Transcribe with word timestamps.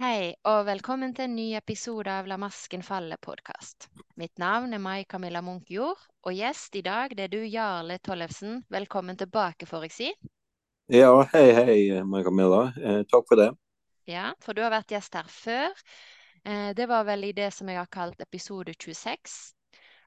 Hei, 0.00 0.30
og 0.48 0.62
velkommen 0.64 1.10
til 1.12 1.26
en 1.26 1.34
ny 1.36 1.50
episode 1.58 2.08
av 2.08 2.24
La 2.24 2.38
masken 2.40 2.80
falle-podkast. 2.80 3.90
Mitt 4.16 4.38
navn 4.40 4.72
er 4.72 4.80
Mai 4.80 5.02
Camilla 5.04 5.42
Munkjord, 5.44 6.00
og 6.24 6.32
gjest 6.32 6.78
i 6.78 6.80
dag 6.86 7.12
det 7.18 7.26
er 7.26 7.32
du, 7.34 7.42
Jarle 7.44 7.98
Tollefsen. 8.00 8.62
Velkommen 8.72 9.18
tilbake, 9.20 9.68
får 9.68 9.84
jeg 9.84 9.92
si. 9.92 10.08
Ja, 10.88 11.10
hei, 11.34 11.42
hei, 11.52 11.76
Mai 12.08 12.22
Camilla. 12.24 12.62
Eh, 12.80 13.02
takk 13.12 13.28
for 13.28 13.42
det. 13.42 13.50
Ja, 14.08 14.30
for 14.40 14.56
du 14.56 14.62
har 14.64 14.72
vært 14.72 14.94
gjest 14.96 15.20
her 15.20 15.28
før. 15.28 15.84
Eh, 16.48 16.70
det 16.78 16.86
var 16.88 17.04
vel 17.04 17.28
i 17.28 17.34
det 17.36 17.50
som 17.52 17.68
jeg 17.68 17.76
har 17.82 17.90
kalt 17.92 18.24
episode 18.24 18.72
26. 18.72 19.34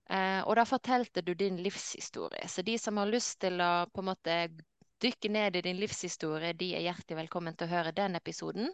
Eh, 0.09 0.39
og 0.41 0.57
da 0.57 0.65
fortalte 0.65 1.21
du 1.21 1.35
din 1.37 1.61
livshistorie. 1.61 2.49
Så 2.49 2.65
de 2.65 2.79
som 2.81 2.97
har 2.97 3.13
lyst 3.13 3.43
til 3.45 3.61
å 3.61 3.85
på 3.93 4.01
en 4.01 4.09
måte 4.09 4.39
dykke 5.05 5.29
ned 5.37 5.61
i 5.61 5.63
din 5.69 5.77
livshistorie, 5.77 6.55
de 6.57 6.73
er 6.79 6.87
hjertelig 6.87 7.27
velkommen 7.27 7.53
til 7.53 7.69
å 7.69 7.75
høre 7.75 7.93
den 7.93 8.17
episoden. 8.17 8.73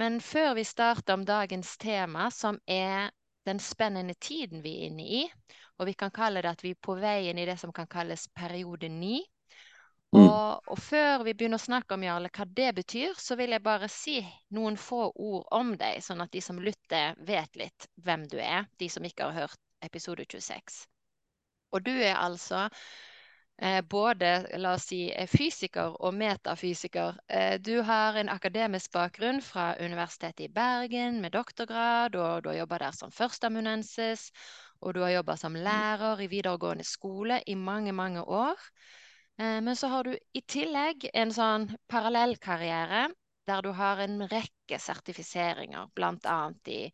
Men 0.00 0.20
før 0.24 0.54
vi 0.54 0.64
starter 0.64 1.14
om 1.14 1.26
dagens 1.28 1.76
tema, 1.78 2.30
som 2.30 2.58
er 2.66 3.10
den 3.44 3.60
spennende 3.60 4.14
tiden 4.14 4.62
vi 4.62 4.76
er 4.78 4.88
inne 4.88 5.06
i, 5.20 5.22
og 5.78 5.86
vi 5.86 5.94
kan 5.98 6.12
kalle 6.14 6.42
det 6.42 6.52
at 6.52 6.64
vi 6.64 6.72
er 6.76 6.80
på 6.80 6.94
vei 7.00 7.28
inn 7.30 7.40
i 7.42 7.46
det 7.48 7.58
som 7.60 7.72
kan 7.74 7.88
kalles 7.90 8.28
periode 8.36 8.88
ni. 8.88 9.20
Mm. 10.12 10.20
Og, 10.20 10.68
og 10.68 10.78
før 10.78 11.24
vi 11.24 11.32
begynner 11.32 11.60
å 11.60 11.64
snakke 11.64 11.96
om 11.96 12.04
Jarle, 12.04 12.30
hva 12.32 12.46
det 12.46 12.70
betyr, 12.76 13.14
så 13.18 13.36
vil 13.40 13.54
jeg 13.54 13.64
bare 13.64 13.88
si 13.88 14.18
noen 14.52 14.76
få 14.76 15.06
ord 15.10 15.46
om 15.56 15.72
deg, 15.80 16.02
sånn 16.04 16.20
at 16.24 16.32
de 16.32 16.42
som 16.44 16.60
lytter, 16.60 17.16
vet 17.26 17.56
litt 17.56 17.88
hvem 18.04 18.26
du 18.28 18.38
er, 18.40 18.68
de 18.78 18.88
som 18.92 19.04
ikke 19.08 19.30
har 19.30 19.46
hørt 19.46 19.60
episode 19.82 20.26
26. 20.28 20.82
Og 21.72 21.84
du 21.86 21.94
er 21.94 22.20
altså 22.20 22.66
både 23.88 24.58
la 24.58 24.72
oss 24.74 24.86
si, 24.86 25.12
eh, 25.12 25.26
fysiker 25.28 25.96
og 26.00 26.14
metafysiker. 26.14 27.18
Eh, 27.28 27.58
du 27.58 27.82
har 27.82 28.16
en 28.16 28.28
akademisk 28.28 28.92
bakgrunn 28.92 29.40
fra 29.42 29.74
Universitetet 29.80 30.40
i 30.40 30.48
Bergen 30.48 31.20
med 31.20 31.32
doktorgrad, 31.32 32.16
og 32.16 32.42
du 32.42 32.48
har 32.48 32.56
jobba 32.56 32.78
der 32.78 32.92
som 32.92 33.10
førsteamanuensis, 33.10 34.30
og 34.80 34.94
du 34.94 35.00
har 35.00 35.10
jobba 35.10 35.36
som 35.36 35.54
lærer 35.54 36.20
i 36.20 36.26
videregående 36.26 36.84
skole 36.84 37.42
i 37.46 37.54
mange, 37.54 37.92
mange 37.92 38.22
år. 38.24 38.56
Eh, 39.38 39.60
Men 39.60 39.76
så 39.76 39.88
har 39.88 40.02
du 40.02 40.16
i 40.34 40.40
tillegg 40.40 41.10
en 41.14 41.30
sånn 41.30 41.76
parallellkarriere 41.88 43.08
der 43.46 43.62
du 43.62 43.72
har 43.72 43.98
en 43.98 44.22
rekke 44.28 44.78
sertifiseringer, 44.78 45.88
bl.a. 45.94 46.52
i 46.66 46.92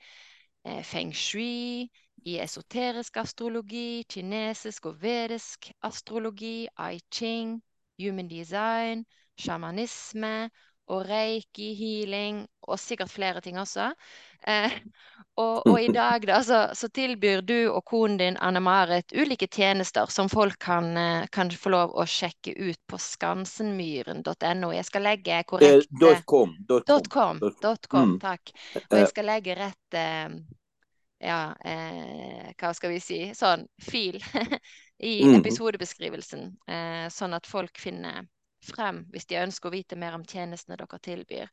eh, 0.64 0.82
feng 0.82 1.12
shui, 1.12 1.88
i 2.24 2.38
esoterisk 2.42 3.16
astrologi, 3.22 4.04
kinesisk 4.08 4.86
og 4.86 5.02
vedisk 5.02 5.70
astrologi, 5.82 6.68
I 6.78 7.00
ching, 7.10 7.60
human 7.98 8.28
design, 8.28 9.04
sjamanisme 9.38 10.50
og 10.88 11.04
reiki, 11.08 11.74
healing 11.76 12.46
og 12.62 12.78
sikkert 12.80 13.10
flere 13.12 13.40
ting 13.44 13.58
også. 13.60 13.90
Eh, 14.46 14.72
og, 15.36 15.68
og 15.68 15.82
i 15.82 15.88
dag 15.92 16.24
da, 16.26 16.40
så, 16.42 16.60
så 16.74 16.88
tilbyr 16.88 17.40
du 17.46 17.56
og 17.70 17.82
konen 17.86 18.16
din 18.20 18.38
Anne-Marit 18.40 19.12
ulike 19.14 19.46
tjenester 19.46 20.10
som 20.12 20.30
folk 20.32 20.58
kan, 20.62 20.90
eh, 20.96 21.26
kan 21.32 21.50
få 21.50 21.72
lov 21.74 21.94
å 21.94 22.06
sjekke 22.08 22.54
ut 22.58 22.80
på 22.88 22.98
skansenmyren.no. 23.02 24.72
Jeg 24.74 24.88
skal 24.88 25.06
legge 25.06 25.38
Eh, 25.38 25.44
korrekt 25.46 25.88
dot 26.00 26.24
com. 26.26 26.54
Com. 26.86 27.08
Com, 27.60 27.76
com, 27.88 28.14
Mm. 28.14 28.18
takk. 28.20 28.50
Og 28.90 28.98
jeg 28.98 29.06
Eh, 29.06 29.10
skal 29.10 29.26
legge 29.26 29.54
rett 29.58 29.94
eh, 29.94 30.28
ja, 31.20 31.54
eh, 31.64 32.52
hva 32.58 32.72
skal 32.74 32.92
vi 32.94 33.00
si, 33.02 33.20
sånn 33.34 33.66
fil 33.82 34.18
i 34.98 35.14
Mhm. 35.24 35.34
episodebeskrivelsen, 35.38 36.50
eh, 36.66 37.06
sånn 37.12 37.34
at 37.34 37.46
folk 37.46 37.78
finner 37.78 38.26
frem 38.64 39.04
hvis 39.12 39.26
de 39.30 39.38
ønsker 39.42 39.68
å 39.70 39.72
vite 39.76 39.96
mer 39.96 40.14
om 40.14 40.24
tjenestene 40.26 40.76
dere 40.76 40.98
tilbyr. 40.98 41.48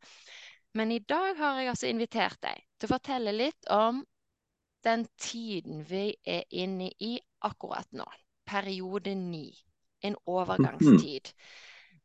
Men 0.74 0.92
i 0.92 1.00
dag 1.00 1.38
har 1.38 1.60
jeg 1.62 1.70
altså 1.72 1.88
invitert 1.88 2.42
deg 2.42 2.64
til 2.80 2.90
å 2.90 2.94
fortelle 2.96 3.32
litt 3.36 3.70
om 3.72 4.04
den 4.86 5.06
tiden 5.18 5.84
vi 5.90 6.16
er 6.26 6.44
inne 6.50 6.92
i 7.00 7.16
akkurat 7.42 7.88
nå. 7.92 8.06
Periode 8.46 9.16
ni. 9.16 9.48
En 10.06 10.16
overgangstid. 10.30 11.32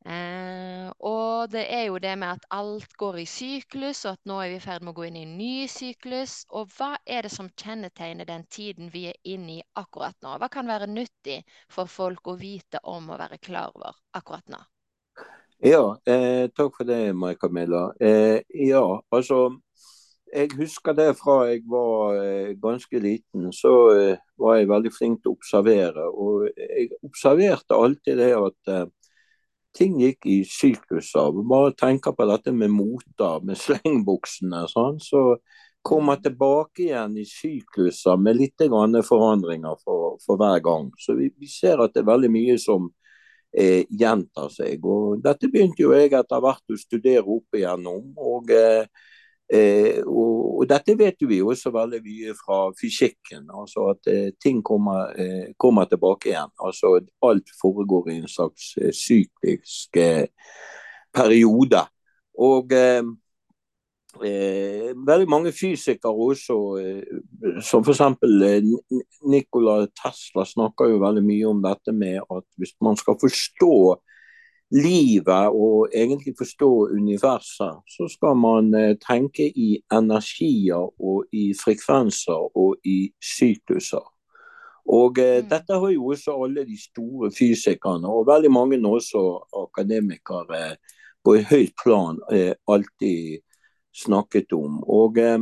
Eh, 0.04 0.88
og 1.04 1.50
det 1.52 1.66
er 1.68 1.82
jo 1.90 1.98
det 2.00 2.14
med 2.18 2.38
at 2.38 2.46
alt 2.56 2.94
går 2.96 3.18
i 3.20 3.26
syklus, 3.28 4.06
og 4.06 4.16
at 4.16 4.30
nå 4.30 4.38
er 4.40 4.54
vi 4.54 4.56
i 4.56 4.62
ferd 4.64 4.84
med 4.84 4.94
å 4.94 4.96
gå 4.96 5.06
inn 5.10 5.18
i 5.20 5.24
en 5.26 5.36
ny 5.36 5.66
syklus. 5.68 6.40
Og 6.56 6.72
hva 6.78 6.94
er 7.04 7.26
det 7.26 7.32
som 7.34 7.50
kjennetegner 7.52 8.28
den 8.28 8.46
tiden 8.48 8.88
vi 8.94 9.06
er 9.10 9.18
inne 9.28 9.58
i 9.58 9.62
akkurat 9.76 10.16
nå? 10.24 10.38
Hva 10.40 10.48
kan 10.52 10.70
være 10.70 10.88
nyttig 10.88 11.42
for 11.68 11.90
folk 11.90 12.32
å 12.32 12.38
vite 12.40 12.80
om 12.88 13.10
og 13.12 13.20
være 13.20 13.40
klar 13.44 13.74
over 13.76 13.98
akkurat 14.16 14.48
nå? 14.48 14.62
Ja, 15.60 15.98
eh, 16.08 16.48
takk 16.56 16.78
for 16.78 16.88
det, 16.88 17.12
Mai 17.12 17.34
Camilla. 17.36 17.90
Eh, 18.00 18.40
ja, 18.48 18.84
altså 19.12 19.60
Jeg 20.32 20.52
husker 20.54 20.94
det 20.94 21.16
fra 21.18 21.48
jeg 21.48 21.64
var 21.66 22.14
eh, 22.14 22.52
ganske 22.62 22.98
liten, 23.02 23.48
så 23.52 23.72
eh, 23.90 24.20
var 24.38 24.60
jeg 24.60 24.68
veldig 24.70 24.92
flink 24.94 25.18
til 25.24 25.32
å 25.32 25.34
observere. 25.34 26.04
Og 26.06 26.46
jeg 26.54 26.92
observerte 27.02 27.74
alltid 27.74 28.20
det 28.22 28.30
at 28.38 28.70
eh, 28.70 28.86
ting 29.76 29.98
gikk 30.00 30.26
i 30.26 30.40
sykluser. 30.48 31.32
Bare 31.48 31.74
tenker 31.78 32.14
på 32.16 32.26
dette 32.28 32.52
med 32.52 32.72
moter, 32.74 33.42
med 33.46 33.58
slengbuksene. 33.58 34.64
Sånn, 34.70 35.00
så 35.02 35.36
kommer 35.86 36.18
jeg 36.18 36.28
tilbake 36.28 36.86
igjen 36.88 37.16
i 37.20 37.26
sykluser 37.28 38.18
med 38.20 38.36
litt 38.36 38.64
forandringer 39.08 39.78
for, 39.84 40.18
for 40.24 40.40
hver 40.40 40.60
gang. 40.64 40.90
Så 40.98 41.16
vi, 41.18 41.30
vi 41.38 41.48
ser 41.48 41.80
at 41.80 41.94
det 41.94 42.02
er 42.02 42.10
veldig 42.12 42.32
mye 42.32 42.58
som 42.60 42.90
eh, 43.56 43.86
gjentar 43.88 44.50
seg. 44.52 44.84
Og 44.84 45.22
dette 45.24 45.48
begynte 45.48 45.84
jo 45.84 45.94
jeg 45.96 46.12
etter 46.12 46.42
hvert 46.44 46.74
å 46.74 46.80
studere 46.80 47.24
opp 47.24 47.56
igjennom. 47.56 48.12
Og, 48.18 48.50
eh, 48.50 48.84
eh, 49.52 50.00
og, 50.06 50.60
og 50.60 50.68
dette 50.70 50.96
vet 50.98 51.22
vi 51.28 51.40
også 51.42 51.72
veldig 51.74 52.00
mye 52.04 52.34
fra 52.38 52.58
fysikken. 52.80 53.48
Altså 53.50 53.90
at 53.94 54.10
eh, 54.12 54.28
ting 54.42 54.62
kommer, 54.66 55.14
eh, 55.18 55.54
kommer 55.58 55.88
tilbake 55.90 56.32
igjen. 56.32 56.52
Altså 56.60 56.98
alt 57.26 57.54
foregår 57.60 58.10
i 58.10 58.18
en 58.20 58.28
slags 58.28 58.74
eh, 58.80 58.92
syklisk 58.94 59.96
eh, 59.96 60.26
periode. 61.14 61.82
Og 62.38 62.72
eh, 62.72 63.02
veldig 64.20 65.28
mange 65.30 65.52
fysikere 65.54 66.10
også, 66.10 66.56
som 67.62 67.84
f.eks. 67.86 68.00
Nikola 69.30 69.84
Tesla 69.94 70.44
snakker 70.44 70.90
jo 70.90 71.02
veldig 71.04 71.22
mye 71.22 71.46
om 71.46 71.62
dette 71.62 71.94
med 71.94 72.18
at 72.18 72.46
hvis 72.58 72.74
man 72.82 72.98
skal 72.98 73.18
forstå 73.22 73.74
livet 74.70 75.50
og 75.50 75.88
egentlig 75.94 76.34
forstå 76.38 76.88
universet, 76.94 77.80
så 77.90 78.08
skal 78.08 78.36
man 78.38 78.74
eh, 78.74 78.96
tenke 79.02 79.48
i 79.50 79.80
energier 79.92 80.86
og 81.00 81.24
i 81.32 81.50
frekvenser 81.64 82.56
og 82.56 82.76
i 82.84 83.10
sykluser. 83.20 84.06
Og 84.90 85.18
eh, 85.18 85.42
Mm. 85.42 85.48
dette 85.48 85.74
har 85.74 85.90
jo 85.90 86.06
også 86.10 86.34
alle 86.44 86.64
de 86.64 86.76
store 86.80 87.30
fysikerne, 87.30 88.08
og 88.08 88.26
veldig 88.26 88.50
mange 88.50 88.78
også 88.86 89.22
akademikere 89.54 90.76
på 91.24 91.34
et 91.34 91.44
høyt 91.44 91.74
plan, 91.82 92.18
eh, 92.32 92.54
alltid 92.68 93.40
snakket 93.94 94.52
om. 94.52 94.82
Og 94.86 95.18
eh, 95.18 95.38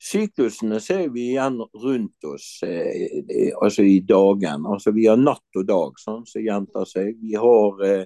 syklusene 0.00 0.80
ser 0.80 1.08
vi 1.08 1.30
igjen 1.32 1.58
rundt 1.60 2.24
oss 2.24 2.60
eh, 2.62 3.20
eh, 3.28 3.52
altså 3.62 3.82
i 3.82 4.00
dagen. 4.00 4.66
Altså 4.66 4.92
Vi 4.92 5.06
har 5.06 5.16
natt 5.16 5.56
og 5.56 5.66
dag 5.66 5.92
sånn, 6.00 6.26
som 6.26 6.42
gjentar 6.42 6.84
seg. 6.88 7.16
Vi 7.20 7.34
har, 7.34 7.84
eh, 7.84 8.04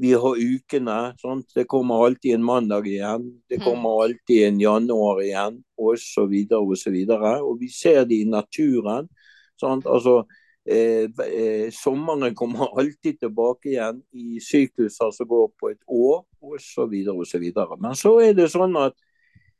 vi 0.00 0.12
har 0.12 0.36
ukene. 0.38 1.14
Sant? 1.18 1.50
Det 1.54 1.64
kommer 1.66 2.04
alltid 2.06 2.34
en 2.34 2.44
mandag 2.44 2.86
igjen. 2.86 3.24
Det 3.48 3.58
Mhm. 3.58 3.64
kommer 3.64 4.02
alltid 4.02 4.46
en 4.46 4.60
januar 4.60 5.22
igjen, 5.22 5.62
osv. 5.76 6.34
osv. 6.50 6.96
Og 7.42 7.58
vi 7.60 7.68
ser 7.68 8.04
det 8.04 8.14
i 8.14 8.24
naturen. 8.24 9.08
Sant? 9.60 9.86
Altså, 9.86 10.24
eh, 10.68 11.08
eh, 11.26 11.70
sommeren 11.70 12.34
kommer 12.34 12.68
alltid 12.78 13.18
tilbake 13.20 13.72
igjen 13.74 14.02
i 14.14 14.38
sykluser 14.40 15.10
som 15.12 15.26
går 15.26 15.50
på 15.60 15.70
et 15.72 15.82
år, 15.88 16.24
osv. 16.42 16.94
osv. 17.08 17.52
Men 17.80 17.94
så 17.94 18.20
er 18.22 18.34
det 18.34 18.50
sånn 18.52 18.76
at 18.76 18.94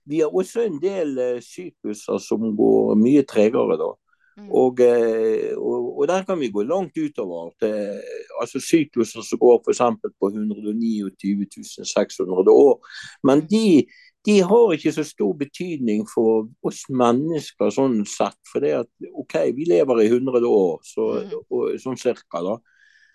vi 0.06 0.20
har 0.20 0.30
også 0.30 0.64
en 0.66 0.78
del 0.80 1.18
eh, 1.18 1.40
sykluser 1.40 2.18
som 2.18 2.56
går 2.56 2.94
mye 2.96 3.22
tregere. 3.26 3.76
da. 3.76 3.92
Mm. 4.38 4.50
Og, 4.54 4.78
eh, 4.80 5.56
og, 5.58 5.98
og 5.98 6.06
der 6.08 6.22
kan 6.24 6.38
vi 6.40 6.48
gå 6.54 6.62
langt 6.62 6.98
utover. 6.98 7.50
Til, 7.58 8.00
altså 8.40 8.60
sykluser 8.62 9.22
som 9.26 9.38
går 9.42 9.58
f.eks. 9.64 9.78
på 10.20 10.26
129.600 10.30 12.50
år. 12.54 12.78
Men 13.26 13.40
de, 13.50 13.86
de 14.26 14.36
har 14.46 14.72
ikke 14.74 14.92
så 14.94 15.04
stor 15.06 15.32
betydning 15.38 16.06
for 16.14 16.48
oss 16.62 16.84
mennesker 16.90 17.70
sånn 17.74 18.04
sett. 18.06 18.38
For 18.52 18.60
det 18.62 18.72
at 18.84 18.90
OK, 19.12 19.34
vi 19.56 19.64
lever 19.68 20.00
i 20.04 20.08
100 20.12 20.46
år, 20.46 20.80
så, 20.86 21.02
Mhm. 21.24 21.32
og, 21.50 21.62
sånn 21.82 21.96
cirka, 21.98 22.42
da. 22.44 22.56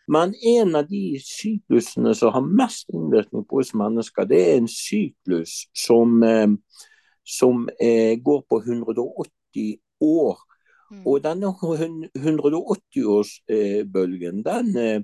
Men 0.08 0.34
en 0.36 0.76
av 0.76 0.88
de 0.90 1.20
syklusene 1.24 2.16
som 2.16 2.32
har 2.36 2.42
mest 2.44 2.90
innvirkning 2.92 3.46
på 3.48 3.60
oss 3.62 3.74
mennesker, 3.74 4.26
det 4.28 4.42
er 4.42 4.58
en 4.58 4.68
syklus 4.68 5.68
som, 5.74 6.24
eh, 6.24 6.48
som 7.24 7.70
eh, 7.80 8.16
går 8.20 8.42
på 8.50 8.60
180 8.66 9.80
år. 10.02 10.38
Mm. 10.94 11.02
Og 11.10 11.24
denne 11.24 11.50
180-årsbølgen, 13.04 14.44
den, 14.46 14.78
eh, 14.78 15.02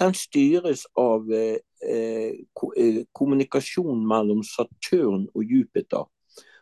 den 0.00 0.14
styres 0.14 0.86
av 0.96 1.30
eh, 1.32 1.58
eh, 1.82 2.32
ko- 2.54 2.72
kommunikasjon 3.12 4.06
mellom 4.08 4.42
Saturn 4.44 5.26
og 5.34 5.44
Jupiter. 5.44 6.04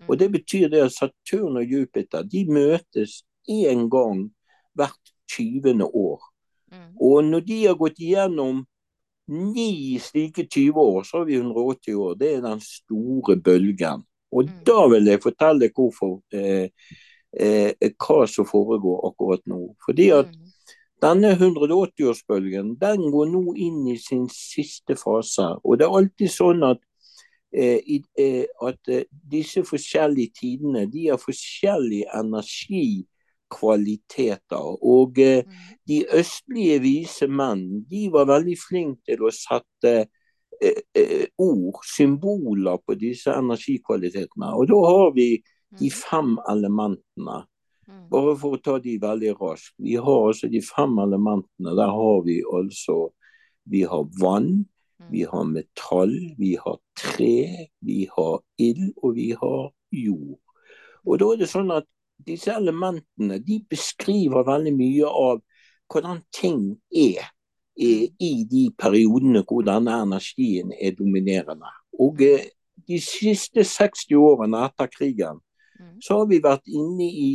Og 0.08 0.18
Det 0.18 0.30
betyr 0.32 0.68
det 0.68 0.82
at 0.84 0.92
Saturn 0.92 1.56
og 1.56 1.64
Jupiter 1.70 2.22
de 2.22 2.44
møtes 2.46 3.22
én 3.48 3.88
gang 3.88 4.30
hvert 4.74 5.12
20. 5.30 5.82
år. 5.94 6.20
Og 7.00 7.24
når 7.24 7.40
de 7.46 7.64
har 7.66 7.74
gått 7.74 7.98
igjennom 7.98 8.64
ni 9.28 9.98
slike 9.98 10.44
20 10.50 10.74
år, 10.76 11.02
så 11.04 11.18
har 11.18 11.24
vi 11.24 11.36
180 11.38 11.94
år. 11.94 12.14
Det 12.18 12.34
er 12.34 12.40
den 12.40 12.60
store 12.60 13.36
bølgen. 13.36 14.02
Og 14.32 14.48
da 14.66 14.88
vil 14.88 15.04
jeg 15.06 15.22
fortelle 15.22 15.70
hvorfor, 15.70 16.20
eh, 16.32 16.68
eh, 17.40 17.92
hva 17.98 18.24
som 18.30 18.46
foregår 18.48 19.04
akkurat 19.08 19.44
nå. 19.50 19.60
Fordi 19.84 20.08
at 20.16 20.32
denne 21.04 21.34
180-årsbølgen 21.36 22.74
den 22.80 23.08
går 23.12 23.30
nå 23.32 23.54
inn 23.60 23.84
i 23.92 23.98
sin 24.00 24.28
siste 24.32 24.96
fase. 24.96 25.50
Og 25.64 25.78
det 25.78 25.88
er 25.88 25.96
alltid 25.98 26.32
sånn 26.32 26.64
at, 26.64 26.80
eh, 27.52 27.80
eh 28.18 28.44
at 28.62 28.88
eh, 28.88 29.04
disse 29.10 29.64
forskjellige 29.64 30.40
tidene 30.40 30.86
de 30.86 31.08
har 31.10 31.20
forskjellig 31.20 32.04
energi 32.14 33.04
kvaliteter. 33.54 34.78
Og 34.82 35.18
eh, 35.18 35.44
mm. 35.44 35.78
de 35.88 36.04
østlige 36.18 36.80
vise 36.82 37.28
menn 37.28 37.84
de 37.90 38.08
var 38.12 38.30
veldig 38.30 38.56
flinke 38.58 39.12
til 39.12 39.26
å 39.26 39.32
sette 39.34 39.94
eh, 40.60 40.80
eh, 40.94 41.26
ord, 41.38 41.82
symboler, 41.84 42.80
på 42.86 42.96
disse 42.98 43.34
energikvalitetene. 43.34 44.54
Og 44.54 44.70
da 44.70 44.80
har 44.88 45.12
vi 45.16 45.28
de 45.78 45.90
mm. 45.90 45.96
fem 45.96 46.36
elementene. 46.50 47.40
Mm. 47.88 48.04
Bare 48.12 48.36
for 48.40 48.56
å 48.56 48.62
ta 48.64 48.78
de 48.82 48.94
veldig 49.02 49.34
raskt. 49.40 49.74
Vi 49.82 49.96
har 50.00 50.28
altså 50.28 50.48
de 50.52 50.62
fem 50.64 50.96
elementene. 51.02 51.74
Der 51.76 51.92
har 51.98 52.22
vi 52.26 52.40
altså 52.44 53.12
Vi 53.64 53.80
har 53.88 54.04
vann, 54.20 54.66
vi 55.08 55.22
har 55.24 55.44
metall, 55.48 56.12
vi 56.36 56.50
har 56.60 56.76
tre, 57.00 57.68
vi 57.80 58.04
har 58.12 58.42
ild, 58.60 58.90
og 59.02 59.14
vi 59.16 59.30
har 59.32 59.70
jord. 59.90 60.40
Og 61.04 61.18
da 61.20 61.30
er 61.32 61.40
det 61.40 61.48
sånn 61.48 61.72
at 61.72 61.88
disse 62.24 62.52
elementene 62.52 63.38
de 63.40 63.62
beskriver 63.70 64.44
veldig 64.44 64.74
mye 64.76 65.08
av 65.08 65.40
hvordan 65.88 66.20
ting 66.32 66.74
er 66.92 67.24
i, 67.76 68.08
mm. 68.08 68.44
de 68.50 68.66
periodene 68.78 69.44
hvor 69.48 69.64
denne 69.66 69.96
energien 70.06 70.72
er 70.76 70.94
dominerende. 70.98 71.72
Og 72.00 72.22
eh, 72.22 72.50
de 72.88 73.00
siste 73.02 73.64
60 73.64 74.16
årene 74.18 74.64
etter 74.68 74.90
krigen 74.92 75.40
mm. 75.40 75.43
Så 76.02 76.20
har 76.20 76.28
vi 76.30 76.40
vært 76.42 76.66
inne 76.70 77.06
i 77.08 77.30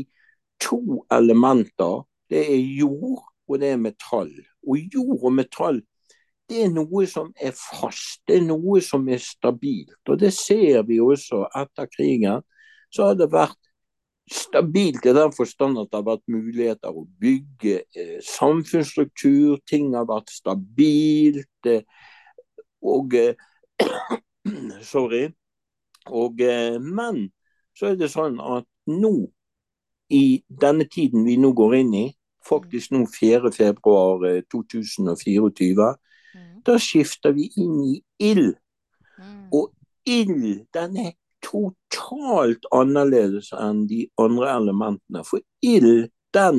to 0.62 1.04
elementer. 1.12 2.04
Det 2.30 2.42
er 2.54 2.60
jord 2.80 3.24
og 3.50 3.62
det 3.62 3.74
er 3.74 3.82
metall. 3.82 4.32
Og 4.68 4.78
jord 4.94 5.24
og 5.24 5.34
metall 5.34 5.82
det 6.50 6.64
er 6.66 6.70
noe 6.74 7.06
som 7.06 7.30
er 7.38 7.54
fast, 7.54 8.24
det 8.28 8.40
er 8.40 8.46
noe 8.48 8.80
som 8.82 9.06
er 9.12 9.22
stabilt. 9.22 10.00
Og 10.10 10.18
det 10.18 10.32
ser 10.34 10.82
vi 10.88 10.98
også 11.02 11.44
etter 11.56 11.90
krigen. 11.94 12.42
Så 12.90 13.06
har 13.06 13.20
det 13.20 13.30
vært 13.30 13.58
stabilt 14.30 15.06
i 15.06 15.14
den 15.14 15.34
forstand 15.34 15.78
at 15.82 15.92
det 15.92 16.00
har 16.00 16.08
vært 16.08 16.26
muligheter 16.30 16.94
å 16.94 17.06
bygge 17.22 17.76
eh, 17.94 18.18
samfunnsstruktur. 18.26 19.60
Ting 19.70 19.94
har 19.94 20.10
vært 20.10 20.34
stabilt. 20.34 21.70
Eh, 21.70 21.86
og 22.82 23.14
eh, 23.14 23.38
Sorry. 24.94 25.28
Og, 26.10 26.42
eh, 26.42 26.82
men 26.82 27.28
så 27.80 27.94
er 27.94 28.00
det 28.00 28.10
sånn 28.12 28.40
at 28.44 28.66
nå, 28.92 29.30
i 30.12 30.44
denne 30.50 30.86
tiden 30.90 31.24
vi 31.24 31.38
nå 31.40 31.52
går 31.56 31.76
inn 31.80 31.94
i, 31.96 32.16
faktisk 32.44 32.92
nå 32.92 33.06
4.2.2024, 33.14 35.96
mm. 36.36 36.64
da 36.68 36.78
skifter 36.82 37.32
vi 37.38 37.46
inn 37.62 37.84
i 37.86 38.04
ild. 38.32 38.56
Mm. 39.20 39.48
Og 39.56 39.66
ild, 40.10 40.66
den 40.76 40.98
er 41.06 41.14
totalt 41.46 42.64
annerledes 42.76 43.48
enn 43.56 43.88
de 43.88 44.10
andre 44.20 44.48
elementene. 44.58 45.24
For 45.28 45.40
ild, 45.64 46.10
den 46.36 46.58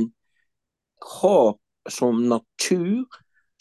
har 1.20 1.55
som 1.90 2.28
natur, 2.28 3.05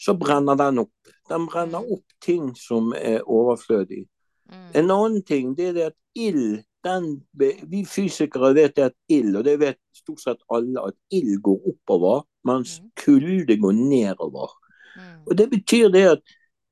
så 0.00 0.14
brenner 0.16 0.56
den 0.56 0.78
opp. 0.86 0.98
Den 1.28 1.46
brenner 1.50 1.82
opp 1.84 2.06
ting 2.24 2.56
som 2.56 2.92
er 2.96 3.20
overflødig. 3.28 4.08
Mm. 4.48 4.70
En 4.80 4.90
annen 4.90 5.22
ting 5.26 5.56
det 5.58 5.66
er 5.70 5.74
det 5.76 5.86
at 5.92 5.98
ild 6.16 6.62
den, 6.84 7.22
Vi 7.70 7.84
fysikere 7.84 8.54
vet 8.54 8.78
at 8.78 8.96
ild, 9.08 9.36
og 9.36 9.44
det 9.44 9.58
vet 9.60 9.78
stort 9.94 10.22
sett 10.22 10.42
alle, 10.50 10.80
at 10.88 10.96
ild 11.12 11.40
går 11.42 11.72
oppover, 11.72 12.24
mens 12.44 12.80
mm. 12.80 12.90
kulde 13.04 13.56
går 13.56 13.72
nedover. 13.72 14.50
Mm. 14.96 15.22
Og 15.26 15.38
Det 15.38 15.50
betyr 15.50 15.88
det 15.88 16.04
at 16.16 16.22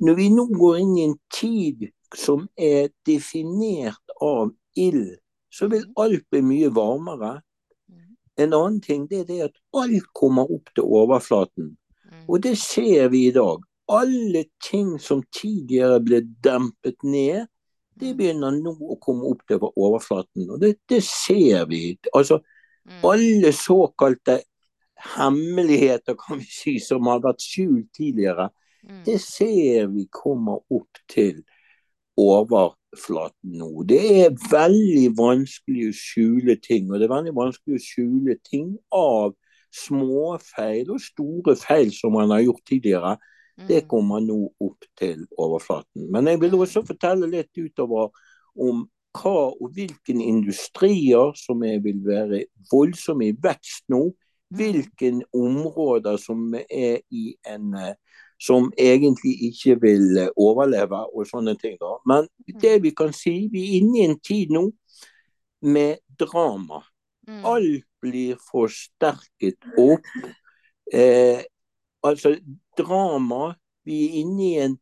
når 0.00 0.14
vi 0.14 0.28
nå 0.30 0.46
går 0.54 0.76
inn 0.78 0.96
i 0.96 1.06
en 1.08 1.18
tid 1.34 1.88
som 2.14 2.46
er 2.56 2.88
definert 3.06 4.14
av 4.22 4.52
ild, 4.76 5.18
så 5.50 5.68
vil 5.68 5.84
mm. 5.86 5.94
alt 5.96 6.24
bli 6.30 6.42
mye 6.42 6.70
varmere. 6.74 7.32
Mm. 7.88 8.16
En 8.38 8.54
annen 8.54 8.80
ting 8.80 9.06
det 9.10 9.24
er 9.24 9.28
det 9.28 9.40
at 9.50 9.60
alt 9.76 10.08
kommer 10.14 10.50
opp 10.50 10.70
til 10.74 10.86
overflaten. 10.86 11.74
Mm. 12.08 12.24
Og 12.28 12.42
det 12.42 12.56
ser 12.58 13.08
vi 13.12 13.26
i 13.28 13.34
dag. 13.34 13.64
Alle 13.88 14.44
ting 14.64 14.98
som 15.00 15.22
tidligere 15.32 16.00
ble 16.04 16.22
dempet 16.44 17.02
ned, 17.02 17.48
det 18.00 18.14
begynner 18.18 18.54
nå 18.54 18.74
å 18.74 18.98
komme 19.02 19.28
opp 19.28 19.42
til 19.48 19.62
overflaten. 19.68 20.46
Og 20.48 20.60
det, 20.62 20.76
det 20.90 21.02
ser 21.06 21.66
vi. 21.70 21.82
Altså, 22.14 22.40
alle 23.04 23.52
såkalte 23.52 24.40
hemmeligheter 25.16 26.16
kan 26.18 26.40
vi 26.40 26.48
si, 26.50 26.78
som 26.82 27.06
har 27.10 27.22
vært 27.22 27.44
skjult 27.44 27.90
tidligere, 27.96 28.48
det 29.04 29.18
ser 29.20 29.88
vi 29.92 30.06
kommer 30.14 30.62
opp 30.72 31.00
til 31.10 31.42
overflaten 32.18 33.58
nå. 33.60 33.84
Det 33.88 34.00
er 34.24 34.38
veldig 34.50 35.10
vanskelig 35.18 35.90
å 35.90 35.96
skjule 35.96 36.56
ting, 36.62 36.88
og 36.90 36.98
det 36.98 37.08
er 37.08 37.14
veldig 37.14 37.34
vanskelig 37.36 37.78
å 37.78 37.84
skjule 37.84 38.38
ting 38.46 38.72
av 38.94 39.34
småfeil 39.74 40.88
og 40.94 41.02
store 41.04 41.54
feil 41.60 41.92
som 41.94 42.16
man 42.16 42.32
har 42.32 42.46
gjort 42.46 42.64
tidligere. 42.70 43.16
Det 43.66 43.82
mm. 43.84 43.88
kommer 43.90 44.22
nå 44.22 44.38
opp 44.62 44.86
til 44.98 45.24
overflaten. 45.38 46.06
Men 46.12 46.30
jeg 46.30 46.40
vil 46.44 46.54
også 46.58 46.84
fortelle 46.86 47.30
litt 47.30 47.58
utover 47.58 48.12
om 48.58 48.86
hva 49.18 49.48
og 49.50 49.72
hvilke 49.74 50.14
industrier 50.14 51.32
som 51.38 51.64
vil 51.64 52.02
være 52.06 52.44
voldsomme 52.70 53.30
i 53.30 53.36
vekst 53.42 53.88
nå. 53.90 54.04
Mm. 54.48 54.58
Hvilke 54.58 55.12
områder 55.36 56.16
som 56.22 56.54
er 56.54 57.00
i 57.10 57.32
en 57.48 57.74
uh, 57.74 57.94
som 58.40 58.70
egentlig 58.78 59.34
ikke 59.50 59.80
vil 59.82 60.18
eh, 60.18 60.30
overleve 60.38 61.00
og 61.10 61.26
sånne 61.26 61.56
ting. 61.58 61.76
da. 61.80 61.96
Men 62.06 62.28
mm. 62.46 62.60
det 62.62 62.76
vi 62.82 62.92
kan 62.94 63.12
si, 63.12 63.48
vi 63.52 63.64
er 63.64 63.80
inne 63.80 63.98
i 63.98 64.06
en 64.06 64.18
tid 64.22 64.54
nå 64.54 64.68
med 65.66 65.98
drama. 66.20 66.84
Alt 67.44 67.84
blir 68.00 68.38
forsterket 68.40 69.66
opp. 69.78 70.06
Eh, 70.94 71.42
altså 72.06 72.36
drama 72.78 73.54
Vi 73.88 73.98
er 74.04 74.16
inne 74.20 74.44
i 74.44 74.54
en 74.60 74.74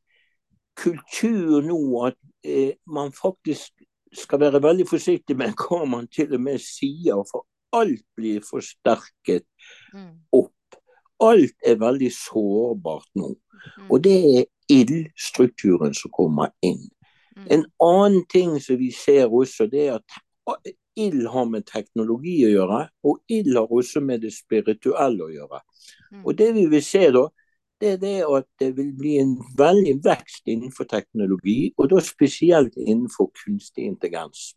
kultur 0.76 1.62
nå 1.64 1.78
at 2.08 2.16
eh, 2.44 2.74
man 2.86 3.12
faktisk 3.14 3.72
skal 4.16 4.40
være 4.40 4.62
veldig 4.62 4.86
forsiktig 4.88 5.36
med 5.38 5.54
hva 5.60 5.84
man 5.88 6.08
til 6.12 6.34
og 6.34 6.42
med 6.42 6.58
sier, 6.62 7.22
for 7.30 7.46
alt 7.76 8.04
blir 8.16 8.44
forsterket 8.44 9.46
mm. 9.94 10.12
opp. 10.36 10.78
Alt 11.22 11.56
er 11.64 11.78
veldig 11.80 12.10
sårbart 12.12 13.08
nå. 13.16 13.32
Mm. 13.78 13.88
Og 13.90 14.02
det 14.04 14.16
er 14.16 14.48
ildstrukturen 14.72 15.94
som 15.94 16.12
kommer 16.12 16.52
inn. 16.64 16.82
Mm. 17.36 17.46
En 17.58 17.64
annen 17.84 18.24
ting 18.32 18.56
som 18.60 18.78
vi 18.80 18.90
ser 18.94 19.32
også, 19.32 19.68
det 19.72 19.88
er 19.88 20.00
at 20.00 20.74
ild 20.96 21.26
har 21.28 21.48
med 21.50 21.66
teknologi 21.68 22.38
å 22.46 22.52
gjøre, 22.52 22.84
og 23.04 23.32
ild 23.32 23.56
har 23.58 23.72
også 23.72 24.00
med 24.00 24.22
det 24.24 24.32
spirituelle 24.34 25.26
å 25.26 25.32
gjøre. 25.32 25.60
Og 26.22 26.36
det 26.38 26.52
vi 26.56 26.64
vil 26.70 26.84
se 26.84 27.10
da, 27.12 27.26
det 27.80 27.90
er 27.92 27.97
det 28.00 28.18
at 28.25 28.47
det 28.61 28.71
vil 28.76 28.92
bli 28.97 29.16
en 29.21 29.35
veldig 29.59 29.99
vekst 30.04 30.49
innenfor 30.49 30.88
teknologi, 30.88 31.73
og 31.76 31.90
da 31.90 32.00
spesielt 32.00 32.76
innenfor 32.76 33.30
kunstig 33.45 33.85
intelligens. 33.90 34.54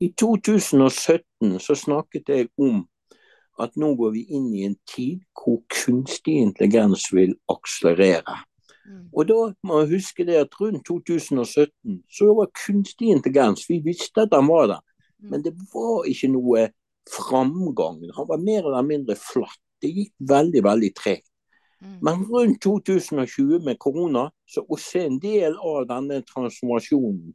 I 0.00 0.08
2017 0.20 1.60
så 1.60 1.74
snakket 1.74 2.28
jeg 2.28 2.48
om 2.58 2.84
at 3.62 3.76
nå 3.78 3.92
går 3.94 4.14
vi 4.16 4.24
inn 4.34 4.48
i 4.54 4.64
en 4.66 4.76
tid 4.88 5.22
hvor 5.38 5.60
kunstig 5.70 6.40
intelligens 6.42 7.06
vil 7.14 7.36
akselerere. 7.52 8.40
Mm. 8.84 9.04
Og 9.14 9.28
da 9.28 9.36
må 9.64 9.82
jeg 9.82 9.92
huske 9.94 10.26
det 10.28 10.40
at 10.42 10.56
rundt 10.60 10.84
2017 10.88 12.00
så 12.10 12.32
var 12.36 12.50
kunstig 12.66 13.14
intelligens 13.14 13.64
Vi 13.70 13.78
visste 13.84 14.26
at 14.26 14.32
den 14.34 14.48
var 14.50 14.66
der, 14.74 14.82
mm. 15.22 15.28
men 15.30 15.44
det 15.44 15.54
var 15.72 16.08
ikke 16.10 16.32
noe 16.34 16.66
framgang. 17.10 18.02
Han 18.16 18.28
var 18.28 18.42
mer 18.42 18.64
eller 18.64 18.82
mindre 18.82 19.16
flatt. 19.16 19.60
Det 19.80 19.92
gikk 19.92 20.12
veldig, 20.18 20.64
veldig 20.64 20.92
tregt. 20.96 21.30
Mm. 21.80 21.98
Men 22.02 22.24
rundt 22.30 22.60
2020 22.62 23.64
med 23.64 23.78
korona, 23.78 24.28
så 24.46 24.64
også 24.68 25.04
en 25.04 25.18
del 25.22 25.56
av 25.58 25.88
denne 25.90 26.22
transformasjonen 26.28 27.34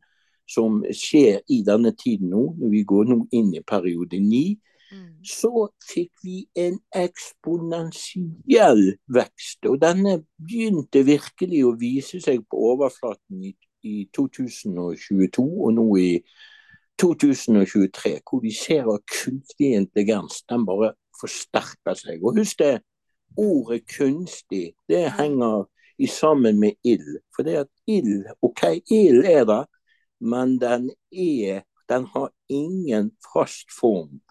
som 0.49 0.81
skjer 0.95 1.43
i 1.51 1.61
denne 1.65 1.91
tiden 1.97 2.31
nå, 2.33 2.47
når 2.57 2.73
vi 2.73 2.83
går 2.89 3.11
nå 3.11 3.19
inn 3.37 3.53
i 3.53 3.65
periode 3.65 4.19
ni, 4.23 4.57
Mm. 4.91 5.21
så 5.21 5.67
fikk 5.85 6.23
vi 6.23 6.47
en 6.57 6.79
eksponentiell 6.97 8.95
vekst. 9.13 9.67
Og 9.69 9.77
denne 9.81 10.15
begynte 10.41 11.03
virkelig 11.05 11.61
å 11.67 11.75
vise 11.77 12.21
seg 12.23 12.41
på 12.49 12.61
overflaten 12.71 13.43
i, 13.51 13.53
i 13.85 14.07
2022 14.17 15.45
og 15.45 15.75
nå 15.77 15.85
i 16.01 16.09
2023, 16.99 18.15
hvor 18.25 18.41
vi 18.43 18.53
ser 18.55 18.89
at 18.91 19.05
kunstig 19.13 19.75
intelligens 19.77 20.41
den 20.49 20.65
bare 20.67 20.95
forsterker 21.21 21.99
seg. 21.99 22.25
Og 22.25 22.41
husk 22.41 22.57
det, 22.63 22.79
ordet 23.37 23.85
kunstig 23.87 24.73
det 24.87 25.09
henger 25.17 25.65
i 25.99 26.07
sammen 26.07 26.59
med 26.59 26.73
ild. 26.83 27.19
For 27.35 27.43
det 27.43 27.57
at 27.65 27.71
ild 27.87 28.27
OK, 28.41 28.63
ild 28.91 29.25
er 29.27 29.45
det, 29.45 29.63
men 30.19 30.57
den 30.59 30.91
er 31.11 31.65
Den 31.89 32.05
har 32.05 32.29
ingen 32.49 33.11
fast 33.33 33.65
form. 33.79 34.21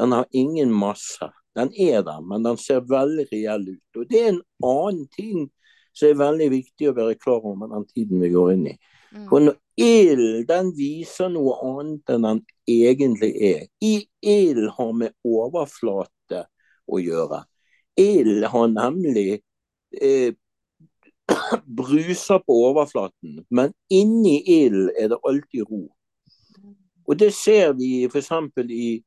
Den 0.00 0.12
har 0.12 0.26
ingen 0.30 0.72
masse. 0.72 1.28
Den 1.54 1.68
er 1.76 2.02
der, 2.02 2.20
men 2.20 2.44
den 2.44 2.56
ser 2.56 2.80
veldig 2.80 3.26
reell 3.32 3.66
ut. 3.68 3.98
Og 4.00 4.06
det 4.08 4.20
er 4.22 4.30
en 4.30 4.42
annen 4.64 5.08
ting 5.12 5.50
som 5.92 6.08
er 6.08 6.22
veldig 6.22 6.48
viktig 6.54 6.88
å 6.88 6.94
være 6.96 7.18
klar 7.20 7.44
over 7.44 7.58
med 7.60 7.74
den 7.74 7.84
tiden 7.90 8.22
vi 8.24 8.30
går 8.32 8.54
inn 8.54 8.66
i. 8.72 8.74
Mm. 9.12 9.26
For 9.28 9.44
når 9.44 9.58
ild 9.76 10.46
den 10.48 10.72
viser 10.76 11.28
noe 11.32 11.58
annet 11.68 12.14
enn 12.14 12.26
den 12.26 12.42
egentlig 12.68 13.32
er. 13.52 13.66
I 13.84 13.94
ild 14.24 14.70
har 14.78 14.92
med 14.96 15.12
overflate 15.20 16.46
å 16.88 17.00
gjøre. 17.02 17.42
Ild 18.00 18.44
har 18.44 18.68
nemlig 18.72 19.40
eh, 20.00 20.34
bruser 21.78 22.38
på 22.38 22.58
overflaten, 22.68 23.44
men 23.50 23.72
inni 23.90 24.42
ilden 24.46 24.90
er 24.98 25.08
det 25.12 25.18
alltid 25.28 25.66
ro. 25.70 25.86
Og 27.06 27.18
det 27.18 27.32
ser 27.34 27.72
vi 27.76 28.04
f.eks. 28.06 28.30
i 28.70 29.02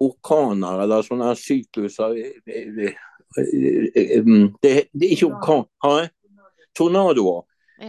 orkaner 0.00 0.82
eller 0.82 1.04
sånne 1.06 1.34
sykluser. 1.38 2.16
Det, 2.44 2.94
det, 4.62 4.72
er 4.72 5.12
ikke 5.12 5.30
orkan. 5.30 5.64
hæ? 5.84 6.08
Tornadoer. 6.76 7.44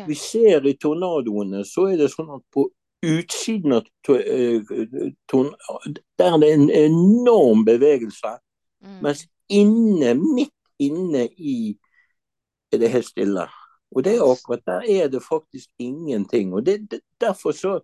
Vi 0.07 0.15
ser 0.15 0.67
i 0.67 0.77
tornadoene, 0.79 1.65
så 1.67 1.89
er 1.91 1.97
det 1.99 2.11
sånn 2.13 2.29
at 2.37 2.43
på 2.53 2.69
utsiden 3.01 3.73
av 3.75 3.87
tornadoen 4.05 5.97
Der 6.19 6.35
er 6.35 6.39
det 6.39 6.51
en 6.53 6.69
enorm 6.69 7.65
bevegelse. 7.65 8.37
Mm. 8.81 8.99
Mens 9.03 9.25
inne, 9.51 10.15
midt 10.15 10.55
inne 10.81 11.27
i 11.37 11.75
er 12.71 12.81
det 12.81 12.91
helt 12.93 13.09
stille. 13.09 13.45
Og 13.91 14.05
det 14.05 14.15
er 14.15 14.23
akkurat 14.23 14.63
der 14.65 14.85
er 14.87 15.09
det 15.11 15.23
faktisk 15.23 15.69
ingenting. 15.79 16.53
Og 16.53 16.65
det, 16.65 16.91
det, 16.91 17.01
derfor 17.21 17.51
så 17.51 17.79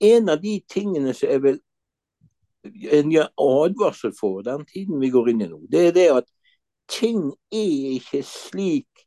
En 0.00 0.28
av 0.28 0.42
de 0.42 0.60
tingene 0.68 1.14
som 1.14 1.30
jeg 1.30 1.42
vil 1.42 1.60
en 2.92 3.14
advarsel 3.16 4.12
for 4.20 4.42
den 4.42 4.66
tiden 4.68 5.00
vi 5.00 5.08
går 5.08 5.30
inn 5.30 5.40
i 5.40 5.48
nå, 5.48 5.62
det 5.72 5.86
er 5.86 5.94
det 5.96 6.04
at 6.12 6.26
ting 6.88 7.30
er 7.48 7.94
ikke 7.96 8.20
slik 8.28 9.06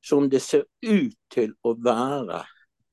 som 0.00 0.30
det 0.30 0.40
ser 0.40 0.64
ut 0.80 1.18
til 1.28 1.52
å 1.60 1.74
være 1.76 2.40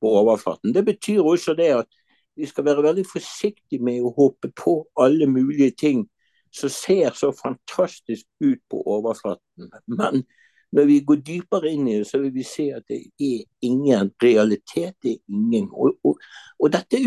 på 0.01 0.11
overflaten. 0.21 0.73
Det 0.75 0.83
betyr 0.85 1.23
også 1.23 1.55
det 1.55 1.69
at 1.77 1.87
vi 2.35 2.49
skal 2.51 2.65
være 2.65 2.83
veldig 2.83 3.05
forsiktige 3.07 3.83
med 3.83 4.03
å 4.03 4.11
håpe 4.17 4.51
på 4.51 4.75
alle 4.99 5.27
mulige 5.31 5.71
ting 5.71 6.05
som 6.51 6.69
ser 6.69 7.15
så 7.15 7.31
fantastisk 7.31 8.25
ut 8.39 8.61
på 8.69 8.83
overflaten. 8.87 9.71
Men 9.87 10.23
når 10.71 10.85
vi 10.85 10.99
går 10.99 11.15
dypere 11.15 11.71
inn 11.71 11.87
i 11.87 11.97
det, 11.99 12.07
så 12.07 12.19
vil 12.21 12.31
vi 12.35 12.43
se 12.47 12.69
at 12.75 12.85
det 12.87 13.01
er 13.19 13.43
ingen 13.67 14.11
realitet. 14.23 14.95
det 15.03 15.11
er 15.11 15.19
ingen. 15.27 15.67
Og, 15.71 15.97
og, 16.03 16.19
og 16.59 16.71
dette 16.71 16.99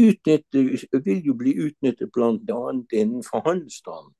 vil 1.04 1.26
jo 1.26 1.34
bli 1.34 1.56
utnyttet 1.66 2.12
bl.a. 2.12 2.60
innenfor 2.92 3.44
handelsstanden. 3.48 4.12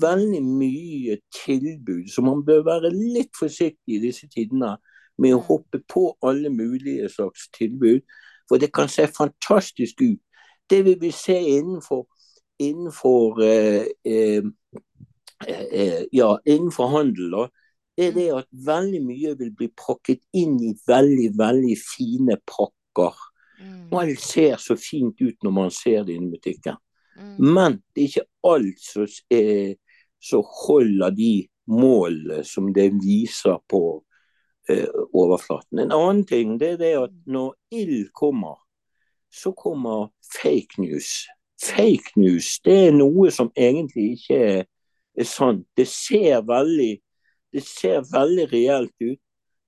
Veldig 0.00 0.42
mye 0.44 1.16
tilbud, 1.32 2.08
så 2.12 2.22
man 2.22 2.44
bør 2.44 2.64
være 2.64 2.92
litt 2.92 3.32
forsiktig 3.38 3.96
i 3.96 4.02
disse 4.02 4.28
tidene 4.28 4.76
med 5.18 5.32
å 5.32 5.44
hoppe 5.44 5.80
på 5.88 6.10
alle 6.24 6.52
mulige 6.52 7.08
slags 7.12 7.48
tilbud. 7.56 8.00
For 8.48 8.60
det 8.60 8.72
kan 8.72 8.88
se 8.92 9.08
fantastisk 9.08 10.00
ut. 10.02 10.20
Det 10.70 10.84
vil 10.84 11.00
vi 11.00 11.10
se 11.14 11.36
innenfor, 11.36 12.04
innenfor, 12.58 13.42
eh, 13.42 13.86
eh, 14.04 14.42
eh, 15.46 16.04
ja, 16.12 16.38
innenfor 16.44 16.86
handel. 16.86 17.30
Da 17.30 17.48
er 17.96 18.12
det 18.12 18.26
at 18.34 18.48
veldig 18.50 19.02
mye 19.04 19.34
vil 19.38 19.52
bli 19.56 19.68
pakket 19.76 20.20
inn 20.36 20.58
i 20.60 20.74
veldig, 20.88 21.30
veldig 21.38 21.76
fine 21.80 22.38
pakker. 22.46 23.14
Og 23.90 24.00
Alt 24.02 24.20
ser 24.20 24.56
så 24.60 24.76
fint 24.76 25.20
ut 25.20 25.44
når 25.44 25.52
man 25.52 25.70
ser 25.70 26.04
det 26.04 26.16
i 26.16 26.30
butikken. 26.30 26.76
Mm. 27.16 27.36
Men 27.54 27.78
det 27.94 28.02
er 28.02 28.08
ikke 28.10 28.28
alt 28.44 28.82
som, 28.84 29.06
som 30.20 30.42
holder 30.66 31.14
de 31.16 31.46
målene 31.72 32.44
som 32.44 32.68
det 32.74 32.90
viser 33.00 33.56
på 33.70 33.80
eh, 34.68 34.88
overflaten. 35.12 35.78
En 35.78 35.94
annen 35.94 36.24
ting 36.28 36.58
det 36.60 36.74
er 36.74 36.82
det 36.82 36.92
at 37.00 37.16
når 37.26 37.54
ild 37.74 38.10
kommer, 38.16 38.60
så 39.32 39.52
kommer 39.56 40.10
fake 40.42 40.80
news. 40.82 41.26
Fake 41.62 42.12
news 42.20 42.58
det 42.64 42.76
er 42.88 42.96
noe 42.96 43.30
som 43.32 43.48
egentlig 43.56 44.10
ikke 44.18 44.36
er, 44.36 44.64
er 45.16 45.28
sant. 45.28 45.64
Det 45.76 45.86
ser 45.88 46.42
veldig 46.44 46.96
det 47.56 47.62
ser 47.64 48.02
veldig 48.12 48.46
reelt 48.52 48.92
ut. 49.00 49.20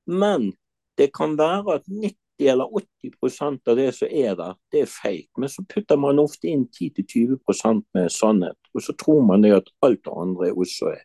Men 0.07 0.53
det 0.99 1.13
kan 1.15 1.39
være 1.39 1.79
at 1.79 1.87
90 1.89 2.51
eller 2.53 2.83
80% 3.03 3.71
av 3.71 3.77
det 3.77 3.89
som 3.97 4.11
er 4.11 4.35
der, 4.39 4.59
det 4.73 4.83
er 4.85 4.91
fake. 4.93 5.31
Men 5.39 5.49
så 5.49 5.65
putter 5.65 5.97
man 5.97 6.21
ofte 6.23 6.51
inn 6.53 6.67
10-20% 6.69 7.83
med 7.97 8.13
sannhet. 8.15 8.59
Og 8.75 8.85
så 8.85 8.95
tror 8.95 9.25
man 9.27 9.43
det 9.43 9.57
at 9.57 9.73
alt 9.83 10.05
det 10.05 10.15
andre 10.15 10.53
også 10.53 10.93
er. 10.93 11.03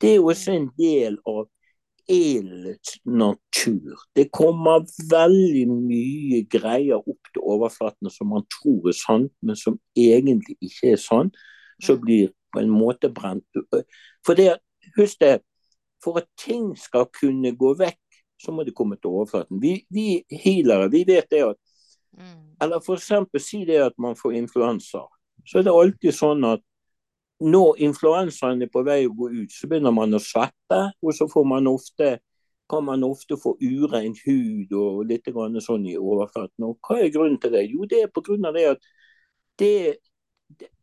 Det 0.00 0.14
er 0.14 0.26
også 0.32 0.52
en 0.56 0.68
del 0.80 1.16
av 1.28 1.46
ildets 2.10 2.98
natur. 3.04 3.98
Det 4.16 4.30
kommer 4.34 4.84
veldig 5.10 5.66
mye 5.70 6.42
greier 6.50 6.98
opp 6.98 7.30
til 7.32 7.46
overflaten 7.54 8.10
som 8.10 8.32
man 8.34 8.46
tror 8.50 8.90
er 8.90 8.98
sant, 8.98 9.32
men 9.42 9.58
som 9.58 9.78
egentlig 9.96 10.56
ikke 10.60 10.94
er 10.94 11.00
sant. 11.00 11.38
Så 11.80 11.96
mm. 11.96 12.02
blir 12.04 12.32
på 12.52 12.60
en 12.60 12.72
måte 12.72 13.12
brent. 13.14 13.46
For 14.26 14.34
det, 14.38 14.56
husk 14.98 15.20
det, 15.22 15.38
for 16.04 16.18
at 16.20 16.28
ting 16.40 16.72
skal 16.78 17.06
kunne 17.14 17.54
gå 17.56 17.74
vekk, 17.78 18.00
så 18.40 18.52
må 18.52 18.64
det 18.64 18.74
komme 18.74 18.96
til 18.96 19.12
overflaten. 19.12 19.60
Vi, 19.62 19.78
vi 19.92 20.22
healere 20.32 20.88
vi 20.92 21.04
vet 21.06 21.28
det 21.30 21.44
at 21.44 21.58
mm. 22.16 22.56
Eller 22.60 22.80
f.eks. 22.80 23.12
si 23.44 23.64
det 23.68 23.78
at 23.84 23.96
man 23.98 24.16
får 24.16 24.34
influensa. 24.36 25.04
Så 25.46 25.60
er 25.60 25.68
det 25.68 25.72
alltid 25.72 26.16
sånn 26.16 26.44
at 26.48 26.64
når 27.40 27.78
influensaen 27.86 28.62
er 28.62 28.68
på 28.72 28.82
vei 28.84 29.04
å 29.08 29.14
gå 29.16 29.30
ut, 29.32 29.52
så 29.52 29.68
begynner 29.68 29.94
man 29.96 30.14
å 30.14 30.20
svette. 30.20 30.80
Og 31.00 31.14
så 31.16 31.44
man 31.44 31.70
ofte, 31.70 32.18
kan 32.70 32.84
man 32.84 33.04
ofte 33.04 33.38
få 33.40 33.56
urein 33.60 34.14
hud 34.24 34.72
og 34.76 35.06
litt 35.08 35.30
sånn 35.64 35.86
i 35.88 35.96
overflaten. 35.96 36.64
Og 36.68 36.78
hva 36.84 37.00
er 37.00 37.12
grunnen 37.14 37.40
til 37.40 37.52
det? 37.52 37.64
Jo, 37.70 37.86
det 37.88 38.04
er 38.04 38.12
pga. 38.12 38.52
det 38.52 38.66
at 38.74 38.84
det, 39.58 39.96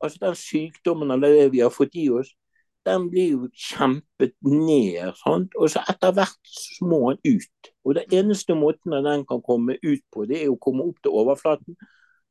altså 0.02 0.18
den 0.22 0.36
sykdommen 0.36 1.12
eller 1.12 1.30
det 1.30 1.52
vi 1.52 1.60
har 1.60 1.70
fått 1.70 1.96
i 1.96 2.10
oss, 2.10 2.34
den 2.88 3.10
blir 3.12 3.32
jo 3.32 3.48
kjempet 3.54 4.34
ned. 4.42 5.14
Sant? 5.20 5.56
Og 5.60 5.70
så 5.70 5.84
etter 5.92 6.14
hvert 6.16 6.52
så 6.52 6.88
må 6.88 7.02
den 7.12 7.38
ut. 7.38 7.72
Og 7.86 7.96
den 8.00 8.20
eneste 8.20 8.56
måten 8.56 8.96
den 8.96 9.26
kan 9.28 9.42
komme 9.44 9.78
ut 9.84 10.04
på, 10.14 10.26
det 10.26 10.44
er 10.44 10.52
å 10.52 10.60
komme 10.62 10.88
opp 10.88 11.02
til 11.04 11.18
overflaten 11.22 11.78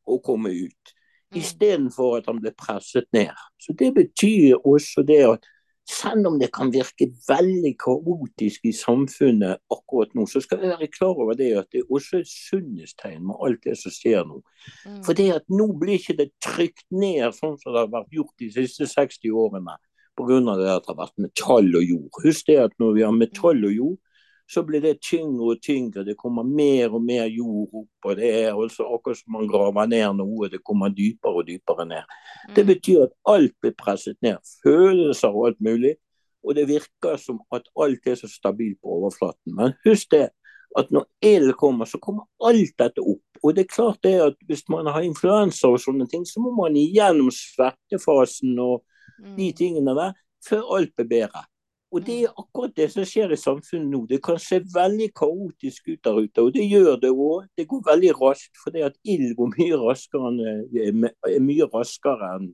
og 0.06 0.22
komme 0.24 0.50
ut. 0.50 0.95
Mm. 1.32 1.40
Istedenfor 1.40 2.16
at 2.20 2.30
han 2.30 2.40
ble 2.40 2.52
presset 2.54 3.06
ned. 3.12 3.34
Så 3.58 3.74
Det 3.78 3.92
betyr 3.94 4.56
også 4.62 5.02
det 5.06 5.22
at 5.26 5.46
selv 5.86 6.26
om 6.26 6.38
det 6.38 6.48
kan 6.54 6.72
virke 6.74 7.06
veldig 7.28 7.72
kaotisk 7.78 8.64
i 8.66 8.72
samfunnet 8.74 9.60
akkurat 9.70 10.14
nå, 10.18 10.26
så 10.26 10.42
skal 10.42 10.58
vi 10.60 10.70
være 10.72 10.90
klar 10.90 11.14
over 11.14 11.36
det 11.38 11.52
at 11.60 11.68
det 11.72 11.84
er 11.84 11.92
også 11.94 12.20
et 12.20 12.30
sunnhetstegn 12.30 13.22
med 13.26 13.38
alt 13.46 13.62
det 13.64 13.76
som 13.78 13.94
skjer 13.94 14.26
nå. 14.26 14.40
Mm. 14.86 15.02
For 15.06 15.14
det 15.14 15.28
at 15.36 15.46
nå 15.52 15.68
blir 15.78 16.00
ikke 16.00 16.18
det 16.18 16.32
trykt 16.42 16.86
ned 16.90 17.30
sånn 17.36 17.54
som 17.62 17.72
det 17.72 17.84
har 17.84 17.92
vært 17.92 18.18
gjort 18.18 18.34
de 18.42 18.50
siste 18.58 18.88
60 18.90 19.30
årene 19.30 19.76
pga. 20.16 20.40
det 20.58 20.72
at 20.72 20.86
det 20.86 20.94
har 20.94 21.00
vært 21.04 21.22
metall 21.22 21.70
og 21.76 21.84
jord. 21.84 22.10
Husk 22.24 22.50
det 22.50 22.58
at 22.64 22.76
når 22.82 22.94
vi 22.96 23.06
har 23.06 23.14
metall 23.14 23.64
og 23.68 23.78
jord, 23.78 23.98
så 24.46 24.62
blir 24.62 24.80
det 24.80 25.00
tyngre 25.02 25.52
og 25.54 25.62
tyngre. 25.62 26.04
Det 26.06 26.16
kommer 26.18 26.46
mer 26.46 26.94
og 26.94 27.02
mer 27.02 27.26
jord 27.26 27.68
opp. 27.72 28.08
og 28.10 28.16
Det 28.16 28.30
er 28.44 28.54
også 28.54 28.86
akkurat 28.94 29.18
som 29.18 29.34
man 29.34 29.48
graver 29.50 29.86
ned 29.90 30.20
noe, 30.20 30.48
det 30.48 30.62
kommer 30.64 30.94
dypere 30.94 31.42
og 31.42 31.46
dypere 31.48 31.86
ned. 31.86 32.16
Det 32.54 32.64
mm. 32.64 32.70
betyr 32.72 33.02
at 33.08 33.14
alt 33.34 33.54
blir 33.60 33.74
presset 33.78 34.18
ned. 34.22 34.38
Følelser 34.62 35.34
og 35.34 35.48
alt 35.50 35.60
mulig. 35.60 35.96
Og 36.46 36.54
det 36.54 36.68
virker 36.68 37.18
som 37.18 37.40
at 37.50 37.66
alt 37.74 38.06
er 38.06 38.14
så 38.14 38.30
stabilt 38.30 38.78
på 38.82 38.98
overflaten. 39.00 39.54
Men 39.54 39.74
husk 39.86 40.10
det 40.14 40.28
at 40.76 40.90
når 40.92 41.06
ild 41.24 41.52
kommer, 41.58 41.88
så 41.88 41.98
kommer 41.98 42.26
alt 42.44 42.74
dette 42.78 43.00
opp. 43.00 43.40
Og 43.42 43.56
det 43.56 43.64
er 43.64 43.74
klart 43.74 44.02
det 44.04 44.14
at 44.20 44.36
hvis 44.46 44.66
man 44.68 44.86
har 44.86 45.02
influensa 45.02 45.70
og 45.72 45.80
sånne 45.80 46.06
ting, 46.10 46.26
så 46.28 46.42
må 46.44 46.52
man 46.54 46.76
igjennom 46.76 47.32
svettefasen 47.32 48.58
og 48.60 48.84
de 49.18 49.50
mm. 49.50 49.56
tingene 49.56 49.94
der, 49.96 50.16
før 50.44 50.76
alt 50.76 50.92
blir 50.94 51.08
bedre. 51.10 51.46
Og 51.96 52.02
det 52.04 52.16
er 52.22 52.32
akkurat 52.36 52.74
det 52.76 52.90
som 52.92 53.04
skjer 53.08 53.30
i 53.32 53.38
samfunnet 53.40 53.88
nå. 53.88 54.02
Det 54.10 54.18
kan 54.24 54.36
se 54.42 54.58
veldig 54.60 55.06
kaotisk 55.16 55.86
ut 55.88 56.00
der 56.04 56.18
ute, 56.20 56.42
og 56.42 56.52
det 56.52 56.66
gjør 56.68 56.98
det 57.00 57.12
òg. 57.12 57.46
Det 57.56 57.64
går 57.70 57.86
veldig 57.86 58.10
raskt, 58.18 58.52
fordi 58.64 58.82
at 58.84 58.98
ild 59.04 59.32
går 59.38 59.54
mye 59.54 59.78
raskere 59.80 60.28
enn, 60.28 61.06
er 61.08 61.40
mye 61.40 61.68
raskere 61.72 62.34
enn 62.36 62.50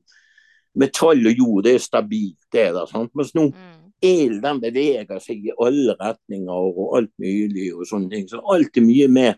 metall 0.79 1.27
og 1.27 1.41
jord. 1.43 1.65
Det 1.67 1.75
er 1.75 1.83
stabilt, 1.83 2.39
det 2.55 2.69
der. 2.77 2.87
sant? 2.87 3.11
Mens 3.19 3.33
nå 3.35 3.49
mm. 3.49 3.75
ild 4.13 4.39
den 4.45 4.63
beveger 4.63 5.19
seg 5.27 5.43
i 5.43 5.55
alle 5.59 5.97
retninger 5.99 6.71
og 6.71 6.97
alt 7.01 7.11
mulig 7.19 7.73
og 7.75 7.83
sånne 7.89 8.13
ting. 8.15 8.29
Så 8.31 8.39
alt 8.55 8.79
er 8.79 8.87
mye 8.87 9.11
mer 9.11 9.35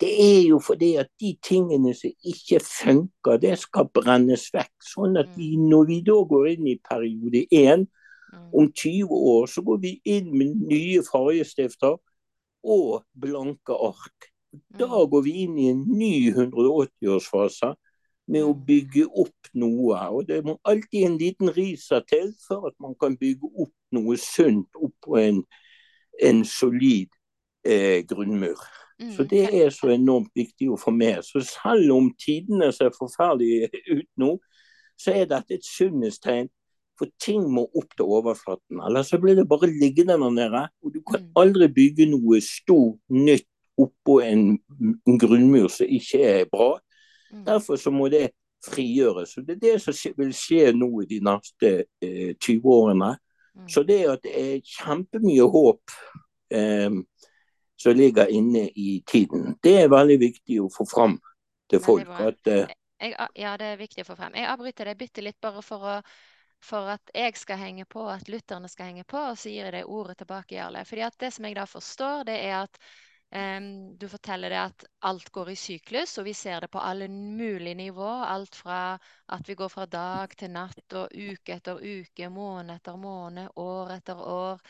det 0.00 0.10
er 0.10 0.48
jo 0.48 0.58
fordi 0.58 0.94
at 0.96 1.08
de 1.20 1.36
tingene 1.44 1.94
som 1.94 2.10
ikke 2.24 2.60
funker, 2.64 3.36
det 3.40 3.58
skal 3.58 3.88
brennes 3.94 4.46
vekk. 4.54 4.72
Sånn 4.82 5.18
at 5.20 5.28
vi, 5.36 5.56
Mm. 5.56 5.68
når 5.68 5.86
vi 5.86 6.00
da 6.00 6.18
går 6.24 6.46
inn 6.52 6.66
i 6.66 6.80
periode 6.90 7.46
én, 7.52 7.86
Mm. 8.32 8.54
om 8.54 8.72
20 8.72 9.10
år, 9.10 9.46
så 9.46 9.62
går 9.62 9.80
vi 9.80 10.00
inn 10.04 10.38
med 10.38 10.56
nye 10.68 11.02
fargestifter 11.02 11.98
og 12.64 13.04
blanke 13.18 13.74
ark. 13.74 14.30
Da 14.78 14.86
Mm. 14.86 15.10
går 15.10 15.22
vi 15.24 15.30
inn 15.42 15.58
i 15.58 15.68
en 15.70 15.84
ny 15.88 16.30
180-årsfase 16.30 17.74
med 18.28 18.42
å 18.42 18.54
bygge 18.54 19.06
opp 19.08 19.50
noe. 19.54 19.98
Og 20.10 20.26
det 20.26 20.44
må 20.44 20.58
alltid 20.64 21.04
en 21.06 21.18
liten 21.18 21.48
riser 21.48 22.00
til 22.08 22.32
for 22.46 22.66
at 22.68 22.74
man 22.80 22.94
kan 23.00 23.16
bygge 23.16 23.50
opp 23.58 23.72
noe 23.92 24.16
sunt 24.16 24.68
oppå 24.76 25.18
en, 25.18 25.44
en 26.22 26.44
solid 26.44 27.08
eh, 27.64 28.02
grunnmur. 28.02 28.56
Mm. 29.00 29.12
Så 29.16 29.24
det 29.24 29.46
er 29.56 29.70
så 29.72 29.88
enormt 29.94 30.30
viktig 30.36 30.68
å 30.70 30.78
få 30.80 30.92
med. 30.92 31.24
Så 31.24 31.40
selv 31.46 31.92
om 31.94 32.10
tidene 32.20 32.72
ser 32.76 32.92
forferdelige 32.92 33.70
ut 33.88 34.08
nå, 34.20 34.34
så 35.00 35.14
er 35.16 35.30
dette 35.30 35.56
et 35.56 35.64
sunnhetstegn. 35.64 36.50
For 37.00 37.08
ting 37.22 37.46
må 37.48 37.62
opp 37.64 37.94
til 37.96 38.04
overflaten, 38.12 38.82
ellers 38.84 39.08
så 39.08 39.16
blir 39.22 39.38
det 39.38 39.46
bare 39.48 39.70
liggende 39.72 40.18
der 40.20 40.34
nede. 40.36 40.66
Og 40.84 40.92
du 40.92 41.00
kan 41.00 41.22
Mm. 41.22 41.30
aldri 41.36 41.68
bygge 41.68 42.06
noe 42.10 42.40
stort, 42.44 42.98
nytt 43.08 43.46
oppå 43.78 44.20
en, 44.20 44.58
en 45.08 45.18
grunnmur 45.18 45.70
som 45.72 45.86
ikke 45.88 46.20
er 46.20 46.44
bra. 46.52 46.78
Mm. 47.32 47.44
Derfor 47.46 47.76
så 47.76 47.90
må 47.90 48.10
det 48.10 48.30
frigjøres. 48.64 49.38
Og 49.38 49.46
det 49.46 49.56
er 49.56 49.60
det 49.60 49.80
som 49.80 50.12
vil 50.18 50.32
skje 50.36 50.72
nå 50.76 50.90
i 51.00 51.06
de 51.08 51.20
neste 51.24 51.84
eh, 52.02 52.34
20 52.36 52.68
årene. 52.68 53.16
Mm. 53.56 53.68
Så 53.68 53.82
det 53.82 54.02
at 54.10 54.22
det 54.22 54.34
er 54.36 54.60
kjempemye 54.60 55.46
håp 55.48 55.96
eh, 56.52 56.90
som 57.80 57.96
ligger 57.96 58.28
inne 58.28 58.66
i 58.68 59.02
tiden, 59.06 59.54
det 59.62 59.76
er 59.82 59.92
veldig 59.92 60.18
viktig 60.20 60.60
å 60.60 60.68
få 60.72 60.84
fram 60.88 61.16
til 61.70 61.80
folk. 61.80 62.08
At, 62.20 62.46
eh, 62.46 62.68
Jeg, 63.00 63.14
ja, 63.40 63.56
det 63.56 63.66
er 63.72 63.80
viktig 63.80 64.04
å 64.04 64.10
få 64.10 64.16
frem. 64.18 64.34
Jeg 64.36 64.50
avbryter 64.52 64.90
deg 64.90 64.98
bitte 65.00 65.24
litt 65.24 65.40
bare 65.40 65.62
for, 65.64 65.86
å, 65.88 65.94
for 66.60 66.90
at 66.92 67.12
jeg 67.16 67.36
skal 67.40 67.56
henge 67.56 67.86
på, 67.88 68.04
at 68.12 68.28
lytterne 68.28 68.68
skal 68.68 68.90
henge 68.90 69.06
på, 69.08 69.22
og 69.30 69.38
så 69.40 69.48
gir 69.48 69.70
jeg 69.70 69.78
deg 69.78 69.88
ordet 69.88 70.18
tilbake, 70.20 70.58
Jarle. 70.58 70.84
Fordi 70.84 71.06
at 71.06 71.16
det 71.22 71.32
som 71.32 71.48
jeg 71.48 71.56
da 71.56 71.64
forstår, 71.70 72.26
det 72.28 72.36
er 72.50 72.58
at 72.64 72.82
Um, 73.32 73.96
du 73.98 74.08
forteller 74.10 74.50
det 74.50 74.58
at 74.58 74.84
alt 75.06 75.28
går 75.30 75.52
i 75.52 75.56
syklus, 75.56 76.16
og 76.18 76.24
vi 76.26 76.32
ser 76.34 76.64
det 76.64 76.68
på 76.74 76.80
alle 76.82 77.06
mulige 77.08 77.76
nivå. 77.78 78.08
Alt 78.26 78.56
fra 78.58 78.98
at 79.28 79.48
vi 79.48 79.54
går 79.54 79.68
fra 79.70 79.86
dag 79.86 80.34
til 80.36 80.50
natt 80.50 80.96
og 80.98 81.14
uke 81.14 81.54
etter 81.54 81.78
uke, 81.78 82.26
måned 82.28 82.80
etter 82.80 82.98
måned, 82.98 83.52
år 83.54 83.92
etter 84.00 84.18
år. 84.18 84.64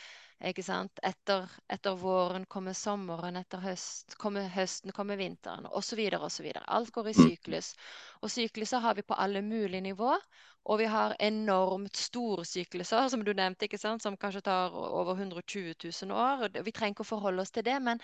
Ikke 0.49 0.63
sant? 0.65 1.01
Etter, 1.05 1.51
etter 1.69 1.97
våren 2.01 2.47
kommer 2.49 2.73
sommeren, 2.73 3.37
etter 3.37 3.61
høst, 3.61 4.15
kommer 4.21 4.47
høsten 4.49 4.93
kommer 4.97 5.19
vinteren, 5.21 5.67
osv. 5.67 6.01
osv. 6.17 6.47
Alt 6.67 6.93
går 6.97 7.11
i 7.11 7.15
Mm. 7.17 7.29
syklus. 7.29 7.75
Og 8.23 8.31
sykluser 8.31 8.81
har 8.81 8.95
vi 8.95 9.03
på 9.03 9.15
alle 9.19 9.43
mulige 9.43 9.81
nivå. 9.81 10.17
Og 10.65 10.79
vi 10.79 10.85
har 10.85 11.17
enormt 11.21 11.97
store 11.97 12.45
sykluser, 12.45 13.09
som 13.09 13.25
du 13.25 13.33
nevnte, 13.33 13.65
ikke 13.65 13.79
sant? 13.79 14.03
som 14.03 14.17
kanskje 14.17 14.43
tar 14.43 14.71
over 14.73 15.15
120 15.15 15.75
000 15.85 16.11
år. 16.13 16.63
Vi 16.63 16.73
trenger 16.73 16.95
ikke 16.95 17.07
å 17.09 17.13
forholde 17.17 17.41
oss 17.43 17.51
til 17.51 17.65
det, 17.65 17.83
men 17.83 18.01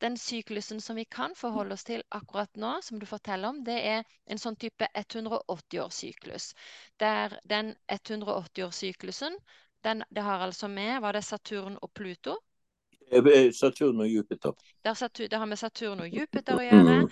den 0.00 0.16
syklusen 0.16 0.80
som 0.80 0.96
vi 0.96 1.04
kan 1.04 1.34
forholde 1.34 1.72
oss 1.74 1.84
til 1.84 2.02
akkurat 2.14 2.50
nå, 2.56 2.80
som 2.82 2.98
du 2.98 3.06
forteller 3.06 3.48
om, 3.48 3.64
det 3.64 3.78
er 3.86 4.04
en 4.26 4.38
sånn 4.38 4.56
type 4.56 4.86
180-årssyklus. 4.94 6.52
Der 7.00 7.38
den 7.44 7.74
180-årssyklusen, 7.88 9.34
den, 9.84 10.04
det 10.14 10.22
har 10.22 10.38
altså 10.48 10.68
med 10.68 11.00
Var 11.00 11.12
det 11.12 11.24
Saturn 11.24 11.78
og 11.82 11.90
Pluto? 11.94 12.36
eh, 13.12 13.52
Saturn 13.52 14.00
og 14.00 14.08
Jupiter. 14.08 14.52
Der 14.84 14.94
Saturn, 14.94 15.30
det 15.30 15.38
har 15.38 15.46
med 15.46 15.56
Saturn 15.56 16.00
og 16.00 16.08
Jupiter 16.08 16.58
å 16.58 16.64
gjøre. 16.64 16.96
Mm. 17.02 17.08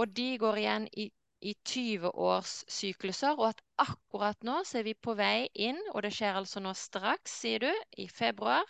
Og 0.00 0.16
de 0.16 0.26
går 0.38 0.60
igjen 0.62 0.86
i, 0.92 1.06
i 1.40 1.54
20 1.64 2.12
års 2.28 2.54
sykluser. 2.72 3.36
Og 3.38 3.48
at 3.50 3.60
akkurat 3.84 4.44
nå 4.48 4.62
så 4.64 4.80
er 4.80 4.88
vi 4.88 4.94
på 4.94 5.14
vei 5.18 5.48
inn, 5.68 5.80
og 5.94 6.02
det 6.06 6.12
skjer 6.16 6.40
altså 6.40 6.60
nå 6.64 6.72
straks, 6.76 7.36
sier 7.44 7.66
du, 7.66 7.72
i 7.98 8.08
februar, 8.08 8.64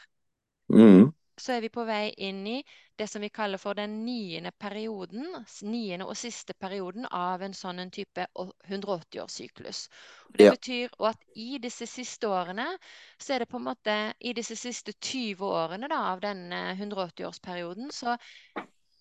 Mm. 0.69 1.13
Så 1.41 1.53
er 1.57 1.61
vi 1.65 1.71
på 1.73 1.85
vei 1.89 2.11
inn 2.29 2.47
i 2.47 2.57
det 2.99 3.07
som 3.11 3.21
vi 3.25 3.29
kaller 3.29 3.61
for 3.61 3.77
den 3.77 3.99
niende 4.07 4.53
perioden, 4.59 5.27
niende 5.69 6.07
og 6.09 6.17
siste 6.17 6.55
perioden 6.55 7.07
av 7.13 7.43
en 7.45 7.55
sånn 7.55 7.79
en 7.83 7.91
type 7.93 8.27
180-årssyklus. 8.69 9.89
Det 10.37 10.47
Ja. 10.47 10.51
betyr 10.51 10.91
at 11.11 11.19
i 11.37 11.59
disse 11.59 11.87
siste 11.87 12.29
årene, 12.29 12.79
så 13.19 13.35
er 13.35 13.39
det 13.45 13.49
på 13.49 13.57
en 13.61 13.69
måte 13.69 14.15
i 14.21 14.33
disse 14.33 14.57
siste 14.57 14.93
20 15.01 15.45
årene 15.45 15.89
da, 15.89 16.01
av 16.13 16.21
denne 16.21 16.77
180-årsperioden, 16.77 17.91
så 17.93 18.17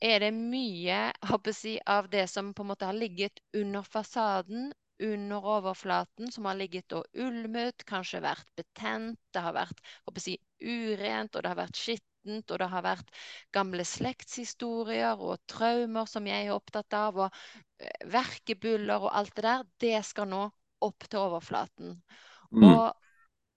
er 0.02 0.20
det 0.20 0.32
mye 0.34 1.12
si, 1.54 1.80
av 1.86 2.10
det 2.10 2.28
som 2.30 2.54
på 2.54 2.64
en 2.64 2.68
måte 2.68 2.86
har 2.86 2.94
ligget 2.94 3.40
under 3.54 3.84
fasaden, 3.84 4.74
under 5.00 5.46
overflaten, 5.58 6.32
som 6.32 6.46
har 6.46 6.56
ligget 6.56 6.94
og 6.94 7.06
ulmet, 7.14 7.84
kanskje 7.86 8.22
vært 8.24 8.48
betent, 8.56 9.20
det 9.34 9.42
har 9.42 9.54
vært 9.54 9.82
si, 10.18 10.38
urent, 10.62 11.36
og 11.36 11.44
det 11.44 11.50
har 11.52 11.60
vært 11.64 11.76
skittent, 11.80 12.15
og 12.26 12.58
det 12.60 12.68
har 12.72 12.84
vært 12.86 13.12
gamle 13.56 13.86
slektshistorier 13.86 15.22
og 15.22 15.44
traumer 15.52 16.10
som 16.10 16.28
jeg 16.28 16.48
er 16.48 16.56
opptatt 16.56 16.98
av, 16.98 17.20
og 17.28 17.40
verkebuller 18.12 18.12
verkebyller 18.12 19.08
og 19.08 19.18
alt 19.18 19.36
det 19.36 19.44
der, 19.44 19.66
det 19.80 20.06
skal 20.06 20.30
nå 20.30 20.44
opp 20.86 21.08
til 21.10 21.20
overflaten. 21.20 21.96
Mm. 22.52 22.64
Og, 22.70 22.94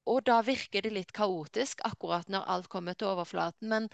og 0.07 0.23
da 0.27 0.41
virker 0.43 0.83
det 0.83 0.93
litt 0.95 1.13
kaotisk 1.13 1.83
akkurat 1.85 2.29
når 2.29 2.49
alt 2.55 2.69
kommer 2.69 2.95
til 2.95 3.13
overflaten. 3.13 3.69
Men 3.69 3.89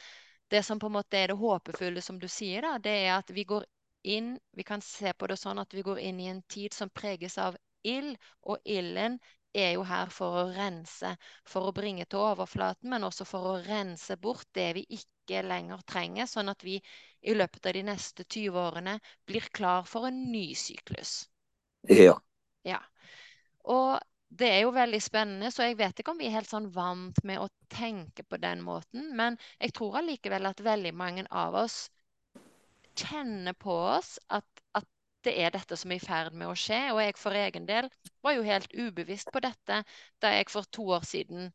det 0.50 0.64
som 0.64 0.78
på 0.78 0.90
en 0.90 0.98
måte 0.98 1.18
er 1.18 1.32
det 1.32 1.38
håpefulle, 1.40 2.02
som 2.02 2.18
du 2.20 2.28
sier, 2.28 2.62
da, 2.62 2.78
det 2.78 2.94
er 3.06 3.14
at 3.18 3.30
vi 3.34 3.44
går 3.44 3.64
inn 4.04 4.34
Vi 4.52 4.62
kan 4.68 4.82
se 4.84 5.14
på 5.16 5.26
det 5.30 5.38
sånn 5.40 5.58
at 5.58 5.72
vi 5.72 5.80
går 5.80 5.98
inn 5.98 6.18
i 6.20 6.26
en 6.28 6.42
tid 6.42 6.74
som 6.76 6.90
preges 6.92 7.38
av 7.40 7.56
ild, 7.88 8.18
og 8.44 8.60
ilden 8.68 9.16
er 9.54 9.74
jo 9.76 9.84
her 9.86 10.10
for 10.12 10.40
å 10.40 10.44
rense, 10.54 11.14
for 11.46 11.68
å 11.68 11.74
bringe 11.76 12.06
til 12.10 12.22
overflaten, 12.22 12.90
men 12.90 13.06
også 13.06 13.26
for 13.28 13.50
å 13.52 13.58
rense 13.64 14.16
bort 14.20 14.48
det 14.56 14.70
vi 14.78 14.84
ikke 14.98 15.44
lenger 15.46 15.84
trenger, 15.88 16.26
sånn 16.30 16.52
at 16.52 16.64
vi 16.66 16.80
i 17.22 17.36
løpet 17.36 17.66
av 17.70 17.76
de 17.76 17.84
neste 17.86 18.26
20 18.26 18.58
årene 18.60 18.98
blir 19.28 19.46
klar 19.54 19.86
for 19.88 20.08
en 20.10 20.18
ny 20.32 20.48
syklus. 20.58 21.24
Ja. 21.88 22.18
Ja. 22.64 22.80
Og 23.64 24.00
det 24.34 24.48
er 24.50 24.60
jo 24.64 24.72
veldig 24.74 25.00
spennende, 25.02 25.50
så 25.54 25.68
jeg 25.68 25.78
vet 25.78 26.00
ikke 26.00 26.12
om 26.14 26.20
vi 26.20 26.26
er 26.28 26.38
helt 26.40 26.50
sånn 26.50 26.70
vant 26.74 27.20
med 27.24 27.38
å 27.40 27.50
tenke 27.72 28.24
på 28.26 28.40
den 28.42 28.64
måten, 28.66 29.12
men 29.16 29.38
jeg 29.60 29.74
tror 29.76 30.00
allikevel 30.00 30.50
at 30.50 30.64
veldig 30.64 30.94
mange 30.96 31.26
av 31.30 31.54
oss 31.62 31.84
kjenner 32.98 33.54
på 33.58 33.74
oss 33.74 34.16
at, 34.34 34.46
at 34.78 34.86
det 35.24 35.34
er 35.40 35.50
dette 35.54 35.76
som 35.76 35.92
er 35.92 36.00
i 36.00 36.06
ferd 36.06 36.32
med 36.32 36.48
å 36.48 36.56
skje. 36.58 36.80
Og 36.94 37.00
jeg 37.02 37.16
for 37.20 37.36
egen 37.38 37.66
del 37.66 37.88
var 38.24 38.36
jo 38.36 38.42
helt 38.46 38.72
ubevisst 38.74 39.32
på 39.32 39.42
dette 39.44 39.82
da 40.22 40.34
jeg 40.34 40.50
for 40.52 40.68
to 40.70 40.86
år 40.96 41.06
siden 41.08 41.52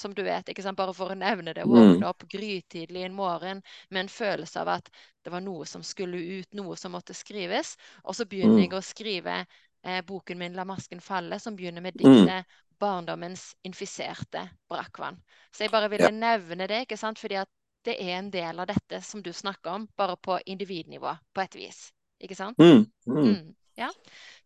som 0.00 0.14
du 0.16 0.22
vet, 0.24 0.48
ikke 0.48 0.62
sant? 0.64 0.78
bare 0.78 0.94
for 0.96 1.12
å 1.12 1.18
nevne 1.18 1.52
det, 1.54 1.64
Mm. 1.64 1.74
våkne 1.74 2.08
opp 2.08 2.22
grytidlig 2.32 3.02
en 3.04 3.14
morgen 3.14 3.62
med 3.90 4.00
en 4.00 4.08
følelse 4.08 4.60
av 4.60 4.68
at 4.68 4.88
det 5.24 5.32
var 5.32 5.40
noe 5.44 5.66
som 5.66 5.82
skulle 5.82 6.16
ut, 6.40 6.48
noe 6.54 6.76
som 6.76 6.92
måtte 6.92 7.14
skrives. 7.14 7.76
Og 8.04 8.14
så 8.14 8.24
begynner 8.24 8.56
Mm. 8.56 8.62
jeg 8.64 8.72
å 8.72 8.82
skrive 8.82 9.46
eh, 9.84 10.00
boken 10.02 10.38
min 10.38 10.54
'La 10.54 10.64
masken 10.64 11.00
falle', 11.00 11.38
som 11.40 11.56
begynner 11.56 11.80
med 11.82 11.94
Mm. 11.96 12.26
diktet 12.26 12.46
'Barndommens 12.78 13.54
infiserte 13.64 14.50
brakvann'. 14.70 15.20
Så 15.52 15.64
jeg 15.64 15.70
bare 15.70 15.90
ville 15.90 16.10
nevne 16.10 16.66
det, 16.66 16.86
ikke 16.86 16.96
sant? 16.98 17.18
fordi 17.18 17.34
at 17.34 17.48
det 17.84 17.96
er 18.00 18.18
en 18.18 18.30
del 18.30 18.60
av 18.60 18.66
dette 18.66 19.02
som 19.02 19.22
du 19.22 19.32
snakker 19.32 19.70
om, 19.70 19.88
bare 19.96 20.16
på 20.16 20.38
individnivå, 20.46 21.16
på 21.34 21.40
et 21.40 21.54
vis. 21.54 21.92
Ikke 22.20 22.36
sant? 22.38 22.58
Mm. 22.60 22.84
Mm. 23.06 23.18
Mm, 23.24 23.54
ja. 23.80 23.90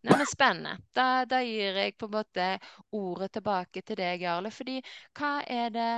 Nei, 0.05 0.17
men 0.17 0.27
spennende. 0.29 0.75
Da, 0.95 1.25
da 1.29 1.41
gir 1.43 1.79
jeg 1.81 1.95
på 1.99 2.07
en 2.09 2.13
måte 2.17 2.49
ordet 2.95 3.31
tilbake 3.35 3.81
til 3.81 3.97
deg, 3.99 4.21
Jarle. 4.23 4.51
Fordi 4.53 4.81
hva 5.19 5.39
er 5.47 5.73
det 5.75 5.89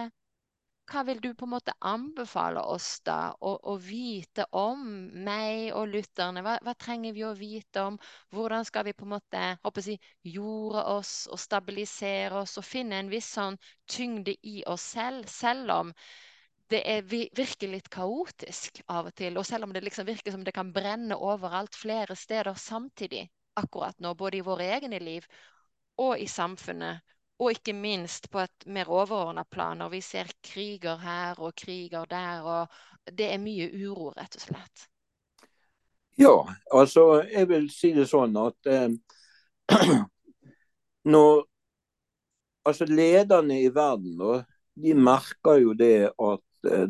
Hva 0.88 1.02
vil 1.04 1.18
du 1.20 1.34
på 1.36 1.44
en 1.44 1.52
måte 1.52 1.74
anbefale 1.84 2.62
oss 2.64 3.02
da 3.04 3.34
å, 3.44 3.50
å 3.60 3.74
vite 3.84 4.46
om 4.56 4.86
meg 5.26 5.74
og 5.76 5.90
lytterne? 5.92 6.40
Hva, 6.46 6.54
hva 6.64 6.74
trenger 6.80 7.12
vi 7.18 7.26
å 7.28 7.34
vite 7.36 7.84
om? 7.90 7.98
Hvordan 8.32 8.64
skal 8.64 8.86
vi 8.88 8.94
på 8.96 9.04
en 9.04 9.12
måte 9.18 9.42
håper 9.68 9.90
jeg, 9.92 10.00
jorde 10.24 10.86
oss 10.94 11.12
og 11.28 11.42
stabilisere 11.44 12.40
oss 12.40 12.56
og 12.62 12.64
finne 12.70 13.02
en 13.02 13.12
viss 13.12 13.28
sånn 13.36 13.60
tyngde 13.92 14.38
i 14.48 14.62
oss 14.64 14.88
selv, 14.96 15.28
selv 15.28 15.76
om 15.76 15.92
det 16.70 16.82
er, 16.84 17.04
virker 17.08 17.72
litt 17.72 17.90
kaotisk 17.90 18.82
av 18.92 19.10
og 19.10 19.16
til. 19.16 19.38
Og 19.40 19.46
selv 19.48 19.68
om 19.68 19.74
det 19.74 19.84
liksom 19.86 20.08
virker 20.08 20.34
som 20.34 20.44
det 20.44 20.54
kan 20.56 20.74
brenne 20.76 21.16
overalt 21.16 21.76
flere 21.76 22.16
steder 22.16 22.58
samtidig 22.60 23.28
akkurat 23.58 24.00
nå, 24.00 24.14
både 24.14 24.38
i 24.38 24.46
våre 24.46 24.68
egne 24.76 25.00
liv 25.00 25.26
og 25.98 26.20
i 26.20 26.28
samfunnet. 26.28 27.04
Og 27.38 27.54
ikke 27.54 27.74
minst 27.78 28.32
på 28.34 28.42
et 28.42 28.66
mer 28.66 28.90
overordna 28.90 29.44
plan, 29.46 29.78
når 29.78 29.92
vi 29.94 30.02
ser 30.02 30.30
kriger 30.42 30.98
her 30.98 31.40
og 31.40 31.54
kriger 31.56 32.06
der. 32.10 32.42
og 32.42 33.14
Det 33.14 33.32
er 33.34 33.42
mye 33.42 33.70
uro, 33.78 34.12
rett 34.18 34.36
og 34.40 34.42
slett. 34.42 34.88
Ja, 36.18 36.34
altså 36.74 37.22
jeg 37.30 37.50
vil 37.50 37.70
si 37.70 37.92
det 37.94 38.08
sånn 38.10 38.34
at 38.42 38.70
eh, 38.74 38.90
når 41.14 41.46
Altså 42.68 42.84
lederne 42.84 43.62
i 43.64 43.70
verden, 43.72 44.18
da, 44.20 44.42
de 44.76 44.92
merker 44.94 45.62
jo 45.62 45.72
det 45.72 46.10
at 46.12 46.42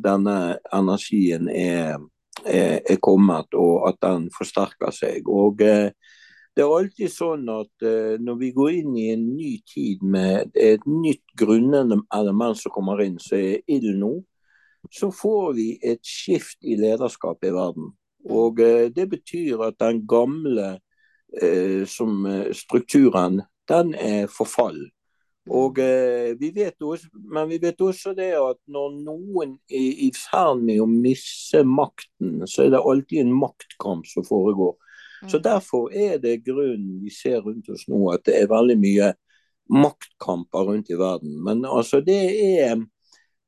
denne 0.03 0.57
energien 0.73 1.49
er 1.49 1.97
er 2.45 2.99
kommet, 3.01 3.53
og 3.57 3.87
at 3.89 3.97
den 4.01 4.27
forsterker 4.31 4.91
seg. 4.93 5.25
Og 5.27 5.57
det 5.57 6.63
er 6.63 6.69
alltid 6.69 7.11
sånn 7.11 7.47
at 7.49 7.85
når 8.21 8.37
vi 8.39 8.51
går 8.55 8.75
inn 8.77 8.97
i 8.97 9.07
en 9.13 9.25
ny 9.33 9.57
tid 9.67 10.03
med 10.05 10.53
et 10.53 10.85
nytt 10.87 11.25
grunnelement 11.37 12.59
som 12.59 12.71
kommer 12.71 13.01
inn, 13.03 13.17
som 13.19 13.41
er 13.41 13.63
ild 13.67 13.97
nå, 13.99 14.13
så 14.93 15.09
får 15.11 15.55
vi 15.57 15.67
et 15.81 16.03
skift 16.05 16.61
i 16.61 16.77
lederskapet 16.79 17.49
i 17.49 17.55
verden. 17.57 17.89
Og 18.29 18.61
det 18.95 19.07
betyr 19.11 19.65
at 19.67 19.79
den 19.81 20.05
gamle 20.07 20.77
som 21.89 22.21
strukturen, 22.55 23.41
den 23.67 23.95
er 23.97 24.29
forfall. 24.31 24.77
Og 25.49 25.79
eh, 25.79 26.33
vi 26.39 26.51
vet 26.55 26.81
også, 26.83 27.07
Men 27.13 27.49
vi 27.49 27.59
vet 27.61 27.81
også 27.81 28.13
det 28.17 28.33
at 28.35 28.59
når 28.67 28.97
noen 29.05 29.55
er 29.69 30.01
i 30.07 30.09
ferd 30.15 30.63
med 30.63 30.81
å 30.83 30.89
miste 30.89 31.63
makten, 31.63 32.41
så 32.47 32.65
er 32.65 32.75
det 32.75 32.83
alltid 32.83 33.23
en 33.23 33.37
maktkamp 33.37 34.07
som 34.09 34.25
foregår. 34.27 34.75
Mm. 35.23 35.29
Så 35.31 35.39
Derfor 35.43 35.93
er 35.93 36.17
det 36.21 36.43
grunnen 36.45 36.99
vi 37.03 37.13
ser 37.13 37.41
rundt 37.45 37.69
oss 37.69 37.87
nå, 37.87 38.01
at 38.13 38.25
det 38.27 38.41
er 38.41 38.51
veldig 38.51 38.77
mye 38.81 39.13
maktkamper 39.73 40.69
rundt 40.69 40.91
i 40.91 40.99
verden. 40.99 41.39
Men 41.43 41.65
altså 41.65 42.01
det 42.01 42.21
er 42.59 42.77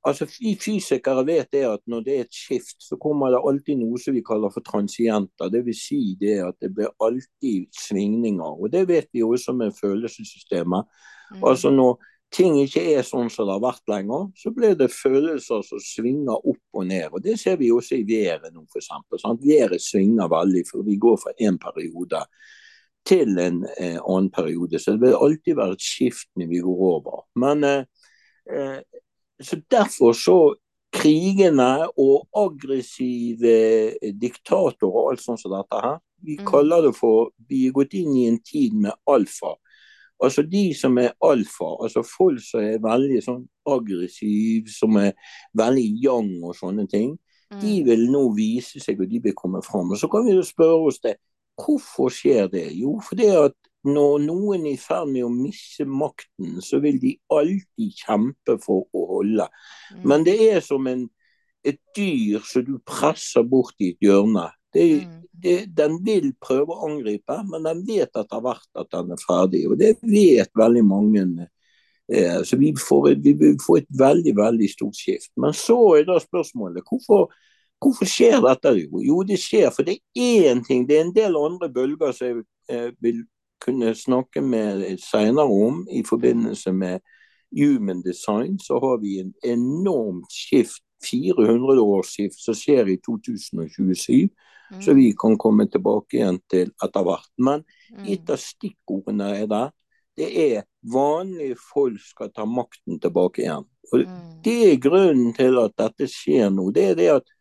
altså 0.08 0.26
Vi 0.40 0.56
fysikere 0.56 1.26
vet 1.28 1.52
det 1.52 1.66
at 1.68 1.82
når 1.88 2.04
det 2.06 2.14
er 2.16 2.22
et 2.24 2.36
skift, 2.36 2.78
så 2.80 2.96
kommer 2.96 3.34
det 3.34 3.42
alltid 3.44 3.82
noe 3.82 4.00
som 4.00 4.16
vi 4.16 4.24
kaller 4.24 4.52
for 4.54 4.64
transienter. 4.64 5.52
Dvs. 5.52 5.82
Si 5.90 6.16
det 6.22 6.38
at 6.46 6.56
det 6.62 6.72
blir 6.76 6.94
alltid 7.04 7.68
svingninger. 7.76 8.62
Og 8.64 8.72
Det 8.72 8.88
vet 8.88 9.10
vi 9.14 9.24
også 9.24 9.54
med 9.54 9.76
følelsessystemet. 9.76 10.88
Mm. 11.32 11.44
Altså 11.44 11.70
Når 11.70 11.98
ting 12.32 12.60
ikke 12.62 12.84
er 12.94 13.06
sånn 13.06 13.30
som 13.34 13.48
det 13.48 13.56
har 13.56 13.64
vært 13.64 13.90
lenger, 13.90 14.30
så 14.38 14.52
blir 14.54 14.76
det 14.78 14.92
følelser 14.94 15.64
som 15.66 15.82
svinger 15.82 16.38
opp 16.38 16.78
og 16.78 16.86
ned. 16.90 17.10
og 17.12 17.24
Det 17.26 17.40
ser 17.42 17.58
vi 17.58 17.72
også 17.74 17.98
i 17.98 18.06
været 18.06 18.54
nå, 18.54 18.66
f.eks. 18.70 18.92
Været 19.42 19.82
svinger 19.82 20.30
veldig, 20.30 20.64
for 20.70 20.86
vi 20.86 20.98
går 21.02 21.18
fra 21.24 21.34
en 21.48 21.58
periode 21.62 22.22
til 23.10 23.38
en 23.42 23.64
eh, 23.80 23.98
annen 23.98 24.32
periode. 24.32 24.80
Så 24.80 24.94
det 24.94 25.02
vil 25.08 25.18
alltid 25.18 25.58
være 25.58 25.78
et 25.78 25.86
skift 25.86 26.30
når 26.38 26.52
vi 26.52 26.64
går 26.66 26.84
over. 26.94 27.24
Men 27.36 27.64
eh, 27.64 27.84
eh, 28.52 28.82
så 29.42 29.62
Derfor 29.72 30.14
så 30.14 30.40
krigene 30.92 31.88
og 32.02 32.28
aggressive 32.36 33.54
diktatorer 34.20 34.90
og 34.90 35.12
alt 35.12 35.24
sånt 35.24 35.42
som 35.42 35.54
dette 35.54 35.80
her, 35.80 36.00
vi 36.26 36.36
mm. 36.40 36.46
kaller 36.50 36.90
det 36.90 36.96
for 36.98 37.30
Vi 37.48 37.68
er 37.68 37.76
gått 37.76 37.94
inn 37.96 38.16
i 38.18 38.26
en 38.28 38.40
tid 38.44 38.76
med 38.76 38.92
alfa. 39.08 39.54
Altså 40.24 40.44
de 40.44 40.66
som 40.76 40.98
er 41.00 41.14
alfa, 41.24 41.70
altså 41.84 42.04
folk 42.04 42.42
som 42.44 42.64
er 42.66 42.82
veldig 42.84 43.22
sånn 43.24 43.44
aggressive, 43.70 44.68
som 44.74 44.98
er 45.00 45.14
veldig 45.58 45.88
young 46.04 46.32
og 46.44 46.58
sånne 46.58 46.86
ting, 46.92 47.14
mm. 47.54 47.60
de 47.62 47.76
vil 47.88 48.06
nå 48.12 48.26
vise 48.36 48.82
seg, 48.84 49.00
og 49.00 49.12
de 49.12 49.22
vil 49.24 49.38
komme 49.38 49.64
fram. 49.66 49.94
Og 49.94 50.02
så 50.02 50.10
kan 50.12 50.28
vi 50.28 50.36
jo 50.36 50.46
spørre 50.46 50.90
oss 50.92 51.00
det, 51.06 51.16
hvorfor 51.60 52.12
skjer 52.14 52.52
det? 52.52 52.68
Jo, 52.80 52.98
fordi 53.04 53.30
at 53.36 53.56
når 53.88 54.18
noen 54.26 54.66
er 54.68 54.76
i 54.76 54.82
ferd 54.82 55.08
med 55.14 55.24
å 55.24 55.32
miste 55.32 55.86
makten, 55.88 56.60
så 56.64 56.82
vil 56.84 57.00
de 57.00 57.14
alltid 57.32 57.96
kjempe 58.04 58.58
for 58.64 58.90
å 58.92 59.06
holde. 59.14 59.48
Mm. 59.96 60.04
Men 60.12 60.28
det 60.28 60.36
er 60.50 60.60
som 60.66 60.88
en, 60.92 61.06
et 61.64 61.80
dyr 61.96 62.44
som 62.48 62.66
du 62.68 62.76
presser 62.84 63.48
bort 63.48 63.80
i 63.80 63.94
et 63.94 64.04
hjørne. 64.04 64.50
Det, 64.76 64.86
mm. 65.08 65.29
Det, 65.44 65.58
den 65.76 66.00
vil 66.06 66.32
prøve 66.42 66.76
å 66.76 66.90
angripe, 66.90 67.38
men 67.50 67.68
den 67.68 67.84
vet 67.88 68.16
etter 68.18 68.44
hvert 68.44 68.68
at 68.80 68.92
den 68.94 69.16
er 69.16 69.24
ferdig. 69.24 69.64
Og 69.70 69.80
det 69.80 69.96
vet 70.02 70.52
veldig 70.58 70.84
mange. 70.88 71.26
Eh, 72.12 72.42
så 72.44 72.58
vi 72.60 72.74
får, 72.80 73.12
vi 73.24 73.54
får, 73.66 73.82
et 73.82 74.00
veldig 74.00 74.36
veldig 74.38 74.70
stort 74.72 74.98
skift. 74.98 75.32
Men 75.38 75.56
så 75.58 75.80
er 75.98 76.08
da 76.10 76.20
spørsmålet 76.22 76.88
hvorfor, 76.90 77.30
hvorfor 77.82 78.10
skjer 78.10 78.40
dette? 78.46 78.76
Jo, 78.84 79.04
jo 79.06 79.20
det 79.28 79.40
skjer 79.42 79.70
for 79.76 79.88
det 79.88 80.00
er 80.16 80.54
én 80.54 80.64
ting. 80.66 80.88
Det 80.90 80.98
er 80.98 81.08
en 81.08 81.16
del 81.16 81.38
andre 81.40 81.72
bølger 81.74 82.16
som 82.16 82.32
jeg 82.32 82.48
eh, 82.70 82.90
vil 83.04 83.24
kunne 83.60 83.92
snakke 83.96 84.42
med 84.42 84.86
senere 85.04 85.44
om 85.46 85.84
i 85.92 86.04
forbindelse 86.08 86.72
med 86.74 87.00
human 87.52 88.02
design, 88.02 88.60
så 88.60 88.80
har 88.80 89.02
vi 89.02 89.20
en 89.20 89.34
enormt 89.44 90.32
skift, 90.32 90.84
400 91.12 91.82
års 91.82 92.08
skift, 92.08 92.40
som 92.44 92.56
skjer 92.56 92.90
i 92.92 92.98
2027. 93.06 94.30
Mm. 94.72 94.82
Så 94.86 94.94
vi 94.94 95.10
kan 95.18 95.38
komme 95.38 95.66
tilbake 95.72 96.20
igjen 96.20 96.40
til 96.52 96.72
etter 96.84 97.06
hvert. 97.06 97.32
Men 97.38 97.64
mm. 97.94 98.06
et 98.14 98.30
av 98.30 98.42
stikkordene 98.42 99.32
er 99.42 99.50
det. 99.50 99.66
Det 100.20 100.30
er 100.44 100.68
vanlige 100.94 101.56
folk 101.62 102.00
skal 102.04 102.32
ta 102.36 102.46
makten 102.46 103.00
tilbake 103.02 103.46
igjen. 103.46 103.66
Og 103.90 104.06
mm. 104.06 104.22
Det 104.46 104.58
er 104.68 104.82
grunnen 104.84 105.34
til 105.38 105.60
at 105.62 105.76
dette 105.80 106.10
skjer 106.12 106.52
nå. 106.54 106.70
Det 106.76 106.92
er 106.92 106.98
det 107.00 107.10
at 107.18 107.36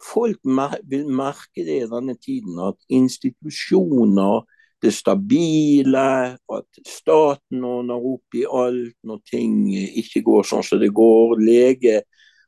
folk 0.00 0.40
vil 0.88 1.10
merke 1.12 1.64
det 1.66 1.82
i 1.84 1.90
denne 1.90 2.16
tiden. 2.20 2.58
At 2.62 2.78
institusjoner, 2.88 4.44
det 4.80 4.94
stabile, 4.96 6.36
at 6.38 6.80
staten 6.88 7.64
ordner 7.68 8.00
opp 8.14 8.36
i 8.38 8.46
alt 8.48 8.96
når 9.04 9.20
ting 9.28 9.68
ikke 9.74 10.22
går 10.24 10.48
sånn 10.48 10.64
som 10.64 10.80
det 10.80 10.92
går. 10.96 11.36
Lege, 11.40 12.00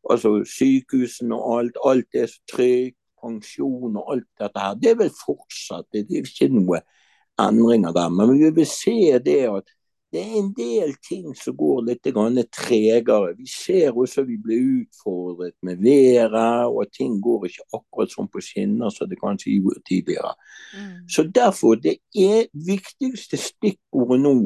altså 0.08 0.38
sykehusene 0.48 1.36
og 1.36 1.58
alt. 1.58 1.80
Alt 1.84 2.22
er 2.22 2.30
så 2.32 2.56
trygt. 2.56 2.98
Pensjon 3.22 3.96
og 3.96 4.16
alt 4.16 4.28
dette 4.40 4.64
her. 4.66 4.74
Det 4.80 4.96
vil 4.98 5.14
fortsette. 5.14 6.02
Det 6.02 6.18
er 6.18 6.26
ikke 6.26 6.50
noe 6.52 6.82
endringer 7.40 7.94
der. 7.96 8.10
Men 8.12 8.34
vi 8.34 8.50
vil 8.50 8.68
se 8.68 9.18
det 9.24 9.40
at 9.50 9.70
det 10.12 10.20
er 10.20 10.32
en 10.36 10.50
del 10.52 10.90
ting 11.08 11.30
som 11.36 11.56
går 11.56 11.86
litt 11.86 12.08
tregere. 12.52 13.32
Vi 13.38 13.46
ser 13.48 13.96
også 13.96 14.20
at 14.20 14.28
vi 14.28 14.36
blir 14.36 14.82
utfordret 14.82 15.54
med 15.62 15.80
været, 15.80 16.66
og 16.66 16.82
at 16.82 16.92
ting 16.92 17.16
går 17.22 17.46
ikke 17.48 17.64
akkurat 17.72 18.12
sånn 18.12 18.28
på 18.28 18.42
skinner 18.44 18.92
som 18.92 19.08
det 19.08 19.16
kanskje 19.22 19.56
gjorde 19.56 19.80
tidligere. 19.88 20.34
Mm. 20.76 21.08
Så 21.08 21.24
derfor, 21.24 21.80
det 21.80 21.96
er 22.12 22.44
viktigste 22.52 23.40
stikkordet 23.40 24.20
nå, 24.20 24.36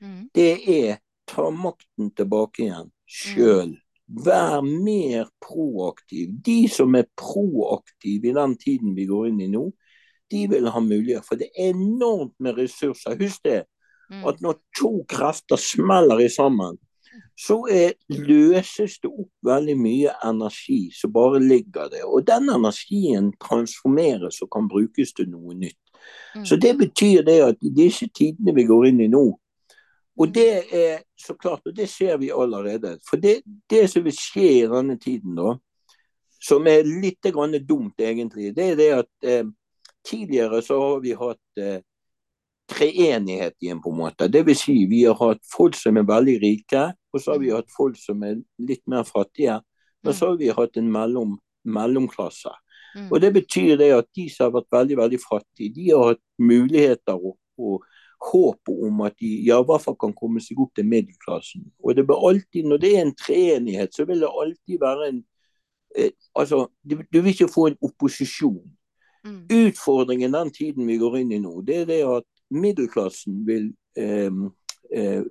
mm. 0.00 0.30
det 0.34 0.54
er 0.78 0.98
ta 1.28 1.50
makten 1.52 2.14
tilbake 2.16 2.64
igjen 2.64 2.88
sjøl. 3.04 3.76
Mm. 3.76 3.89
Vær 4.10 4.60
mer 4.66 5.28
proaktiv. 5.42 6.32
De 6.44 6.64
som 6.72 6.94
er 6.98 7.06
proaktive 7.18 8.30
i 8.30 8.34
den 8.34 8.56
tiden 8.58 8.96
vi 8.96 9.06
går 9.06 9.28
inn 9.30 9.44
i 9.44 9.50
nå, 9.52 9.68
de 10.30 10.46
vil 10.50 10.70
ha 10.70 10.80
mulighet. 10.82 11.26
For 11.26 11.38
det 11.38 11.50
er 11.54 11.74
enormt 11.74 12.34
med 12.42 12.58
ressurser. 12.58 13.18
Husk 13.18 13.44
det 13.46 13.64
Mm. 14.10 14.26
At 14.26 14.40
når 14.40 14.58
to 14.78 15.04
krefter 15.08 15.56
smeller 15.56 16.28
sammen, 16.28 16.78
så 17.38 17.66
er, 17.70 17.92
løses 18.08 18.98
det 19.02 19.10
opp 19.10 19.30
veldig 19.46 19.76
mye 19.78 20.14
energi 20.26 20.90
som 20.94 21.12
bare 21.12 21.40
ligger 21.42 21.90
der. 21.90 22.06
Og 22.06 22.26
den 22.26 22.50
energien 22.50 23.32
transformeres 23.42 24.42
og 24.42 24.50
kan 24.54 24.68
brukes 24.68 25.14
til 25.14 25.30
noe 25.30 25.54
nytt. 25.54 25.78
Mm. 26.34 26.44
Så 26.46 26.56
det 26.56 26.76
betyr 26.78 27.22
det 27.26 27.38
at 27.44 27.62
i 27.62 27.70
disse 27.74 28.08
tidene 28.14 28.54
vi 28.54 28.66
går 28.66 28.90
inn 28.90 29.02
i 29.06 29.10
nå, 29.10 29.24
og 30.20 30.34
det 30.34 30.76
er 30.76 31.02
så 31.16 31.34
klart, 31.34 31.64
og 31.64 31.76
det 31.76 31.88
ser 31.88 32.18
vi 32.20 32.30
allerede. 32.30 32.98
For 33.08 33.16
det, 33.16 33.40
det 33.70 33.86
som 33.88 34.04
vil 34.04 34.16
skje 34.16 34.48
i 34.58 34.66
denne 34.68 34.98
tiden, 35.00 35.32
da, 35.38 35.54
som 36.40 36.66
er 36.68 36.84
litt 36.84 37.24
dumt 37.68 38.00
egentlig, 38.00 38.54
det 38.56 38.66
er 38.72 38.76
det 38.76 38.90
at 38.98 39.24
eh, 39.24 39.46
tidligere 40.04 40.60
så 40.62 40.76
har 40.80 41.00
vi 41.00 41.14
hatt 41.16 41.60
eh, 41.60 41.80
treenighet 42.70 43.56
igjen, 43.60 43.80
på 43.82 43.90
en 43.90 43.96
måte. 43.96 44.28
Det 44.28 44.44
vil 44.46 44.56
si, 44.56 44.76
vi 44.90 45.04
har 45.04 45.16
hatt 45.18 45.40
folk 45.56 45.76
som 45.76 45.96
er 45.96 46.08
veldig 46.08 46.36
rike, 46.42 46.84
og 47.12 47.20
så 47.20 47.34
har 47.34 47.40
vi 47.42 47.54
hatt 47.54 47.72
folk 47.76 47.96
som 47.98 48.22
er 48.22 48.40
litt 48.60 48.82
mer 48.86 49.08
fattige. 49.08 49.60
Men 50.04 50.16
så 50.16 50.30
har 50.30 50.40
vi 50.40 50.52
hatt 50.52 50.76
en 50.80 50.90
mellom, 50.92 51.38
mellomklasse. 51.64 52.52
Mm. 52.96 53.08
Og 53.10 53.20
Det 53.20 53.32
betyr 53.34 53.76
det 53.80 53.90
at 53.94 54.08
de 54.16 54.28
som 54.32 54.48
har 54.48 54.60
vært 54.60 54.76
veldig 54.76 55.00
veldig 55.00 55.20
fattige, 55.22 55.74
de 55.74 55.90
har 55.90 56.12
hatt 56.12 56.22
muligheter 56.38 57.16
og, 57.16 57.36
og 57.58 57.84
håp 58.20 58.68
om 58.68 59.00
at 59.06 59.16
de 59.20 59.30
ja, 59.46 59.60
i 59.60 59.66
hvert 59.66 59.84
fall 59.84 59.96
kan 60.00 60.12
komme 60.16 60.42
seg 60.44 60.60
opp 60.60 60.74
til 60.76 60.88
middelklassen. 60.88 61.64
Og 61.82 61.96
det 61.96 62.06
blir 62.06 62.26
alltid, 62.28 62.64
Når 62.64 62.76
det 62.76 62.90
er 62.96 63.02
en 63.02 63.14
treenighet, 63.14 63.94
så 63.94 64.04
vil 64.04 64.20
det 64.20 64.28
alltid 64.42 64.78
være 64.80 65.08
en 65.08 65.24
eh, 65.96 66.10
altså, 66.34 66.68
Du 66.84 67.20
vil 67.20 67.32
ikke 67.32 67.48
få 67.48 67.66
en 67.66 67.78
opposisjon. 67.82 68.70
Mm. 69.24 69.46
Utfordringen 69.52 70.32
den 70.32 70.50
tiden 70.50 70.86
vi 70.86 70.96
går 70.96 71.16
inn 71.16 71.32
i 71.32 71.38
nå, 71.38 71.60
det 71.60 71.82
er 71.82 71.84
det 71.84 72.00
at 72.08 72.24
middelklassen 72.50 73.46
vil 73.46 73.72
eh, 73.96 74.32
eh, 74.92 75.22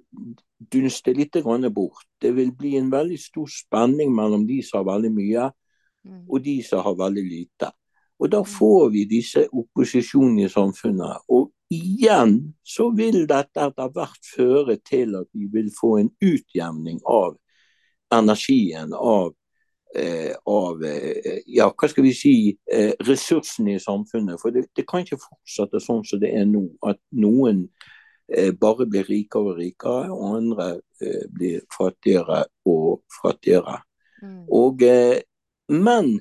dunste 0.71 1.13
litt 1.13 1.37
bort. 1.73 2.05
Det 2.21 2.35
vil 2.35 2.51
bli 2.51 2.77
en 2.77 2.91
veldig 2.91 3.19
stor 3.19 3.47
spenning 3.47 4.13
mellom 4.15 4.45
de 4.47 4.61
som 4.63 4.79
har 4.79 4.93
veldig 4.95 5.11
mye, 5.11 5.51
mm. 6.05 6.25
og 6.29 6.43
de 6.43 6.63
som 6.63 6.83
har 6.83 6.95
veldig 6.95 7.23
lite. 7.23 7.71
Og 8.19 8.31
Da 8.31 8.39
mm. 8.39 8.45
får 8.45 8.89
vi 8.89 9.05
disse 9.05 9.47
opposisjonene 9.51 10.45
i 10.45 10.49
samfunnet. 10.49 11.25
Og 11.29 11.51
igjen 11.69 12.37
så 12.65 12.89
vil 12.95 13.25
dette 13.29 13.67
etter 13.67 13.91
hvert 13.93 14.31
føre 14.35 14.79
til 14.85 15.17
at 15.19 15.29
vi 15.33 15.49
vil 15.53 15.69
få 15.75 15.97
en 15.99 16.09
utjevning 16.23 17.01
av 17.05 17.37
energien, 18.13 18.93
av 18.93 19.35
Eh, 19.95 20.35
av 20.45 20.83
eh, 20.83 21.39
ja, 21.45 21.65
hva 21.73 21.87
skal 21.89 22.05
vi 22.05 22.11
si, 22.13 22.33
eh, 22.71 22.91
ressursene 23.07 23.73
i 23.73 23.81
samfunnet. 23.81 24.37
For 24.41 24.53
det, 24.53 24.67
det, 24.77 24.85
kan 24.85 25.01
ikke 25.01 25.17
fortsette 25.17 25.81
sånn 25.81 26.03
som 26.05 26.21
det 26.21 26.29
er 26.37 26.45
nå, 26.49 26.67
at 26.85 27.01
noen 27.17 27.69
bare 28.61 28.85
blir 28.85 29.07
rikere 29.09 29.55
og 29.55 29.55
rikere, 29.57 30.11
og 30.13 30.35
andre 30.37 30.65
blir 31.33 31.63
fattigere 31.73 32.43
og 32.69 32.99
fattigere. 33.15 33.79
Mm. 34.21 34.43
Og, 34.53 34.83
men 35.73 36.11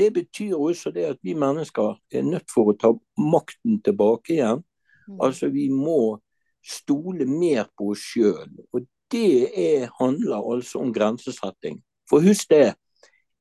det 0.00 0.06
betyr 0.16 0.54
også 0.56 0.94
det 0.96 1.04
at 1.10 1.20
vi 1.20 1.34
mennesker 1.36 1.98
er 2.08 2.24
nødt 2.24 2.48
for 2.48 2.72
å 2.72 2.76
ta 2.80 2.94
makten 3.20 3.82
tilbake 3.84 4.38
igjen. 4.38 4.64
Mm. 5.08 5.20
Altså 5.24 5.48
vi 5.52 5.68
må 5.72 6.18
stole 6.64 7.26
mer 7.28 7.68
på 7.78 7.92
oss 7.94 8.04
sjøl. 8.12 8.50
Og 8.72 8.84
det 9.12 9.48
er, 9.56 9.88
handler 10.00 10.42
altså 10.52 10.82
om 10.82 10.92
grensesetting. 10.92 11.80
For 12.10 12.24
husk 12.24 12.50
det, 12.52 12.74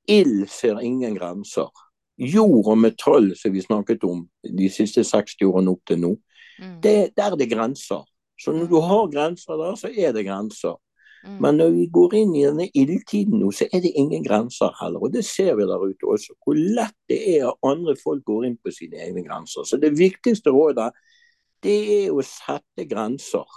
ild 0.08 0.48
ser 0.52 0.80
ingen 0.80 1.16
grenser. 1.18 1.72
Jord 2.18 2.72
og 2.72 2.78
metall 2.82 3.34
som 3.38 3.54
vi 3.54 3.62
snakket 3.62 4.04
om 4.08 4.24
de 4.42 4.70
siste 4.74 5.04
60 5.06 5.44
årene 5.46 5.76
opp 5.76 5.84
til 5.86 6.00
nå, 6.02 6.16
mm. 6.58 6.78
det, 6.82 6.96
der 7.18 7.36
er 7.36 7.40
det 7.40 7.52
grenser. 7.52 8.08
Så 8.40 8.54
når 8.54 8.70
du 8.72 8.78
mm. 8.78 8.88
har 8.90 9.12
grenser 9.14 9.60
der, 9.60 9.76
så 9.76 9.92
er 9.92 10.16
det 10.16 10.26
grenser. 10.26 10.78
Men 11.42 11.58
når 11.60 11.74
vi 11.76 11.86
går 11.92 12.14
inn 12.22 12.34
i 12.38 12.46
denne 12.46 12.68
ildtiden 12.78 13.42
nå, 13.42 13.50
så 13.52 13.68
er 13.74 13.82
det 13.84 13.92
ingen 14.00 14.24
grenser 14.24 14.72
heller. 14.80 15.04
Og 15.04 15.14
det 15.14 15.26
ser 15.28 15.58
vi 15.58 15.66
der 15.68 15.84
ute 15.84 16.08
også. 16.08 16.36
Hvor 16.46 16.56
lett 16.56 16.96
det 17.10 17.18
er 17.36 17.50
at 17.50 17.68
andre 17.68 17.98
folk 18.00 18.24
går 18.28 18.48
inn 18.48 18.58
på 18.64 18.72
sine 18.74 19.02
egne 19.04 19.26
grenser. 19.26 19.66
Så 19.68 19.80
det 19.82 19.96
viktigste 19.98 20.54
rådet, 20.56 20.92
det 21.68 21.78
er 22.02 22.12
å 22.16 22.24
sette 22.26 22.88
grenser. 22.88 23.48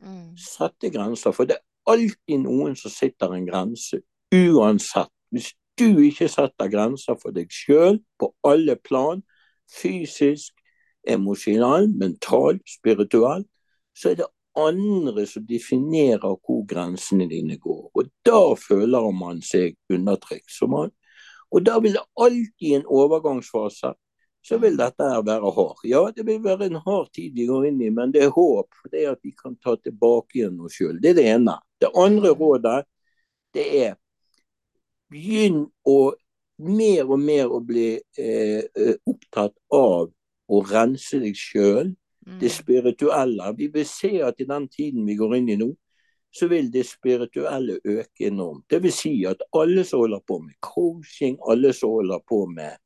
Mm. 0.00 0.34
Sette 0.38 0.90
grenser. 0.94 1.34
For 1.34 1.48
det 1.48 1.58
er 1.58 1.92
alltid 1.92 2.44
noen 2.44 2.76
som 2.78 2.92
sitter 2.92 3.34
en 3.34 3.46
grense, 3.48 4.00
uansett. 4.34 5.10
Hvis 5.34 5.52
du 5.78 5.98
ikke 6.06 6.28
setter 6.30 6.70
grenser 6.72 7.18
for 7.20 7.34
deg 7.36 7.50
sjøl 7.52 7.98
på 8.20 8.30
alle 8.46 8.78
plan, 8.78 9.22
fysisk, 9.66 10.54
emosjonell, 11.06 11.90
mental, 11.98 12.60
spirituell, 12.66 13.44
så 13.96 14.12
er 14.12 14.20
det 14.22 14.30
andre 14.56 15.26
som 15.28 15.44
definerer 15.46 16.38
hvor 16.46 16.64
grensene 16.68 17.28
dine 17.28 17.58
går. 17.60 17.90
Og 17.94 18.08
da 18.26 18.54
føler 18.60 19.10
man 19.12 19.42
seg 19.44 19.76
undertrykt. 19.92 20.54
Og 20.62 21.62
da 21.66 21.78
vil 21.82 21.98
det 21.98 22.06
alltid 22.16 22.70
i 22.70 22.74
en 22.78 22.88
overgangsfase 22.88 23.92
så 24.46 24.58
vil 24.62 24.76
dette 24.78 25.02
her 25.02 25.24
være 25.26 25.50
hard. 25.56 25.80
Ja, 25.88 26.04
det 26.14 26.22
vil 26.26 26.42
være 26.44 26.68
en 26.68 26.78
hard 26.84 27.08
tid 27.16 27.34
vi 27.34 27.48
går 27.48 27.66
inn 27.70 27.80
i, 27.82 27.90
men 27.90 28.12
det 28.14 28.22
er 28.26 28.34
håp 28.34 28.76
det 28.92 29.06
at 29.10 29.18
vi 29.26 29.32
kan 29.34 29.56
ta 29.58 29.74
tilbake 29.76 30.38
igjen 30.38 30.60
oss 30.62 30.76
sjøl. 30.78 31.00
Det 31.02 31.12
er 31.12 31.18
det 31.18 31.24
ene. 31.32 31.56
Det 31.82 31.90
andre 31.98 32.30
rådet 32.36 32.76
det 33.56 33.66
er 33.80 33.96
begynn 35.10 35.64
å 35.86 35.98
mer 36.62 37.10
og 37.10 37.18
mer 37.20 37.50
å 37.52 37.60
bli 37.64 37.88
eh, 37.96 38.62
eh 38.64 38.94
opptatt 39.06 39.56
av 39.74 40.12
å 40.46 40.60
rense 40.70 41.18
deg 41.20 41.34
sjøl 41.36 41.90
det 42.26 42.50
mm. 42.50 42.54
spirituelle. 42.54 43.50
Vi 43.58 43.68
vil 43.74 43.86
se 43.86 44.12
at 44.22 44.40
i 44.40 44.46
den 44.46 44.68
tiden 44.70 45.06
vi 45.06 45.18
går 45.18 45.36
inn 45.40 45.50
i 45.52 45.58
nå, 45.58 45.72
så 46.30 46.48
vil 46.50 46.70
det 46.72 46.84
spirituelle 46.86 47.78
øke 47.84 48.28
enormt. 48.28 48.66
Det 48.70 48.82
vil 48.84 48.92
si 48.92 49.14
at 49.26 49.42
alle 49.56 49.84
som 49.84 50.04
holder 50.04 50.22
på 50.26 50.38
med 50.42 50.54
coaching, 50.60 51.38
alle 51.48 51.72
som 51.74 51.94
holder 51.96 52.22
på 52.28 52.44
med 52.50 52.76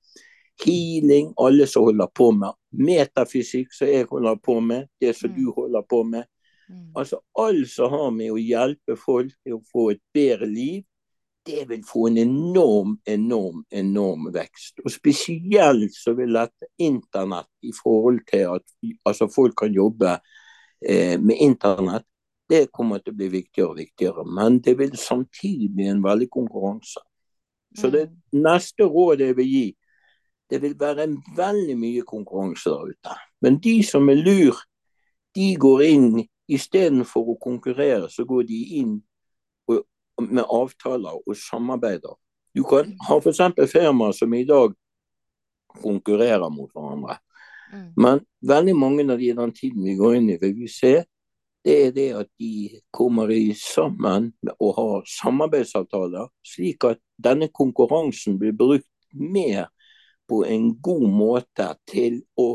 healing, 0.64 1.32
alle 1.40 1.66
som 1.66 1.86
holder 1.88 2.10
på 2.14 2.30
med 2.36 2.56
metafysikk, 2.70 3.72
som 3.74 3.88
jeg 3.88 4.06
holder 4.10 4.36
på 4.44 4.60
med, 4.60 4.86
det 5.00 5.14
som 5.16 5.32
du 5.34 5.48
mm. 5.48 5.54
holder 5.56 5.82
på 5.90 6.02
med. 6.02 6.28
Mm. 6.70 6.92
Altså 6.96 7.20
alt 7.38 7.70
som 7.70 7.90
har 7.90 8.10
med 8.14 8.30
å 8.32 8.38
hjelpe 8.38 8.96
folk 8.98 9.32
til 9.42 9.56
å 9.56 9.64
få 9.72 9.90
et 9.94 10.02
bedre 10.14 10.46
liv, 10.46 10.84
det 11.46 11.64
vil 11.70 11.82
få 11.86 12.06
en 12.10 12.18
enorm, 12.20 12.98
enorm, 13.08 13.64
enorm 13.70 14.28
vekst. 14.34 14.82
Og 14.84 14.92
Spesielt 14.92 15.96
så 15.96 16.14
vil 16.18 16.36
dette 16.36 16.68
internett 16.78 17.48
i 17.64 17.72
forhold 17.74 18.20
til 18.28 18.56
at 18.58 18.66
altså 19.08 19.30
folk 19.32 19.56
kan 19.62 19.72
jobbe 19.74 20.18
eh, 20.84 21.16
med 21.18 21.40
internett, 21.40 22.06
det 22.50 22.66
kommer 22.74 22.98
til 22.98 23.14
å 23.14 23.18
bli 23.18 23.28
viktigere 23.30 23.70
og 23.70 23.78
viktigere. 23.78 24.24
Men 24.26 24.58
det 24.62 24.76
vil 24.78 24.96
samtidig 24.98 25.70
bli 25.74 25.86
en 25.90 26.02
veldig 26.02 26.28
konkurranse. 26.30 27.02
Så 27.78 27.90
det 27.94 28.08
mm. 28.10 28.42
neste 28.42 28.86
rådet 28.90 29.30
jeg 29.30 29.36
vil 29.38 29.50
gi, 29.50 29.66
det 30.50 30.60
vil 30.62 30.74
være 30.78 31.06
veldig 31.36 31.76
mye 31.78 32.02
konkurranse 32.06 32.70
der 32.70 32.90
ute. 32.92 33.16
Men 33.42 33.58
de 33.62 33.76
som 33.86 34.08
er 34.10 34.18
lur, 34.18 34.58
de 35.34 35.54
går 35.60 35.84
inn 35.86 36.08
istedenfor 36.50 37.34
å 37.34 37.38
konkurrere, 37.40 38.08
så 38.10 38.26
går 38.26 38.48
de 38.48 38.60
inn 38.80 38.98
med 40.20 40.44
avtaler 40.44 41.16
og 41.22 41.36
samarbeider. 41.38 42.16
Du 42.54 42.64
kan 42.66 42.90
ha 43.06 43.18
f.eks. 43.20 43.40
firmaer 43.70 44.12
som 44.16 44.34
i 44.34 44.44
dag 44.44 44.74
konkurrerer 45.80 46.50
mot 46.50 46.70
hverandre. 46.74 47.20
Mm. 47.70 47.86
Men 47.96 48.20
veldig 48.42 48.74
mange 48.76 49.06
av 49.06 49.20
de 49.20 49.30
i 49.30 49.38
den 49.38 49.54
tiden 49.54 49.86
vi 49.86 49.94
går 49.96 50.18
inn 50.18 50.32
i, 50.34 50.38
vil 50.42 50.56
vi 50.58 50.68
se 50.68 50.98
det 51.64 51.74
er 51.86 51.90
det 51.92 52.08
at 52.16 52.28
de 52.40 52.80
kommer 52.92 53.28
i 53.30 53.52
sammen 53.56 54.30
og 54.56 54.70
har 54.78 55.02
samarbeidsavtaler, 55.12 56.30
slik 56.40 56.86
at 56.88 57.00
denne 57.20 57.50
konkurransen 57.52 58.38
blir 58.40 58.56
brukt 58.56 58.88
mer 59.12 59.68
på 60.30 60.44
en 60.46 60.72
god 60.82 61.06
måte 61.10 61.66
til 61.90 62.20
å 62.38 62.52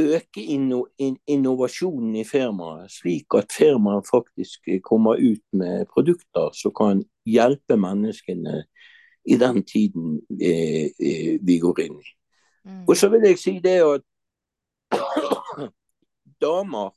øke 0.00 0.42
inno, 0.42 0.84
in, 0.98 1.16
innovasjonen 1.26 2.16
i 2.20 2.24
firmaet, 2.26 2.90
slik 2.92 3.34
at 3.38 3.52
firmaet 3.54 4.08
faktisk 4.10 4.70
kommer 4.86 5.20
ut 5.20 5.44
med 5.52 5.86
produkter 5.94 6.50
som 6.56 6.74
kan 6.74 7.02
hjelpe 7.28 7.76
menneskene 7.78 8.64
i 9.24 9.36
den 9.36 9.62
tiden 9.62 10.20
eh, 10.40 10.90
vi 11.42 11.58
går 11.62 11.80
inn 11.86 11.98
i. 12.00 12.14
Mm. 12.64 12.84
Og 12.88 12.96
så 12.96 13.08
vil 13.12 13.26
jeg 13.28 13.38
si 13.40 13.58
det 13.62 13.78
at 13.84 14.04
damer, 16.40 16.90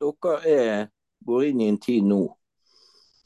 dere 0.00 0.36
er, 0.48 0.86
går 1.26 1.50
inn 1.50 1.60
i 1.60 1.70
en 1.70 1.80
tid 1.80 2.06
nå 2.06 2.24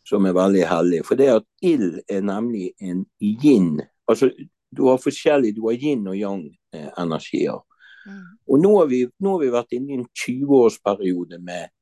som 0.05 0.27
er 0.29 0.37
veldig 0.37 0.65
hellig. 0.69 1.01
For 1.09 1.17
det 1.17 1.31
at 1.39 1.47
ild 1.65 2.01
er 2.11 2.25
nemlig 2.25 2.75
en 2.83 3.05
yin. 3.21 3.79
Altså, 4.09 4.29
du 4.77 4.89
har 4.89 4.99
forskjellig, 5.01 5.55
du 5.57 5.65
har 5.69 5.79
yin 5.79 6.09
og 6.11 6.19
yang-energier. 6.19 7.61
Eh, 7.61 7.71
Mm. 8.07 8.25
Og 8.49 8.61
nå 8.61 8.71
har, 8.79 8.87
vi, 8.87 9.01
nå 9.21 9.35
har, 9.35 9.41
vi, 9.41 9.51
vært 9.53 9.75
inne 9.77 9.95
i 9.95 9.99
en 9.99 10.09
20-årsperiode 10.13 11.39
med 11.41 11.73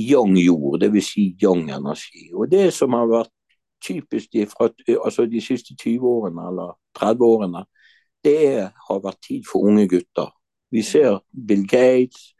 yang-jord, 0.00 0.80
dvs. 0.82 1.10
Si 1.12 1.26
yang-energi. 1.42 2.30
Og 2.32 2.48
det 2.50 2.70
som 2.74 2.96
har 2.96 3.10
vært 3.10 3.32
typisk 3.84 4.38
fra, 4.48 4.70
altså 4.96 5.26
de 5.28 5.42
siste 5.44 5.76
20 5.76 6.08
årene 6.08 6.48
eller 6.48 6.72
30 6.96 7.26
årene, 7.28 7.64
det 8.24 8.70
har 8.88 9.04
vært 9.04 9.20
tid 9.26 9.44
for 9.48 9.68
unge 9.68 9.84
gutter. 9.88 10.32
Vi 10.72 10.80
mm. 10.80 10.88
ser 10.88 11.20
Bill 11.48 11.66
Gates, 11.68 12.30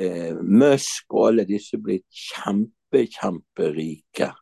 eh, 0.00 0.32
Musk 0.40 1.12
og 1.12 1.28
alle 1.28 1.44
disse 1.48 1.76
blitt 1.76 2.08
kjempe, 2.08 3.04
kjemperike 3.12 4.32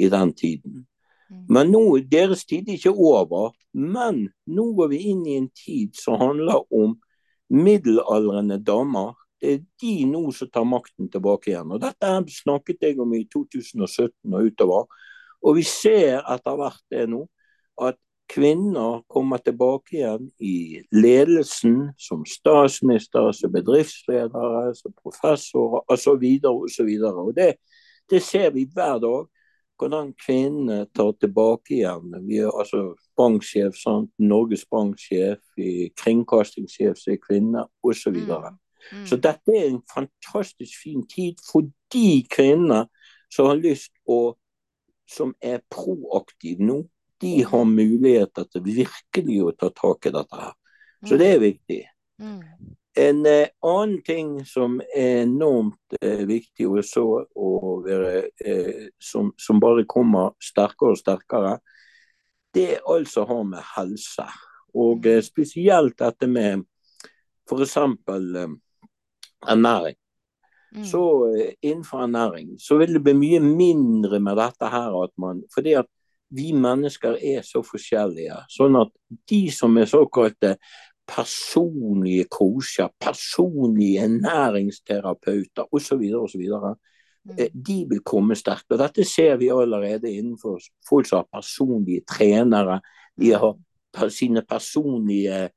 i 0.00 0.08
den 0.08 0.32
tiden. 0.32 0.86
Mm. 1.30 1.44
Men 1.48 1.70
nå, 1.70 1.84
deres 2.10 2.44
tid 2.48 2.68
er 2.68 2.78
ikke 2.78 2.94
over. 2.94 3.54
Men 3.72 4.26
nå 4.50 4.66
går 4.78 4.92
vi 4.92 5.04
inn 5.12 5.24
i 5.26 5.38
en 5.38 5.48
tid 5.54 5.94
som 5.98 6.18
handler 6.20 6.64
om 6.74 6.96
middelaldrende 7.50 8.58
damer. 8.66 9.14
Det 9.40 9.54
er 9.54 9.62
de 9.80 9.94
nå 10.10 10.26
som 10.36 10.50
tar 10.52 10.66
makten 10.68 11.08
tilbake 11.10 11.52
igjen. 11.52 11.70
Og 11.72 11.80
Dette 11.82 12.12
snakket 12.34 12.90
jeg 12.90 13.00
om 13.00 13.14
i 13.16 13.24
2017 13.30 14.12
og 14.34 14.50
utover. 14.50 15.02
Og 15.40 15.56
vi 15.56 15.64
ser 15.64 16.20
etter 16.28 16.58
hvert 16.58 16.82
det 16.92 17.06
nå, 17.08 17.24
at 17.80 17.96
kvinner 18.30 19.00
kommer 19.10 19.40
tilbake 19.42 19.96
igjen 19.96 20.28
i 20.38 20.82
ledelsen 20.94 21.90
som 21.98 22.22
statsminister, 22.28 23.32
som 23.34 23.52
bedriftsledere, 23.54 24.74
som 24.76 24.94
professorer 25.00 25.82
osv. 25.90 26.26
osv. 26.52 26.90
Det, 27.34 27.54
det 28.10 28.22
ser 28.22 28.52
vi 28.54 28.68
hver 28.70 29.00
dag 29.02 29.26
hvordan 29.80 30.12
kvinnene 30.20 30.84
tar 30.94 31.14
tilbake 31.20 31.78
igjen. 31.78 32.12
Vi 32.28 32.40
er 32.44 32.52
altså 32.52 32.94
banksjef, 33.16 33.78
sant? 33.80 34.10
Norges 34.20 34.66
banksjef, 34.70 35.40
kringkastingssjef 36.00 37.00
som 37.00 37.14
er 37.14 37.22
kvinne, 37.24 37.64
osv. 37.82 38.18
Så, 38.20 38.40
mm. 38.40 38.58
mm. 38.92 39.06
så 39.08 39.20
dette 39.28 39.56
er 39.56 39.70
en 39.70 39.82
fantastisk 39.94 40.82
fin 40.82 41.06
tid 41.08 41.40
for 41.46 41.68
de 41.94 42.22
kvinnene 42.30 42.84
som 43.32 43.50
har 43.50 43.60
lyst 43.60 43.94
å 44.06 44.36
som 45.10 45.32
er 45.42 45.58
proaktive 45.72 46.62
nå, 46.62 46.82
de 47.20 47.40
har 47.44 47.64
muligheter 47.66 48.46
til 48.46 48.62
virkelig 48.64 49.40
å 49.42 49.54
ta 49.58 49.72
tak 49.74 50.06
i 50.06 50.12
dette 50.14 50.38
her. 50.38 50.52
Så 51.08 51.18
det 51.20 51.32
er 51.34 51.42
viktig. 51.42 51.80
Mm. 52.22 52.76
En 53.00 53.26
eh, 53.26 53.48
annen 53.64 54.02
ting 54.04 54.32
som 54.44 54.80
er 54.80 55.22
enormt 55.22 55.94
eh, 56.00 56.24
viktig 56.28 56.66
også, 56.68 57.04
og 57.38 57.84
være, 57.86 58.24
eh, 58.44 58.88
som, 59.00 59.30
som, 59.40 59.60
bare 59.62 59.86
kommer 59.88 60.34
sterkere 60.42 60.96
og 60.96 61.00
sterkere, 61.00 61.54
det 62.54 62.66
er 62.74 62.90
altså 62.90 63.24
har 63.28 63.46
med 63.46 63.64
helse. 63.76 64.26
Og 64.74 65.06
spesielt 65.24 65.96
dette 65.98 66.28
med 66.30 66.64
f.eks. 67.48 67.76
Ernæring. 69.48 69.96
Mm. 70.70 70.84
Så 70.86 71.02
innenfor 71.62 72.04
ernæring 72.04 72.52
så 72.62 72.76
vil 72.78 72.94
det 72.94 73.02
bli 73.02 73.14
mye 73.18 73.40
mindre 73.42 74.20
med 74.22 74.38
dette 74.38 74.68
her 74.70 74.94
at 75.02 75.10
man 75.18 75.40
fordi 75.54 75.72
at 75.80 75.88
vi 76.30 76.52
mennesker 76.54 77.16
er 77.18 77.42
så 77.42 77.62
forskjellige. 77.66 78.36
Sånn 78.52 78.78
at 78.78 78.92
de 79.30 79.40
som 79.50 79.74
er 79.80 79.88
såkalte 79.90 80.54
personlige 81.10 82.24
coacher, 82.30 82.88
personlige 83.00 84.08
næringsterapeuter 84.08 85.74
osv., 85.74 86.02
osv. 86.14 86.42
Mm. 87.24 87.34
Eh, 87.38 87.50
de 87.66 87.86
vil 87.88 88.00
komme 88.00 88.36
sterkt. 88.36 88.70
Og 88.70 88.78
Dette 88.78 89.04
ser 89.04 89.36
vi 89.36 89.48
allerede 89.48 90.12
innenfor 90.12 90.60
folk 90.88 91.08
som 91.08 91.16
har 91.18 91.40
personlige 91.40 92.02
trenere. 92.08 92.80
De 93.20 93.36
mm. 93.36 93.40
har 93.94 94.08
sine 94.08 94.42
personlige 94.48 95.50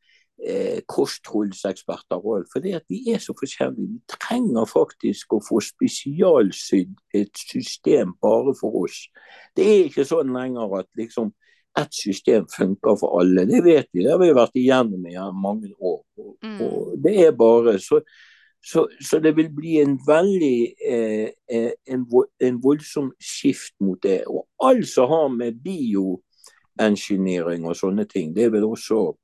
eh, 0.48 0.82
kostholdseksperter 0.88 2.18
òg. 2.18 2.48
For 2.52 2.60
det 2.60 2.76
at 2.76 2.90
vi 2.90 3.04
er 3.14 3.22
så 3.22 3.36
forskjellige. 3.40 3.88
Vi 3.94 4.02
trenger 4.10 4.66
faktisk 4.66 5.34
å 5.34 5.42
få 5.48 5.62
spesialsydd 5.64 6.96
et 7.14 7.46
system 7.52 8.18
bare 8.22 8.56
for 8.60 8.84
oss. 8.84 9.08
Det 9.56 9.68
er 9.68 9.88
ikke 9.88 10.08
sånn 10.08 10.34
lenger 10.36 10.80
at 10.82 10.90
liksom 10.98 11.34
ett 11.80 11.94
system 11.94 12.46
funker 12.58 12.96
for 13.00 13.20
alle. 13.20 13.46
Det 13.46 13.64
vet 13.64 13.88
vi, 13.92 14.04
det 14.04 14.12
har 14.12 14.20
vi 14.22 14.34
vært 14.36 14.56
igjennom 14.60 15.08
i 15.10 15.16
mange 15.34 15.74
år. 15.80 16.04
Og, 16.18 16.38
mm. 16.44 16.62
og 16.62 17.04
det 17.04 17.26
er 17.26 17.32
bare 17.38 17.80
så, 17.82 18.02
så, 18.62 18.88
så, 19.02 19.20
det 19.20 19.38
vil 19.38 19.54
bli 19.54 19.82
en 19.82 20.00
veldig 20.08 20.74
eh, 20.90 21.30
eh 21.50 21.72
en, 21.86 22.08
en, 22.40 22.64
voldsom 22.64 23.12
skift 23.20 23.74
mot 23.82 24.04
det. 24.04 24.24
Og 24.28 24.48
alt 24.64 24.88
som 24.88 25.10
har 25.10 25.28
med 25.34 25.54
bioengineering 25.66 27.66
og 27.66 27.76
sånne 27.76 28.06
ting, 28.06 28.36
det 28.36 28.52
vil 28.54 28.64
også 28.64 29.18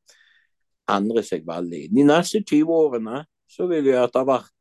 endre 0.89 1.23
seg 1.23 1.47
veldig. 1.47 1.89
De 1.93 2.03
neste 2.03 2.41
20 2.41 2.73
årene 2.73 3.25
så 3.49 3.67
vil 3.69 3.83
vi 3.85 3.91
etter 3.97 4.23
hvert 4.25 4.53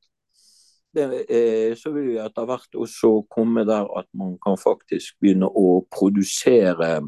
det, 0.96 1.05
eh, 1.29 1.77
så 1.77 1.92
vil 1.92 2.12
vi 2.12 2.18
etter 2.20 2.46
hvert 2.48 2.74
også 2.74 3.11
komme 3.31 3.64
der 3.68 3.88
at 3.98 4.09
man 4.16 4.37
kan 4.44 4.57
faktisk 4.61 5.18
begynne 5.20 5.48
å 5.48 5.83
produsere 5.92 7.01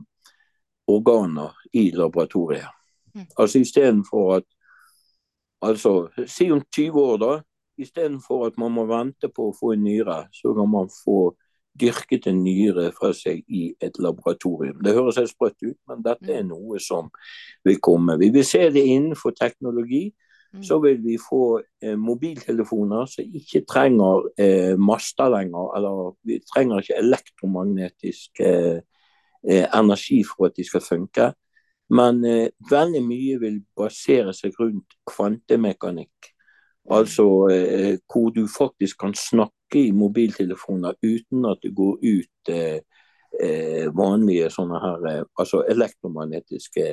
organer 0.90 1.56
i 1.72 1.90
laboratoriet. 1.94 2.68
Mm. 3.14 3.26
Altså 3.38 3.58
istedenfor 3.58 4.34
at 4.40 4.48
Altså, 5.62 6.08
si 6.26 6.50
om 6.50 6.62
20 6.72 7.00
år, 7.00 7.16
da. 7.16 7.40
Istedenfor 7.78 8.46
at 8.46 8.58
man 8.58 8.72
må 8.72 8.86
vente 8.88 9.28
på 9.28 9.50
å 9.50 9.56
få 9.56 9.74
en 9.74 9.84
nyre, 9.84 10.22
så 10.32 10.54
kan 10.56 10.68
man 10.72 10.88
få 11.04 11.34
dyrket 11.80 12.26
en 12.30 12.42
nyre 12.44 12.86
fra 12.96 13.12
seg 13.16 13.44
i 13.48 13.70
et 13.80 14.00
laboratorium. 14.00 14.80
Det 14.84 14.94
høres 14.96 15.20
helt 15.20 15.32
sprøtt 15.32 15.60
ut, 15.62 15.76
men 15.88 16.02
dette 16.04 16.32
er 16.32 16.42
mm. 16.44 16.50
noe 16.54 16.80
som 16.82 17.08
vil 17.64 17.78
komme. 17.80 18.18
Vi 18.20 18.30
vil 18.34 18.44
se 18.44 18.66
det 18.72 18.84
innenfor 18.88 19.36
teknologi. 19.36 20.10
Mm. 20.52 20.64
Så 20.66 20.80
vil 20.82 20.98
vi 21.04 21.14
få 21.20 21.60
eh, 21.60 21.94
mobiltelefoner 21.94 23.06
som 23.06 23.36
ikke 23.40 23.62
trenger 23.68 24.26
eh, 24.40 24.74
master 24.80 25.30
lenger. 25.36 25.76
Eller 25.78 26.14
vi 26.26 26.40
trenger 26.54 26.82
ikke 26.82 26.98
elektromagnetisk 27.04 28.42
eh, 28.44 28.80
Eh, 28.80 28.80
energi 29.44 30.20
for 30.28 30.50
at 30.50 30.56
de 30.56 30.64
skal 30.66 30.82
funke. 30.84 31.30
Men 31.90 32.24
eh, 32.24 32.50
veldig 32.70 33.02
mye 33.02 33.38
vil 33.42 33.62
basere 33.76 34.34
seg 34.36 34.54
rundt 34.60 34.94
kvantemekanikk. 35.10 36.30
Altså 36.90 37.24
eh, 37.52 37.96
hvor 38.10 38.30
du 38.34 38.46
faktisk 38.46 39.00
kan 39.00 39.14
snakke 39.14 39.84
i 39.88 39.92
mobiltelefoner 39.94 40.96
uten 41.02 41.46
at 41.50 41.58
det 41.62 41.74
går 41.74 41.98
ut 42.02 42.52
eh, 42.54 42.80
eh 43.40 43.86
vanlige 43.94 44.50
sånne 44.50 44.78
her 44.82 45.04
eh, 45.10 45.24
altså 45.38 45.64
elektromagnetiske 45.68 46.86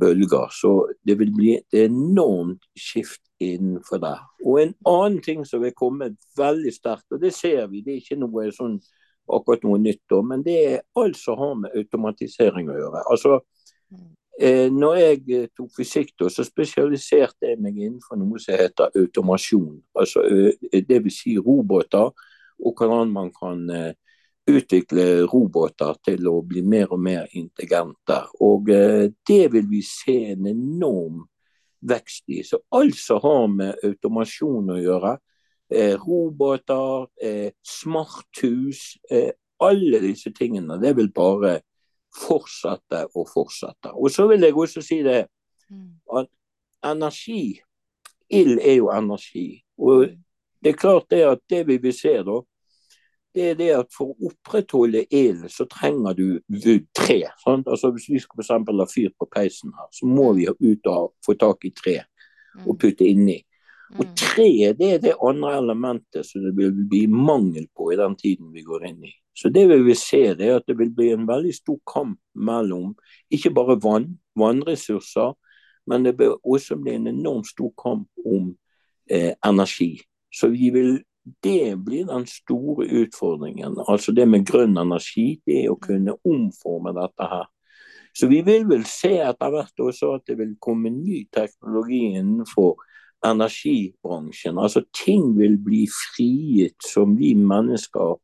bølger. 0.00 0.48
Så 0.50 0.72
det 1.06 1.18
vil 1.18 1.34
bli 1.34 1.52
et 1.56 1.84
enormt 1.86 2.62
skift 2.78 3.22
innenfor 3.40 4.00
det. 4.02 4.18
Og 4.44 4.62
en 4.62 4.74
annen 4.86 5.22
ting 5.22 5.44
som 5.46 5.62
vil 5.62 5.74
komme 5.76 6.14
veldig 6.38 6.72
sterkt, 6.74 7.10
og 7.10 7.20
det 7.20 7.34
ser 7.34 7.66
vi, 7.66 7.82
det 7.82 7.92
er 7.92 8.02
ikke 8.02 8.22
noe 8.22 8.50
sånn 8.54 8.78
akkurat 9.28 9.64
noe 9.66 9.80
nytt, 9.82 10.02
da, 10.10 10.20
men 10.22 10.44
det 10.46 10.56
er 10.66 10.84
alt 11.00 11.18
som 11.18 11.38
har 11.40 11.54
med 11.62 11.76
automatisering 11.76 12.70
å 12.70 12.78
gjøre. 12.78 13.02
Altså, 13.10 13.40
eh, 14.38 14.66
når 14.72 14.96
jeg 15.00 15.20
eh, 15.34 15.50
tok 15.56 15.74
fysikk, 15.76 16.14
da, 16.20 16.30
så 16.32 16.46
spesialiserte 16.46 17.50
jeg 17.50 17.60
meg 17.62 17.78
innenfor 17.80 18.20
noe 18.20 18.40
som 18.42 18.58
heter 18.58 18.94
automasjon. 19.02 19.76
Altså, 19.98 20.24
det 20.62 21.02
vil 21.04 21.14
si 21.14 21.36
roboter, 21.38 22.12
og 22.56 22.80
hvordan 22.80 23.12
man 23.12 23.32
kan 23.36 23.64
eh, 23.70 23.92
utvikle 24.46 25.26
roboter 25.26 25.96
til 26.06 26.28
å 26.30 26.40
bli 26.46 26.62
mer 26.62 26.92
og 26.94 27.00
mer 27.02 27.26
intelligente. 27.34 28.20
Og 28.46 28.70
eh, 28.70 29.08
det 29.26 29.44
vil 29.54 29.66
vi 29.70 29.82
se 29.84 30.18
en 30.32 30.46
enorm 30.52 31.24
vekst 31.86 32.24
i. 32.30 32.42
Så 32.46 32.60
alt 32.74 32.98
som 32.98 33.22
har 33.24 33.48
med 33.52 33.86
automasjon 33.86 34.74
å 34.74 34.78
gjøre, 34.80 35.16
eh, 35.16 35.22
roboter, 35.72 37.06
eh, 37.22 37.50
smarthus. 37.64 38.96
Eh, 39.10 39.32
alle 39.60 40.00
disse 40.00 40.32
tingene. 40.32 40.80
Det 40.80 40.96
vil 40.96 41.12
bare 41.12 41.60
fortsette 42.16 43.06
og 43.14 43.28
fortsette. 43.32 43.92
Og 43.92 44.10
så 44.10 44.26
vil 44.26 44.40
jeg 44.40 44.54
også 44.54 44.82
si 44.84 45.02
det 45.02 45.26
mm. 45.70 46.16
at 46.16 46.28
energi 46.84 47.60
Ild 48.30 48.58
er 48.58 48.74
jo 48.80 48.90
energi. 48.90 49.62
Og 49.78 50.08
det 50.62 50.72
er 50.72 50.76
klart 50.76 51.10
det 51.10 51.22
at 51.22 51.38
det 51.50 51.66
vi 51.66 51.76
vil 51.78 51.94
se 51.94 52.16
da, 52.26 52.40
det 53.36 53.50
er 53.50 53.54
det 53.54 53.68
at 53.76 53.92
for 53.92 54.10
å 54.10 54.30
opprettholde 54.30 55.04
ilden, 55.12 55.50
så 55.52 55.66
trenger 55.70 56.16
du 56.16 56.72
tre. 56.96 57.20
Sant? 57.44 57.68
Altså 57.68 57.90
Hvis 57.92 58.08
vi 58.08 58.18
skal 58.18 58.42
for 58.42 58.80
ha 58.80 58.86
fyr 58.88 59.12
på 59.18 59.28
peisen 59.30 59.74
her, 59.76 59.88
så 59.92 60.08
må 60.08 60.32
vi 60.32 60.48
ut 60.48 60.90
og 60.90 61.12
få 61.24 61.36
tak 61.38 61.68
i 61.68 61.70
tre 61.76 62.00
og 62.64 62.74
mm. 62.74 62.78
putte 62.80 63.06
inni. 63.06 63.36
Og 63.94 64.02
mm. 64.02 64.14
tre 64.18 64.48
det 64.78 64.88
er 64.94 65.02
det 65.02 65.14
andre 65.22 65.52
elementet 65.60 66.26
som 66.26 66.42
det 66.42 66.54
vil 66.58 66.74
bli 66.90 67.04
mangel 67.06 67.68
på 67.76 67.92
i 67.92 67.98
den 68.00 68.16
tiden 68.18 68.50
vi 68.54 68.64
går 68.66 68.88
inn 68.90 69.04
i. 69.06 69.12
Så 69.36 69.50
det 69.52 69.66
vi 69.68 69.78
vil 69.84 69.98
se, 70.00 70.22
det 70.34 70.48
er 70.48 70.58
at 70.58 70.66
det 70.66 70.78
vil 70.78 70.92
bli 70.96 71.10
en 71.12 71.26
veldig 71.28 71.54
stor 71.54 71.78
kamp 71.86 72.18
mellom 72.34 72.94
ikke 73.30 73.52
bare 73.54 73.76
vann, 73.82 74.14
vannressurser, 74.38 75.34
men 75.86 76.06
det 76.06 76.16
vil 76.18 76.38
også 76.42 76.78
bli 76.80 76.96
en 76.96 77.10
enormt 77.12 77.50
stor 77.50 77.70
kamp 77.78 78.08
om 78.26 78.54
eh, 79.10 79.34
energi. 79.44 80.00
Så 80.32 80.48
vi 80.50 80.70
vil 80.74 80.98
det 81.42 81.76
blir 81.82 82.06
den 82.06 82.26
store 82.26 82.86
utfordringen. 82.86 83.76
Altså 83.88 84.12
det 84.12 84.28
med 84.28 84.46
grønn 84.46 84.78
energi, 84.78 85.40
det 85.46 85.64
å 85.70 85.78
kunne 85.82 86.14
omforme 86.24 86.92
dette 86.94 87.26
her. 87.30 87.46
Så 88.16 88.28
vi 88.30 88.40
vil 88.46 88.64
vel 88.68 88.84
se 88.88 89.16
etter 89.20 89.50
hvert 89.52 89.82
også 89.82 90.14
at 90.16 90.28
det 90.30 90.38
vil 90.38 90.54
komme 90.62 90.92
ny 90.94 91.24
teknologi 91.34 92.14
innenfor 92.16 92.78
energibransjen. 93.30 94.58
Altså 94.58 94.84
ting 94.94 95.34
vil 95.38 95.58
bli 95.62 95.84
frigitt 95.90 96.86
som 96.86 97.16
vi 97.18 97.34
mennesker 97.38 98.16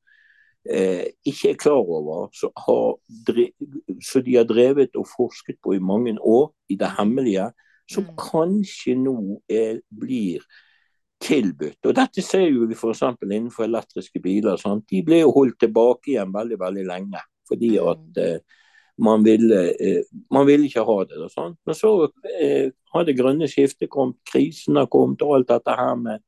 eh, 0.70 1.12
ikke 1.26 1.52
er 1.52 1.60
klar 1.60 1.82
over. 1.82 2.28
Så, 2.34 2.50
så, 4.08 4.22
de 4.24 4.36
har 4.36 4.48
drevet 4.48 4.96
og 4.96 5.08
forsket 5.16 5.60
på 5.62 5.76
i 5.76 5.82
mange 5.82 6.16
år 6.20 6.52
i 6.68 6.78
det 6.80 6.92
hemmelige. 6.98 7.50
Som 7.90 8.06
mm. 8.08 8.16
kanskje 8.18 8.94
nå 8.96 9.16
er, 9.50 9.80
blir 9.90 10.44
tilbudt. 11.22 11.78
Og 11.86 11.94
Dette 11.96 12.22
ser 12.24 12.48
vi 12.50 12.74
f.eks. 12.74 13.02
innenfor 13.22 13.66
elektriske 13.66 14.22
biler. 14.22 14.56
Sant? 14.56 14.86
De 14.90 15.02
ble 15.06 15.22
jo 15.22 15.34
holdt 15.34 15.60
tilbake 15.62 16.14
igjen 16.14 16.34
veldig 16.34 16.58
veldig 16.60 16.88
lenge. 16.88 17.22
Fordi 17.48 17.72
mm. 17.76 17.88
at 17.92 18.22
eh, 18.22 18.60
man 18.98 19.24
ville, 19.24 19.70
eh, 19.80 20.02
man 20.30 20.46
ville 20.46 20.68
ikke 20.68 20.84
ha 20.86 20.98
det. 21.08 21.30
Sånn. 21.32 21.56
Men 21.66 21.78
så 21.78 21.92
eh, 22.40 22.70
har 22.92 23.08
det 23.08 23.16
grønne 23.18 23.48
skiftet 23.50 23.90
kommet, 23.92 24.20
krisen 24.28 24.78
har 24.80 24.90
kommet 24.92 25.22
og 25.24 25.38
alt 25.38 25.50
dette 25.52 25.76
her 25.78 25.96
med, 26.00 26.22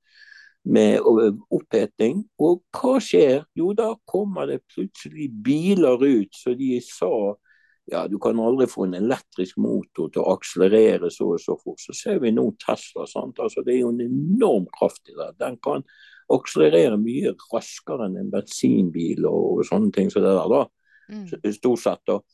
med 0.64 1.05
oppheting. 1.53 2.24
Og 2.40 2.62
hva 2.74 2.98
skjer? 3.03 3.44
Jo, 3.59 3.72
da 3.77 3.92
kommer 4.09 4.48
det 4.50 4.62
plutselig 4.72 5.31
biler 5.44 6.00
ut 6.00 6.37
så 6.37 6.57
de 6.59 6.79
sa 6.85 7.14
ja, 7.92 8.07
du 8.09 8.16
kan 8.18 8.38
aldri 8.40 8.64
få 8.64 8.87
en 8.87 8.96
elektrisk 8.96 9.59
motor 9.61 10.09
til 10.09 10.22
å 10.22 10.31
akselerere 10.38 11.11
så 11.12 11.35
og 11.35 11.42
så 11.42 11.57
fort. 11.61 11.83
Så 11.85 11.92
ser 11.92 12.22
vi 12.22 12.31
nå 12.33 12.46
Tesla. 12.62 13.05
Altså, 13.05 13.61
det 13.61 13.74
er 13.74 13.83
jo 13.83 13.90
en 13.92 14.00
enorm 14.00 14.64
kraft 14.72 15.12
i 15.12 15.16
det. 15.18 15.35
Den 15.42 15.59
kan 15.61 15.85
akselerere 16.33 16.96
mye 16.96 17.35
raskere 17.53 18.09
enn 18.09 18.16
en 18.22 18.33
bensinbil 18.33 19.27
og, 19.29 19.59
og 19.59 19.68
sånne 19.68 19.92
ting 19.92 20.09
som 20.09 20.24
det 20.24 20.33
der. 20.33 20.55
da. 20.55 20.62
Mm. 21.09 21.53
Stort 21.53 21.83
sett. 21.83 22.09
Og, 22.09 22.25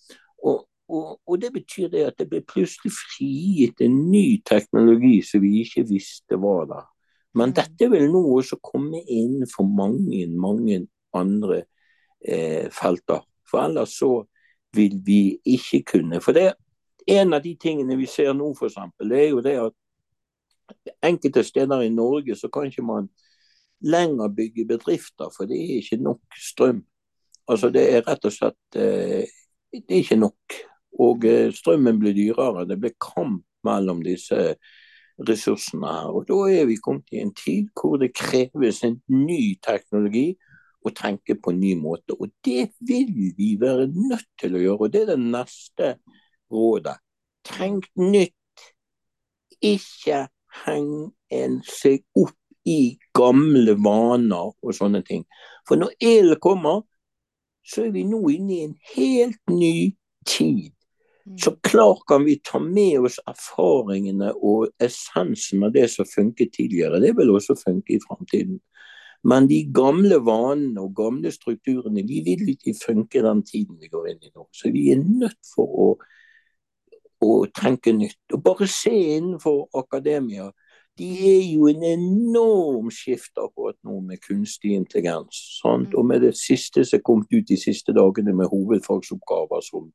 og, 0.43 1.21
og, 1.27 1.35
det 1.43 1.53
betyr 1.55 1.91
det 1.93 2.07
at 2.07 2.19
det 2.19 2.29
ble 2.31 2.43
plutselig 2.47 2.93
frigitt 2.95 3.83
en 3.85 3.97
ny 4.11 4.41
teknologi 4.47 5.21
som 5.27 5.43
vi 5.45 5.61
ikke 5.65 5.87
visste 5.91 6.39
var 6.41 6.67
der. 6.71 6.89
Men 7.35 7.53
mm. 7.53 7.57
dette 7.61 7.91
vil 7.93 8.09
nå 8.11 8.23
også 8.39 8.61
komme 8.63 9.03
inn 9.07 9.45
for 9.51 9.69
mange, 9.69 10.27
mange 10.35 10.85
andre 11.15 11.65
eh, 12.21 12.67
felter. 12.75 13.23
For 13.51 13.65
ellers 13.65 13.95
så 13.99 14.25
vil 14.77 15.01
vi 15.07 15.39
ikke 15.45 15.83
kunne. 15.95 16.21
For 16.23 16.37
det 16.37 16.53
en 17.11 17.35
av 17.35 17.43
de 17.43 17.55
tingene 17.59 17.97
vi 17.99 18.07
ser 18.11 18.35
nå, 18.37 18.53
f.eks., 18.55 18.77
det 19.03 19.19
er 19.19 19.31
jo 19.33 19.43
det 19.45 19.57
at 19.59 19.75
enkelte 21.03 21.43
steder 21.45 21.83
i 21.83 21.91
Norge 21.93 22.37
så 22.39 22.51
kan 22.53 22.69
ikke 22.69 22.85
man 22.87 23.09
lenger 23.81 24.29
bygge 24.37 24.67
bedrifter, 24.69 25.31
for 25.37 25.49
det 25.49 25.59
er 25.59 25.81
ikke 25.81 26.03
nok 26.05 26.21
strøm. 26.37 26.85
Altså 27.51 27.71
Det 27.75 27.83
er 27.95 28.05
rett 28.07 28.27
og 28.27 28.35
slett 28.35 28.79
eh, 28.79 29.31
det 29.71 29.87
er 29.87 30.03
ikke 30.03 30.19
nok. 30.19 30.61
Og 31.01 31.25
eh, 31.29 31.53
strømmen 31.55 31.99
blir 32.01 32.15
dyrere. 32.15 32.67
Det 32.69 32.79
blir 32.81 32.97
kamp 33.01 33.45
mellom 33.67 34.03
disse 34.03 34.55
ressursene 35.29 35.87
her. 35.87 36.11
Og 36.15 36.27
Da 36.29 36.39
er 36.51 36.67
vi 36.67 36.81
kommet 36.83 37.13
i 37.13 37.23
en 37.23 37.35
tid 37.35 37.69
hvor 37.75 37.99
det 38.01 38.15
kreves 38.17 38.83
en 38.85 39.01
ny 39.09 39.57
teknologi 39.63 40.35
å 40.81 40.93
tenke 40.97 41.37
på 41.37 41.53
en 41.53 41.61
ny 41.61 41.75
måte. 41.79 42.17
Og 42.17 42.33
det 42.45 42.71
vil 42.81 43.13
vi 43.37 43.55
være 43.61 43.87
nødt 43.93 44.29
til 44.41 44.57
å 44.57 44.65
gjøre. 44.65 44.81
Og 44.81 44.93
det 44.93 45.05
er 45.05 45.13
det 45.13 45.21
neste 45.23 45.95
rådet. 46.53 46.97
Tenk 47.47 47.89
nytt. 48.01 48.35
Ikke 49.61 50.27
heng 50.65 51.11
en 51.31 51.61
seg 51.69 52.01
opp 52.17 52.37
i 52.69 52.97
gamle 53.17 53.77
vaner 53.81 54.53
og 54.53 54.75
sånne 54.77 55.03
ting. 55.05 55.27
For 55.69 55.81
når 55.81 55.95
el 56.01 56.35
kommer, 56.43 56.83
så 57.71 57.87
er 57.87 57.95
vi 57.95 58.05
nå 58.09 58.21
inne 58.35 58.53
i 58.55 58.61
en 58.65 58.77
helt 58.97 59.55
ny 59.55 59.95
tid. 60.27 60.73
så 61.39 61.53
klart 61.63 62.01
kan 62.09 62.25
vi 62.25 62.41
ta 62.43 62.59
med 62.59 63.05
oss 63.07 63.21
erfaringene 63.29 64.33
og 64.35 64.73
essensen 64.83 65.63
av 65.63 65.71
det 65.77 65.85
som 65.93 66.09
funket 66.09 66.51
tidligere. 66.57 66.99
Det 67.01 67.13
vil 67.17 67.31
også 67.31 67.55
funke 67.61 67.95
i 67.95 68.01
framtiden. 68.03 68.59
Men 69.23 69.47
de 69.47 69.61
gamle 69.75 70.17
vanene 70.25 70.81
og 70.81 70.97
gamle 70.97 71.31
strukturene 71.31 72.03
de 72.09 72.23
vil 72.25 72.49
ikke 72.55 72.75
funke 72.81 73.23
den 73.23 73.45
tiden 73.47 73.77
vi 73.79 73.91
går 73.93 74.09
inn 74.15 74.25
i 74.25 74.33
nå. 74.33 74.49
Så 74.51 74.73
vi 74.73 74.89
er 74.95 75.05
nødt 75.05 75.39
for 75.55 75.77
å, 75.85 75.89
å 77.21 77.31
tenke 77.55 77.93
nytt. 77.95 78.23
Og 78.33 78.43
bare 78.43 78.67
se 78.71 78.95
innenfor 79.19 79.69
akademia. 79.79 80.49
De 81.01 81.11
er 81.31 81.45
jo 81.49 81.69
en 81.71 81.85
enorm 81.87 82.91
skift 82.93 83.39
akkurat 83.41 83.79
nå 83.89 84.03
med 84.05 84.21
kunstig 84.21 84.75
intelligens. 84.77 85.39
Sant? 85.63 85.95
Og 85.97 86.05
med 86.07 86.27
det 86.27 86.35
siste 86.37 86.85
som 86.85 87.01
kommet 87.05 87.33
ut 87.33 87.49
de 87.49 87.57
siste 87.57 87.95
dagene 87.97 88.35
med 88.37 88.53
hovedfagsoppgaver 88.53 89.65
som 89.65 89.89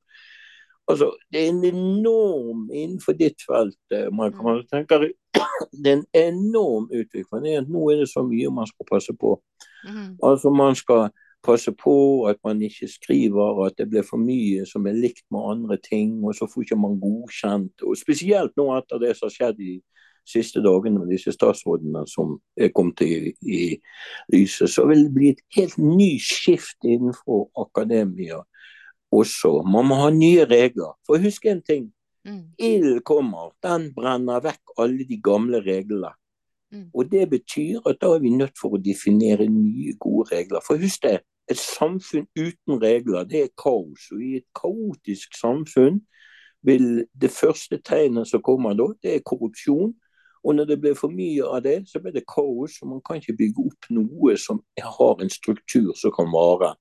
Altså, 0.88 1.12
det 1.34 1.40
er 1.42 1.50
en 1.50 1.64
enorm 1.66 2.70
innenfor 2.70 3.16
ditt 3.18 3.42
felt, 3.50 3.80
eh, 3.92 4.12
man 4.14 4.34
kan 4.34 4.62
mm. 4.62 5.14
Det 5.84 5.92
er 5.92 5.98
en 5.98 6.06
enorm 6.14 6.90
utvikling. 6.94 7.70
Nå 7.70 7.90
er 7.90 7.96
det 8.04 8.10
så 8.10 8.22
mye 8.22 8.52
man 8.54 8.68
skal 8.68 8.86
passe 8.92 9.14
på. 9.18 9.42
Mm. 9.88 10.12
Altså, 10.24 10.50
man 10.50 10.76
skal 10.76 11.10
passe 11.44 11.72
på 11.72 12.26
at 12.30 12.38
man 12.44 12.62
ikke 12.62 12.88
skriver 12.88 13.66
at 13.66 13.74
det 13.78 13.90
blir 13.90 14.06
for 14.06 14.22
mye 14.22 14.66
som 14.70 14.86
er 14.86 14.98
likt 14.98 15.26
med 15.32 15.50
andre 15.52 15.78
ting, 15.90 16.24
og 16.26 16.36
så 16.36 16.48
får 16.54 16.62
ikke 16.62 16.82
man 16.86 17.00
godkjent. 17.02 17.82
Og 17.82 17.98
spesielt 17.98 18.54
nå 18.58 18.70
etter 18.78 19.02
det 19.02 19.16
som 19.18 19.30
har 19.30 19.36
skjedd 19.38 19.60
de 19.60 19.74
siste 20.26 20.62
dagene 20.64 21.00
med 21.00 21.12
disse 21.14 21.32
statsrådene 21.36 22.06
som 22.10 22.38
er 22.58 22.72
kommet 22.76 23.02
i, 23.06 23.32
i 23.42 23.62
lyset, 24.34 24.70
så 24.74 24.88
vil 24.90 25.06
det 25.06 25.14
bli 25.16 25.32
et 25.34 25.44
helt 25.58 25.78
ny 25.78 26.16
skift 26.22 26.86
innenfor 26.86 27.48
akademia 27.62 28.42
også. 29.14 29.62
Man 29.72 29.90
må 29.90 30.00
ha 30.02 30.10
nye 30.14 30.46
regler. 30.50 30.96
For 31.08 31.22
husk 31.22 31.46
en 31.46 31.62
ting. 31.62 31.90
Mm. 32.26 32.44
Ild 32.58 33.02
kommer, 33.06 33.54
den 33.64 33.92
brenner 33.94 34.42
vekk 34.42 34.78
alle 34.82 35.06
de 35.06 35.20
gamle 35.22 35.62
reglene. 35.62 36.12
Mm. 36.74 36.90
Og 36.94 37.12
det 37.12 37.30
betyr 37.30 37.86
at 37.86 38.02
da 38.02 38.16
er 38.16 38.24
vi 38.24 38.34
nødt 38.34 38.58
for 38.60 38.76
å 38.76 38.82
definere 38.82 39.48
nye, 39.50 39.94
gode 40.02 40.34
regler. 40.34 40.64
For 40.66 40.82
husk 40.82 41.06
det, 41.06 41.20
et 41.52 41.62
samfunn 41.62 42.26
uten 42.34 42.80
regler, 42.82 43.28
det 43.30 43.44
er 43.44 43.54
kaos. 43.62 44.10
Og 44.12 44.24
i 44.24 44.40
et 44.42 44.48
kaotisk 44.58 45.38
samfunn 45.38 46.02
vil 46.66 47.06
det 47.14 47.30
første 47.30 47.78
tegnet 47.86 48.28
som 48.28 48.42
kommer 48.42 48.74
da, 48.74 48.90
det 49.04 49.20
er 49.20 49.26
korrupsjon. 49.26 49.94
Og 50.46 50.56
når 50.56 50.68
det 50.70 50.78
blir 50.82 50.98
for 50.98 51.10
mye 51.10 51.46
av 51.50 51.64
det, 51.66 51.80
så 51.90 52.00
blir 52.00 52.14
det 52.14 52.28
kaos. 52.30 52.78
og 52.82 52.90
Man 52.90 53.02
kan 53.06 53.18
ikke 53.18 53.38
bygge 53.38 53.66
opp 53.66 53.88
noe 53.98 54.36
som 54.38 54.62
har 54.78 55.22
en 55.22 55.34
struktur 55.34 55.94
som 55.98 56.14
kan 56.14 56.30
vare. 56.34 56.76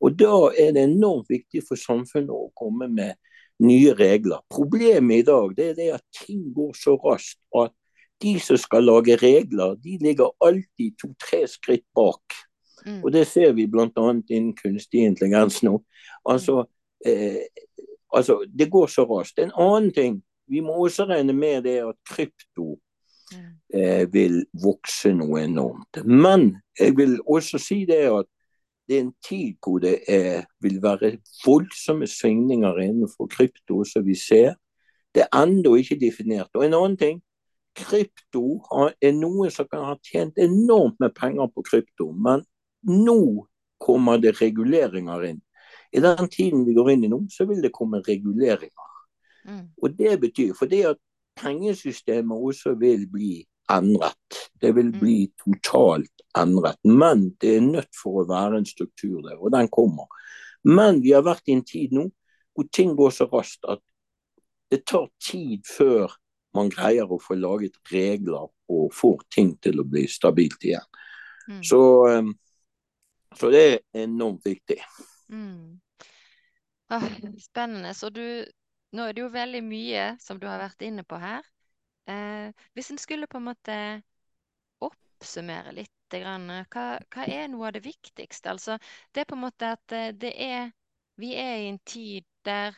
Og 0.00 0.18
Da 0.18 0.50
er 0.52 0.72
det 0.76 0.84
enormt 0.84 1.30
viktig 1.32 1.62
for 1.68 1.80
samfunnet 1.80 2.30
å 2.30 2.52
komme 2.56 2.88
med 2.88 3.16
nye 3.64 3.94
regler. 3.96 4.44
Problemet 4.52 5.22
i 5.22 5.26
dag 5.26 5.56
det 5.56 5.70
er 5.70 5.74
det 5.74 5.90
at 5.94 6.04
ting 6.26 6.52
går 6.54 6.76
så 6.76 6.96
raskt 7.00 7.40
at 7.56 7.72
de 8.20 8.38
som 8.40 8.56
skal 8.56 8.84
lage 8.84 9.16
regler, 9.20 9.76
de 9.80 9.98
ligger 10.00 10.32
alltid 10.40 10.96
to-tre 11.00 11.46
skritt 11.48 11.84
bak. 11.96 12.36
Mm. 12.86 13.02
Og 13.04 13.12
Det 13.12 13.26
ser 13.26 13.52
vi 13.52 13.66
bl.a. 13.66 13.88
innen 14.30 14.54
kunstig 14.56 15.04
intelligens 15.04 15.62
nå. 15.62 15.82
Altså, 16.24 16.64
eh, 17.06 17.48
altså, 18.12 18.44
Det 18.58 18.70
går 18.70 18.86
så 18.86 19.04
raskt. 19.04 19.38
En 19.38 19.52
annen 19.56 19.92
ting, 19.92 20.22
vi 20.48 20.60
må 20.60 20.72
også 20.72 21.04
regne 21.04 21.32
med 21.32 21.62
det 21.62 21.80
at 21.82 21.96
krypto 22.08 22.78
vil 24.12 24.38
vokse 24.62 25.10
noe 25.16 25.40
enormt. 25.42 25.98
Men 26.04 26.52
jeg 26.78 26.96
vil 26.96 27.16
også 27.26 27.58
si 27.58 27.80
det 27.88 28.04
at 28.12 28.28
det 28.86 28.96
er 28.96 29.00
en 29.02 29.14
tid 29.28 29.56
hvor 29.62 29.80
det 29.82 29.96
er, 30.08 30.44
vil 30.62 30.78
være 30.82 31.16
voldsomme 31.46 32.06
svingninger 32.06 32.78
innenfor 32.84 33.26
krypto, 33.26 33.82
som 33.84 34.06
vi 34.06 34.14
ser. 34.14 34.54
Det 35.14 35.24
er 35.24 35.42
ennå 35.42 35.74
ikke 35.80 35.98
definert. 36.00 36.50
Og 36.54 36.66
en 36.66 36.76
annen 36.76 36.96
ting, 37.00 37.22
krypto 37.76 38.60
er 39.02 39.16
noe 39.16 39.50
som 39.52 39.68
kan 39.68 39.84
ha 39.88 39.96
tjent 40.04 40.38
enormt 40.40 41.00
med 41.02 41.14
penger 41.16 41.50
på 41.52 41.64
krypto, 41.66 42.12
men 42.12 42.44
nå 42.86 43.46
kommer 43.82 44.20
det 44.22 44.36
reguleringer 44.40 45.26
inn. 45.30 45.42
I 45.92 46.00
den 46.04 46.28
tiden 46.32 46.64
vi 46.66 46.74
går 46.76 46.94
inn 46.94 47.04
i 47.06 47.10
nå, 47.10 47.24
så 47.32 47.46
vil 47.48 47.62
det 47.64 47.74
komme 47.74 48.02
reguleringer. 48.06 48.92
Mm. 49.46 49.66
Og 49.82 49.98
det 49.98 50.14
betyr 50.20 50.54
fordi 50.58 50.82
at 50.88 50.98
pengesystemet 51.36 52.48
også 52.48 52.74
vil 52.80 53.06
bli 53.10 53.44
endret. 53.72 54.40
Det 54.60 54.74
vil 54.76 54.92
mm. 54.92 55.00
bli 55.00 55.16
totalt 55.42 56.24
endret. 56.38 56.78
Men 56.84 57.30
det 57.40 57.56
er 57.56 57.66
nødt 57.66 57.92
for 58.02 58.22
å 58.22 58.28
være 58.28 58.60
en 58.60 58.68
struktur 58.68 59.20
der, 59.26 59.38
og 59.38 59.52
den 59.54 59.68
kommer. 59.72 60.08
Men 60.64 61.02
vi 61.02 61.14
har 61.14 61.26
vært 61.26 61.46
i 61.46 61.56
en 61.56 61.66
tid 61.66 61.94
nå 61.94 62.08
hvor 62.56 62.64
ting 62.72 62.94
går 62.96 63.12
så 63.12 63.26
raskt 63.28 63.66
at 63.68 63.82
det 64.72 64.86
tar 64.88 65.10
tid 65.22 65.66
før 65.68 66.14
man 66.56 66.70
greier 66.72 67.10
å 67.12 67.20
få 67.20 67.36
laget 67.36 67.76
regler 67.92 68.48
og 68.72 68.94
får 68.96 69.26
ting 69.34 69.52
til 69.62 69.82
å 69.82 69.86
bli 69.86 70.06
stabilt 70.10 70.64
igjen. 70.64 70.86
Mm. 71.46 71.60
Så, 71.62 71.80
um, 72.08 72.32
så, 73.36 73.50
det 73.52 73.62
er 73.66 74.06
enormt 74.06 74.46
viktig. 74.48 74.78
Mm. 75.28 75.76
Ah, 76.88 77.04
spennende. 77.42 77.92
Så 77.94 78.10
du, 78.10 78.24
nå 78.92 79.06
er 79.06 79.16
det 79.16 79.24
jo 79.24 79.32
veldig 79.34 79.62
mye 79.66 80.06
som 80.22 80.38
du 80.40 80.46
har 80.46 80.60
vært 80.62 80.84
inne 80.86 81.04
på 81.04 81.18
her. 81.20 81.46
Eh, 82.06 82.52
hvis 82.74 82.92
en 82.92 83.00
skulle 83.02 83.26
på 83.26 83.40
en 83.40 83.48
måte 83.48 83.76
oppsummere 84.86 85.74
litt, 85.74 85.92
grann, 86.06 86.46
hva, 86.70 86.84
hva, 87.10 87.24
er 87.26 87.48
noe 87.50 87.66
av 87.66 87.72
det 87.74 87.82
viktigste? 87.82 88.52
Altså, 88.52 88.76
det 89.10 89.24
er 89.24 89.26
på 89.26 89.34
en 89.34 89.42
måte 89.42 89.72
at 89.74 89.94
eh, 89.96 90.12
det 90.14 90.34
er 90.38 90.68
Vi 91.16 91.32
er 91.34 91.62
i 91.62 91.68
en 91.70 91.78
tid 91.80 92.26
der 92.44 92.76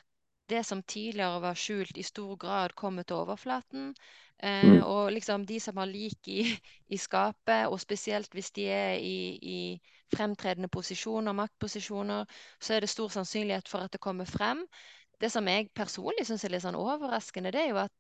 det 0.49 0.63
som 0.65 0.83
tidligere 0.83 1.41
var 1.43 1.55
skjult, 1.59 1.97
i 1.97 2.03
stor 2.03 2.37
grad 2.37 2.75
kommer 2.79 3.03
til 3.03 3.17
overflaten. 3.17 3.95
Eh, 4.39 4.65
mm. 4.65 4.83
og 4.83 5.13
liksom 5.13 5.47
de 5.47 5.61
som 5.61 5.77
har 5.77 5.87
lik 5.91 6.29
i, 6.29 6.45
i, 6.89 6.97
skapet, 6.97 7.67
og 7.67 7.81
spesielt 7.81 8.33
hvis 8.33 8.51
de 8.51 8.69
er 8.71 8.95
i, 9.03 9.35
i 9.43 9.81
fremtredende 10.15 10.69
posisjoner, 10.69 11.33
maktposisjoner, 11.33 12.25
så 12.61 12.75
er 12.75 12.81
det 12.81 12.89
stor 12.89 13.09
sannsynlighet 13.09 13.69
for 13.69 13.79
at 13.79 13.93
det 13.93 14.01
kommer 14.01 14.25
frem. 14.25 14.63
Det 15.19 15.31
som 15.35 15.49
jeg 15.51 15.71
personlig 15.75 16.27
syns 16.29 16.45
er 16.47 16.55
litt 16.55 16.65
sånn 16.65 16.79
overraskende, 16.79 17.51
det 17.55 17.65
er 17.65 17.73
jo 17.73 17.81
at 17.83 17.95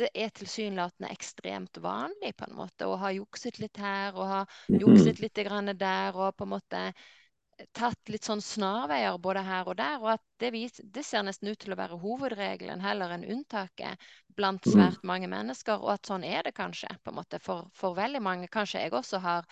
det 0.00 0.08
er 0.16 0.32
tilsynelatende 0.32 1.10
ekstremt 1.12 1.78
vanlig 1.84 2.32
på 2.36 2.46
en 2.48 2.56
måte 2.56 2.88
å 2.88 2.96
ha 3.00 3.10
jukset 3.12 3.58
litt 3.60 3.76
her 3.80 4.16
og 4.16 4.28
ha 4.30 4.40
jukset 4.72 5.20
litt 5.20 5.36
der 5.36 6.16
og 6.16 6.36
på 6.36 6.46
en 6.46 6.52
måte 6.54 6.80
tatt 7.76 8.10
litt 8.12 8.26
sånn 8.26 8.42
snarveier 8.42 9.18
både 9.22 9.42
her 9.46 9.68
og 9.70 9.76
der. 9.78 10.00
Og 10.02 10.10
at 10.14 10.22
det, 10.42 10.50
vis, 10.54 10.80
det, 10.82 11.04
ser 11.06 11.24
nesten 11.26 11.52
ut 11.52 11.60
til 11.62 11.74
å 11.74 11.78
være 11.78 11.98
hovedregelen 12.02 12.82
heller 12.82 13.14
enn 13.14 13.26
unntaket 13.28 14.00
blant 14.36 14.64
mm. 14.66 14.72
svært 14.72 15.04
mange 15.06 15.28
mennesker. 15.30 15.82
Og 15.82 15.94
at 15.94 16.08
sånn 16.08 16.26
er 16.26 16.46
det 16.46 16.54
kanskje 16.56 16.90
på 17.02 17.12
en 17.12 17.18
måte 17.20 17.40
for, 17.42 17.68
for 17.76 17.96
veldig 17.98 18.22
mange. 18.24 18.50
Kanskje 18.52 18.84
jeg 18.84 18.94
også 18.96 19.22
har 19.22 19.46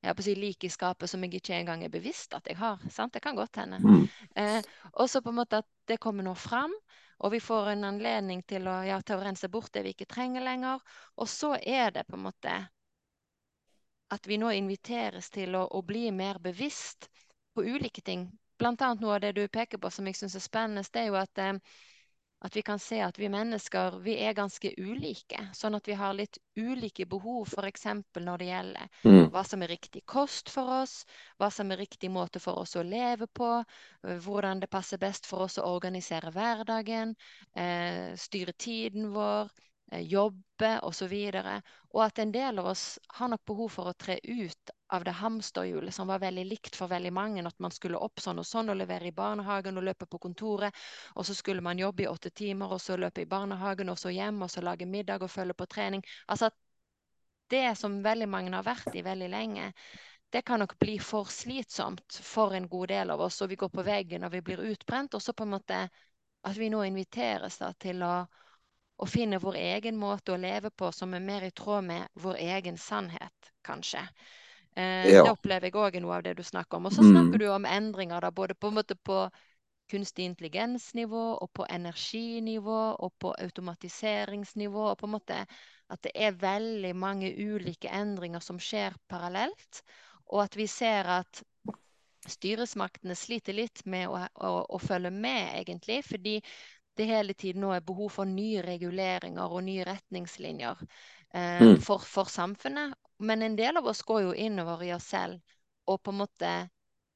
jeg 0.00 0.16
på 0.16 0.24
å 0.24 0.26
si, 0.26 0.36
lik 0.36 0.66
i 0.66 0.72
skapet 0.72 1.10
som 1.10 1.24
jeg 1.24 1.40
ikke 1.40 1.56
engang 1.56 1.84
er 1.86 1.92
bevisst 1.92 2.36
at 2.36 2.50
jeg 2.50 2.58
har. 2.60 2.82
sant? 2.92 3.14
Det 3.14 3.24
kan 3.24 3.38
godt 3.38 3.62
hende. 3.62 3.80
Mm. 3.80 4.04
Eh, 4.36 4.60
og 4.92 5.08
så 5.10 5.24
på 5.24 5.32
en 5.32 5.40
måte 5.40 5.62
at 5.64 5.70
det 5.88 6.00
kommer 6.02 6.26
nå 6.26 6.36
fram. 6.36 6.74
Og 7.24 7.32
vi 7.32 7.40
får 7.40 7.70
en 7.72 7.86
anledning 7.88 8.42
til 8.44 8.66
å, 8.68 8.80
ja, 8.84 8.98
til 9.00 9.16
å 9.16 9.24
rense 9.24 9.48
bort 9.48 9.72
det 9.72 9.84
vi 9.86 9.94
ikke 9.94 10.10
trenger 10.10 10.44
lenger. 10.44 10.82
Og 11.22 11.30
så 11.30 11.54
er 11.56 11.94
det 11.94 12.08
på 12.08 12.18
en 12.18 12.26
måte 12.26 12.56
at 14.14 14.26
vi 14.28 14.38
nå 14.38 14.50
inviteres 14.54 15.30
til 15.32 15.56
å, 15.58 15.64
å 15.64 15.80
bli 15.82 16.10
mer 16.14 16.38
bevisst 16.42 17.08
på 17.54 17.64
ulike 17.64 18.02
ting. 18.04 18.28
Blant 18.58 18.82
annet 18.82 19.02
noe 19.02 19.16
av 19.16 19.24
det 19.24 19.34
du 19.36 19.44
peker 19.48 19.80
på 19.82 19.90
som 19.90 20.06
jeg 20.06 20.18
syns 20.18 20.36
er 20.38 20.44
spennende, 20.44 20.86
det 20.92 21.02
er 21.02 21.10
jo 21.10 21.18
at 21.18 21.42
eh, 21.42 21.58
at 22.44 22.56
vi 22.56 22.62
kan 22.62 22.78
se 22.78 22.98
at 23.00 23.18
vi 23.18 23.28
mennesker 23.32 23.94
vi 24.04 24.18
er 24.20 24.34
ganske 24.36 24.74
ulike. 24.76 25.46
Sånn 25.56 25.78
at 25.78 25.86
vi 25.88 25.94
har 25.96 26.12
litt 26.12 26.36
ulike 26.60 27.06
behov, 27.08 27.48
f.eks. 27.48 27.86
når 28.20 28.42
det 28.42 28.48
gjelder 28.50 28.98
mm. 29.06 29.30
hva 29.32 29.44
som 29.48 29.64
er 29.64 29.72
riktig 29.72 30.02
kost 30.04 30.52
for 30.52 30.82
oss, 30.82 31.06
hva 31.40 31.48
som 31.48 31.72
er 31.72 31.80
riktig 31.80 32.10
måte 32.12 32.42
for 32.44 32.60
oss 32.60 32.76
å 32.76 32.84
leve 32.84 33.30
på, 33.32 33.48
hvordan 34.26 34.60
det 34.60 34.68
passer 34.68 35.00
best 35.00 35.24
for 35.30 35.46
oss 35.46 35.56
å 35.56 35.70
organisere 35.72 36.34
hverdagen, 36.36 37.16
eh, 37.56 38.12
styre 38.20 38.52
tiden 38.52 39.08
vår, 39.16 39.48
Eh, 39.48 39.73
jobbe 40.02 40.70
osv. 40.82 41.12
Og, 41.12 41.70
og 41.94 42.02
at 42.04 42.18
en 42.18 42.32
del 42.32 42.58
av 42.58 42.66
oss 42.72 42.98
har 43.18 43.30
nok 43.32 43.44
behov 43.46 43.70
for 43.76 43.90
å 43.90 43.94
tre 43.98 44.18
ut 44.22 44.70
av 44.94 45.04
det 45.06 45.14
hamsterhjulet 45.18 45.94
som 45.94 46.08
var 46.10 46.22
veldig 46.22 46.44
likt 46.46 46.76
for 46.76 46.90
veldig 46.92 47.12
mange. 47.12 47.44
At 47.46 47.58
man 47.62 47.74
skulle 47.74 48.00
opp 48.00 48.22
sånn 48.22 48.42
og 48.42 48.48
sånn 48.48 48.72
og 48.72 48.78
levere 48.80 49.10
i 49.10 49.16
barnehagen 49.16 49.78
og 49.78 49.86
løpe 49.88 50.08
på 50.10 50.20
kontoret. 50.26 50.74
Og 51.14 51.26
så 51.26 51.34
skulle 51.34 51.64
man 51.64 51.78
jobbe 51.78 52.04
i 52.04 52.10
åtte 52.10 52.30
timer 52.30 52.74
og 52.76 52.82
så 52.82 52.96
løpe 53.00 53.24
i 53.24 53.30
barnehagen 53.30 53.92
og 53.92 53.98
så 54.00 54.12
hjem 54.14 54.42
og 54.46 54.52
så 54.52 54.64
lage 54.64 54.86
middag 54.86 55.22
og 55.22 55.32
følge 55.32 55.56
på 55.58 55.68
trening. 55.70 56.04
Altså 56.28 56.50
at 56.50 56.58
det 57.50 57.66
som 57.78 58.02
veldig 58.02 58.28
mange 58.28 58.54
har 58.54 58.64
vært 58.66 58.94
i 58.96 59.04
veldig 59.04 59.28
lenge, 59.30 59.72
det 60.34 60.42
kan 60.42 60.58
nok 60.58 60.78
bli 60.78 60.96
for 60.98 61.28
slitsomt 61.30 62.16
for 62.26 62.54
en 62.56 62.66
god 62.68 62.88
del 62.90 63.12
av 63.14 63.20
oss. 63.22 63.42
Og 63.44 63.52
vi 63.52 63.58
går 63.60 63.70
på 63.70 63.84
veggen 63.86 64.24
og 64.26 64.32
vi 64.32 64.40
blir 64.42 64.64
utbrent. 64.72 65.14
Og 65.14 65.22
så 65.22 65.32
på 65.32 65.46
en 65.46 65.54
måte 65.54 65.84
at 66.44 66.56
vi 66.58 66.70
nå 66.72 66.82
inviteres 66.84 67.60
da 67.60 67.70
til 67.80 68.02
å 68.02 68.14
og 68.96 69.10
finne 69.10 69.40
vår 69.42 69.58
egen 69.58 69.96
måte 69.98 70.34
å 70.34 70.40
leve 70.40 70.70
på 70.70 70.90
som 70.94 71.14
er 71.16 71.22
mer 71.24 71.46
i 71.46 71.50
tråd 71.50 71.86
med 71.88 72.08
vår 72.22 72.38
egen 72.44 72.78
sannhet, 72.78 73.50
kanskje. 73.66 74.04
Eh, 74.76 75.10
ja. 75.10 75.22
Det 75.22 75.32
opplever 75.32 75.70
jeg 75.70 75.78
òg 75.78 75.96
er 75.96 76.04
noe 76.04 76.18
av 76.18 76.24
det 76.26 76.36
du 76.38 76.44
snakker 76.46 76.78
om. 76.78 76.88
Og 76.88 76.94
så 76.94 77.02
snakker 77.02 77.34
mm. 77.34 77.42
du 77.42 77.48
om 77.50 77.66
endringer, 77.68 78.22
da, 78.22 78.30
både 78.34 78.54
på, 78.58 78.70
en 78.70 78.96
på 79.06 79.18
kunstig 79.90 80.28
intelligensnivå 80.30 81.24
og 81.42 81.50
på 81.52 81.66
energinivå 81.70 82.80
og 82.94 83.12
på 83.20 83.34
automatiseringsnivå. 83.38 84.90
og 84.90 84.98
på 84.98 85.06
en 85.06 85.16
måte 85.18 85.46
At 85.90 86.00
det 86.02 86.12
er 86.14 86.32
veldig 86.32 86.94
mange 86.96 87.28
ulike 87.36 87.90
endringer 87.92 88.40
som 88.40 88.58
skjer 88.58 88.94
parallelt. 89.08 89.82
Og 90.32 90.42
at 90.42 90.56
vi 90.56 90.66
ser 90.66 91.04
at 91.04 91.42
styresmaktene 92.24 93.14
sliter 93.14 93.52
litt 93.52 93.82
med 93.84 94.08
å, 94.08 94.16
å, 94.16 94.52
å 94.64 94.78
følge 94.80 95.10
med, 95.10 95.60
egentlig. 95.60 96.00
Fordi 96.08 96.38
det 96.96 97.08
hele 97.10 97.34
tiden 97.34 97.64
nå 97.64 97.72
er 97.74 97.84
behov 97.86 98.12
for 98.18 98.28
nye 98.28 98.62
reguleringer 98.62 99.50
og 99.50 99.64
nye 99.66 99.84
retningslinjer 99.86 100.84
eh, 101.34 101.62
mm. 101.62 101.80
for, 101.82 102.04
for, 102.04 102.30
samfunnet. 102.30 102.94
Men 103.18 103.42
en 103.42 103.56
del 103.56 103.76
av 103.78 103.86
oss 103.86 104.02
går 104.02 104.22
jo 104.28 104.34
innover 104.46 104.82
i 104.86 104.92
oss 104.94 105.10
selv 105.14 105.40
og 105.90 106.00
på 106.02 106.14
en 106.14 106.22
måte 106.22 106.52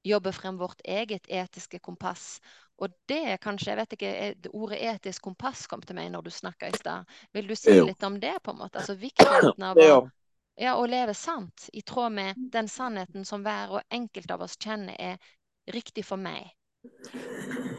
jobber 0.06 0.32
frem 0.32 0.58
vårt 0.58 0.80
eget 0.84 1.26
etiske 1.28 1.78
kompass. 1.78 2.40
Og 2.78 2.92
det 3.10 3.18
er 3.32 3.40
kanskje, 3.42 3.72
jeg 3.72 3.78
vet 3.80 3.94
ikke, 3.96 4.50
Ordet 4.54 4.78
etisk 4.92 5.24
kompass 5.26 5.66
kom 5.66 5.82
til 5.82 5.98
meg 5.98 6.12
når 6.14 6.28
du 6.28 6.30
snakka 6.30 6.70
i 6.70 6.78
stad. 6.78 7.08
Vil 7.34 7.48
du 7.50 7.56
si 7.58 7.74
litt 7.74 8.02
om 8.06 8.20
det? 8.20 8.36
på 8.42 8.54
en 8.54 8.60
måte? 8.60 8.78
Altså 8.78 8.94
Viktigheten 8.94 9.66
av 9.66 9.80
å, 9.82 9.98
ja, 10.58 10.76
å 10.78 10.86
leve 10.86 11.14
sant, 11.14 11.68
i 11.72 11.82
tråd 11.82 12.14
med 12.14 12.38
den 12.52 12.70
sannheten 12.70 13.26
som 13.26 13.42
hver 13.42 13.78
og 13.78 13.82
enkelt 13.90 14.30
av 14.30 14.46
oss 14.46 14.56
kjenner 14.56 14.94
er 14.98 15.18
riktig 15.74 16.06
for 16.06 16.20
meg. 16.20 16.46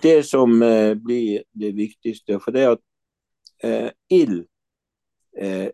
Det 0.02 0.24
som 0.26 0.62
eh, 0.62 0.94
blir 0.96 1.44
det 1.54 1.72
viktigste, 1.76 2.40
for 2.40 2.56
det 2.56 2.66
at 2.76 2.82
eh, 3.64 3.92
ild 4.10 4.46
eh, 5.38 5.70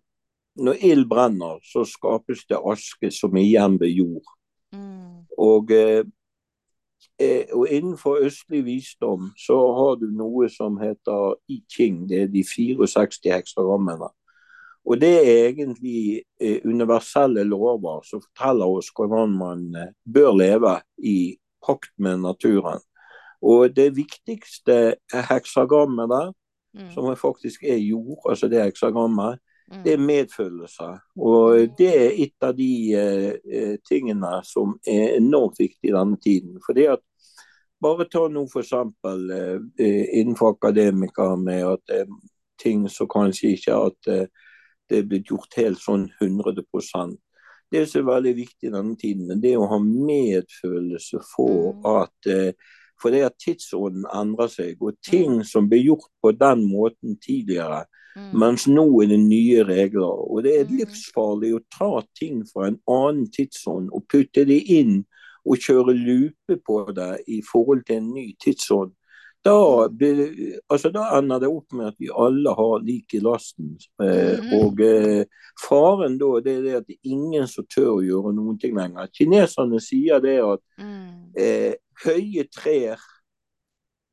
Når 0.56 0.74
ild 0.88 1.10
brenner, 1.10 1.60
så 1.68 1.84
skapes 1.84 2.46
det 2.48 2.56
aske 2.56 3.10
som 3.12 3.34
igjen 3.36 3.74
blir 3.76 3.92
jord. 3.92 4.30
Mm. 4.72 5.26
Og, 5.38 5.72
eh, 5.72 6.06
eh, 7.20 7.52
og, 7.52 7.68
innenfor 7.68 8.24
østlig 8.24 8.62
visdom 8.64 9.34
så 9.36 9.58
har 9.76 9.98
du 10.00 10.08
noe 10.16 10.48
som 10.50 10.78
heter 10.80 11.36
I 11.52 11.60
Ching. 11.68 12.06
Det 12.08 12.22
er 12.22 12.32
de 12.32 12.44
64 12.48 13.36
heksagrammene. 13.36 14.08
Og 14.86 15.02
det 15.02 15.14
er 15.28 15.50
egentlig 15.50 16.24
eh, 16.40 16.62
universelle 16.64 17.44
lover 17.44 18.08
som 18.08 18.24
forteller 18.24 18.80
oss 18.80 18.94
hvordan 18.96 19.36
man 19.36 19.68
bør 20.08 20.38
leve 20.40 20.78
i 21.04 21.36
pakt 21.66 21.92
med 21.98 22.24
naturen. 22.24 22.80
Og 23.46 23.76
det 23.76 23.92
viktigste 23.96 24.96
heksagrammet 25.14 26.10
der, 26.10 26.32
mm. 26.78 26.92
som 26.94 27.10
faktisk 27.20 27.64
er 27.64 27.78
jord, 27.78 28.24
altså 28.30 28.50
det 28.50 28.64
heksagrammet, 28.64 29.40
mm. 29.72 29.84
det 29.86 29.94
er 29.94 30.06
medfølelse. 30.06 30.88
Og 31.18 31.60
mm. 31.60 31.76
det 31.78 31.92
er 31.94 32.22
et 32.26 32.48
av 32.48 32.56
de 32.58 32.72
eh, 33.02 33.76
tingene 33.90 34.40
som 34.44 34.78
er 34.88 35.20
enormt 35.20 35.60
viktig 35.60 35.92
i 35.92 35.96
denne 35.96 36.18
tiden. 36.24 36.58
Fordi 36.66 36.88
at 36.96 37.04
bare 37.82 38.08
ta 38.10 38.26
nå 38.32 38.46
f.eks. 38.48 38.74
Eh, 38.74 40.06
innenfor 40.20 40.56
akademikere 40.56 41.38
med 41.38 41.68
at 41.76 41.86
det 41.90 42.02
er 42.06 42.18
ting 42.62 42.90
som 42.90 43.10
kanskje 43.12 43.56
ikke 43.56 43.78
at 43.90 44.10
eh, 44.12 44.26
det 44.90 45.00
er 45.02 45.08
blitt 45.10 45.30
gjort 45.32 45.58
helt 45.58 45.82
sånn 45.82 46.08
100% 46.22 47.16
Det 47.74 47.82
som 47.90 48.04
er 48.04 48.12
veldig 48.12 48.34
viktig 48.38 48.70
i 48.70 48.74
denne 48.74 48.96
tiden, 49.00 49.42
det 49.42 49.54
er 49.54 49.62
å 49.62 49.70
ha 49.72 49.80
medfølelse 49.82 51.22
for 51.26 51.74
mm. 51.74 51.88
at 51.90 52.30
uh, 52.30 52.74
for 53.02 53.14
det 53.14 53.26
at 53.28 53.38
tidsånden 53.42 54.06
endrer 54.16 54.52
seg, 54.52 54.82
og 54.82 54.96
ting 55.06 55.40
mm. 55.42 55.46
som 55.48 55.70
ble 55.70 55.82
gjort 55.84 56.10
på 56.24 56.32
den 56.36 56.64
måten 56.70 57.18
tidligere, 57.24 57.84
mm. 58.16 58.32
mens 58.40 58.68
nå 58.72 58.86
er 59.04 59.12
det 59.12 59.22
nye 59.24 59.66
regler. 59.68 60.24
Og 60.30 60.46
det 60.46 60.56
er 60.60 60.70
mm. 60.70 60.78
livsfarlig 60.82 61.56
å 61.58 61.64
ta 61.78 61.92
ting 62.18 62.44
fra 62.50 62.70
en 62.70 62.80
annen 62.88 63.28
tidsånd 63.36 63.92
og 63.92 64.08
putte 64.12 64.48
det 64.48 64.62
inn 64.78 65.02
og 65.46 65.62
kjøre 65.62 65.94
lupe 65.94 66.58
på 66.66 66.84
det 66.96 67.12
i 67.30 67.42
forhold 67.46 67.86
til 67.86 68.00
en 68.02 68.14
ny 68.16 68.30
tidsånd. 68.42 68.96
Da, 69.46 69.88
mm. 70.02 70.54
altså, 70.74 70.90
da, 70.90 71.04
ender 71.20 71.44
det 71.44 71.50
opp 71.54 71.74
med 71.78 71.92
at 71.92 71.98
vi 72.02 72.08
alle 72.10 72.54
har 72.58 72.80
lik 72.82 73.14
i 73.14 73.22
lasten. 73.22 73.76
Eh, 74.02 74.40
mm. 74.42 74.54
og 74.58 74.82
eh, 74.82 75.50
faren 75.62 76.18
da 76.18 76.32
det 76.42 76.56
er 76.56 76.64
det 76.64 76.78
at 76.80 76.88
det 76.90 76.96
er 76.98 77.12
ingen 77.14 77.46
som 77.50 77.68
tør 77.70 77.92
å 78.00 78.06
gjøre 78.06 78.34
noen 78.34 78.58
ting 78.62 78.74
lenger. 78.78 79.12
Kineserne 79.14 79.82
sier 79.86 80.24
det 80.24 80.40
at 80.42 80.64
mm. 80.82 81.12
eh, 81.38 81.76
høye 82.04 82.48
trær 82.52 83.02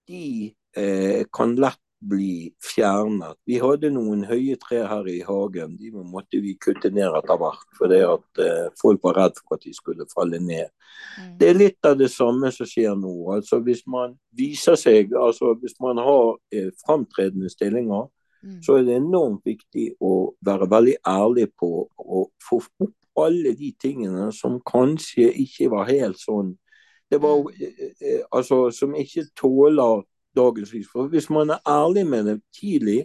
de 0.08 0.52
eh, 0.76 1.24
kan 1.32 1.56
lett 1.56 1.80
bli 2.02 2.50
fjernet. 2.74 3.36
Vi 3.46 3.58
hadde 3.62 3.92
noen 3.94 4.24
høye 4.26 4.56
trær 4.60 4.88
her 4.90 5.08
i 5.10 5.20
hagen. 5.22 5.76
De 5.78 5.92
måtte 5.94 6.40
vi 6.42 6.56
kutte 6.60 6.90
ned 6.90 7.14
etter 7.18 7.38
hvert. 7.38 7.66
Fordi 7.78 8.00
at 8.06 8.42
eh, 8.42 8.70
folk 8.80 9.02
var 9.06 9.20
redd 9.20 9.38
for 9.42 9.58
at 9.58 9.66
de 9.66 9.74
skulle 9.76 10.08
falle 10.10 10.40
ned. 10.42 10.72
Mm. 11.18 11.36
Det 11.38 11.50
er 11.50 11.60
litt 11.60 11.88
av 11.88 11.98
det 12.00 12.10
samme 12.12 12.50
som 12.54 12.68
skjer 12.68 12.96
nå. 12.98 13.14
Altså 13.36 13.60
Hvis 13.62 13.84
man 13.86 14.16
viser 14.38 14.78
seg, 14.80 15.14
altså 15.14 15.54
hvis 15.60 15.78
man 15.82 16.02
har 16.02 16.34
eh, 16.54 16.72
framtredende 16.82 17.52
stillinger, 17.52 18.08
mm. 18.42 18.58
så 18.66 18.80
er 18.80 18.88
det 18.88 18.98
enormt 18.98 19.46
viktig 19.46 19.92
å 20.02 20.32
være 20.44 20.70
veldig 20.74 20.98
ærlig 21.06 21.52
på 21.58 21.70
å 21.86 22.26
få 22.42 22.62
opp 22.82 22.98
alle 23.22 23.52
de 23.58 23.74
tingene 23.76 24.30
som 24.32 24.56
kanskje 24.64 25.26
ikke 25.44 25.68
var 25.72 25.90
helt 25.90 26.16
sånn 26.16 26.54
var 27.20 27.42
mm. 27.42 27.52
eh, 27.60 27.90
eh, 28.00 28.22
altså, 28.32 28.70
som 28.70 28.94
ikke 28.94 29.26
tåler 29.36 30.02
dagens 30.36 30.72
lys. 30.72 30.88
For 30.92 31.10
hvis 31.12 31.30
man 31.30 31.50
er 31.50 31.60
ærlig 31.68 32.06
med 32.06 32.24
det 32.24 32.40
tidlig, 32.60 33.04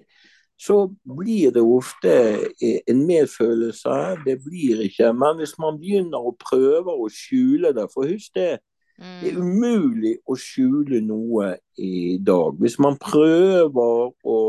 så 0.60 0.88
blir 1.18 1.52
det 1.52 1.62
ofte 1.62 2.14
eh, 2.62 2.80
en 2.88 3.06
medfølelse. 3.08 3.98
Det 4.26 4.40
blir 4.46 4.82
ikke. 4.88 5.14
Men 5.14 5.38
hvis 5.38 5.58
man 5.60 5.80
begynner 5.80 6.24
å 6.24 6.38
prøve 6.40 6.96
å 6.96 7.10
skjule 7.14 7.74
det 7.76 7.90
For 7.94 8.10
husk 8.10 8.34
det, 8.36 8.58
det 8.98 9.30
er 9.30 9.38
mm. 9.38 9.44
umulig 9.44 10.16
å 10.26 10.34
skjule 10.42 11.04
noe 11.06 11.52
i 11.78 12.18
dag. 12.18 12.58
Hvis 12.58 12.80
man 12.82 12.98
prøver 12.98 14.10
å 14.26 14.40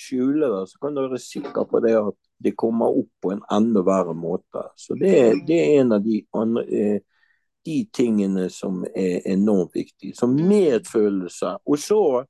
skjule 0.00 0.48
det, 0.48 0.62
så 0.70 0.80
kan 0.80 0.96
du 0.96 1.02
være 1.02 1.20
sikker 1.20 1.66
på 1.68 1.82
det 1.84 1.96
at 1.98 2.16
det 2.40 2.54
kommer 2.56 2.96
opp 3.02 3.10
på 3.20 3.34
en 3.34 3.42
enda 3.52 3.82
verre 3.84 4.14
måte. 4.16 4.64
Så 4.80 4.96
det, 4.96 5.44
det 5.48 5.58
er 5.60 5.82
en 5.82 5.92
av 5.98 6.06
de 6.06 6.22
andre, 6.32 7.00
de 7.66 7.84
tingene 7.92 8.48
som 8.52 8.84
er 8.94 9.20
enormt 9.28 9.74
viktige. 9.74 10.14
Mm. 10.22 10.48
medfølelse. 10.48 11.56
Og 11.66 11.78
så, 11.78 12.24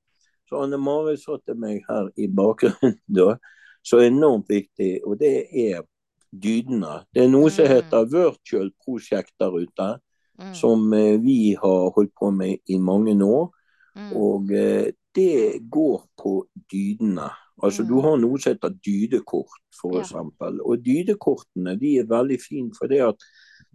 så 0.49 0.63
Anne 0.65 0.79
Mari 0.79 1.17
sa 1.21 1.39
til 1.39 1.59
meg 1.61 1.85
her 1.89 2.11
i 2.17 2.29
bakgrunnen, 2.29 2.99
da, 3.19 3.37
så 3.83 4.03
enormt 4.05 4.51
viktig, 4.51 5.01
og 5.07 5.19
det 5.21 5.47
er 5.53 5.83
dydene. 6.31 7.01
Det 7.15 7.25
er 7.25 7.31
noe 7.33 7.51
som 7.51 7.67
mm. 7.67 7.73
heter 7.75 8.11
virtual 8.11 8.71
prosjekt 8.85 9.33
der 9.41 9.55
ute, 9.57 9.89
mm. 10.39 10.55
som 10.55 10.93
eh, 10.95 11.17
vi 11.23 11.55
har 11.59 11.91
holdt 11.95 12.15
på 12.19 12.31
med 12.31 12.59
i 12.69 12.79
mange 12.79 13.17
år. 13.25 13.51
Og 14.15 14.53
eh, 14.55 14.93
det 15.15 15.61
går 15.71 16.03
på 16.23 16.35
dydene. 16.71 17.31
Altså 17.63 17.85
Du 17.85 18.01
har 18.01 18.17
noe 18.17 18.39
som 18.41 18.55
heter 18.55 18.73
dydekort, 18.87 19.59
f.eks. 19.75 20.13
Ja. 20.15 20.51
Og 20.65 20.85
dydekortene 20.85 21.77
de 21.81 21.97
er 22.01 22.09
veldig 22.09 22.39
fine, 22.41 22.71
for 22.79 22.89
det 22.89 23.03
at 23.05 23.27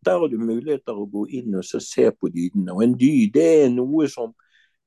der 0.05 0.19
har 0.21 0.31
du 0.31 0.37
muligheter 0.37 0.97
å 0.97 1.07
gå 1.09 1.25
inn 1.37 1.55
og 1.57 1.65
se 1.65 2.09
på 2.11 2.29
dydene. 2.33 2.73
Og 2.73 2.83
en 2.85 2.95
dyd 2.99 3.33
det 3.35 3.47
er 3.65 3.73
noe 3.73 4.07
som 4.11 4.33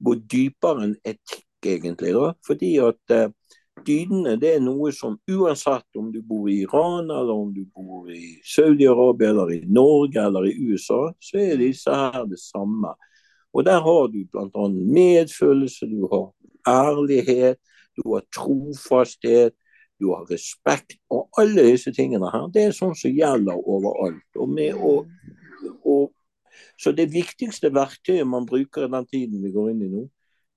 går 0.04 0.22
dypere 0.30 0.86
enn 0.86 0.96
etikk, 1.06 1.46
egentlig. 1.66 2.14
da, 2.14 2.32
fordi 2.46 2.70
at 2.84 3.14
uh, 3.14 3.32
dydene 3.86 4.36
det 4.40 4.54
er 4.56 4.62
noe 4.62 4.92
som 4.94 5.18
uansett 5.30 5.98
om 5.98 6.12
du 6.14 6.20
bor 6.22 6.48
i 6.50 6.60
Iran, 6.62 7.10
eller 7.10 7.34
om 7.34 7.52
du 7.54 7.64
bor 7.74 8.10
i 8.12 8.38
Saudi-Arabia, 8.46 9.32
eller 9.32 9.52
i 9.56 9.62
Norge 9.66 10.22
eller 10.22 10.48
i 10.48 10.54
USA, 10.68 11.08
så 11.18 11.42
er 11.42 11.60
disse 11.60 11.94
her 11.94 12.26
det 12.30 12.40
samme. 12.42 12.94
Og 13.54 13.64
der 13.66 13.80
har 13.82 14.10
du 14.12 14.20
bl.a. 14.28 14.68
medfølelse, 14.68 15.88
du 15.90 16.06
har 16.12 16.28
ærlighet, 16.68 17.58
du 17.96 18.12
har 18.12 18.22
trofasthet, 18.34 19.56
du 20.00 20.10
har 20.12 20.26
respekt. 20.30 20.98
Og 21.10 21.28
alle 21.38 21.66
disse 21.70 21.92
tingene 21.94 22.30
her, 22.32 22.46
det 22.54 22.68
er 22.68 22.76
sånn 22.76 22.96
som 22.98 23.14
gjelder 23.14 23.58
overalt. 23.58 24.28
Og 24.38 24.52
med 24.52 24.78
å, 24.78 24.94
og, 25.84 26.12
så 26.78 26.92
det 26.94 27.10
viktigste 27.12 27.72
verktøyet 27.74 28.28
man 28.28 28.46
bruker 28.46 28.86
i 28.86 28.92
den 28.92 29.08
tiden 29.10 29.42
vi 29.42 29.54
går 29.54 29.72
inn 29.72 29.82
i 29.86 29.90
nå, 29.92 30.04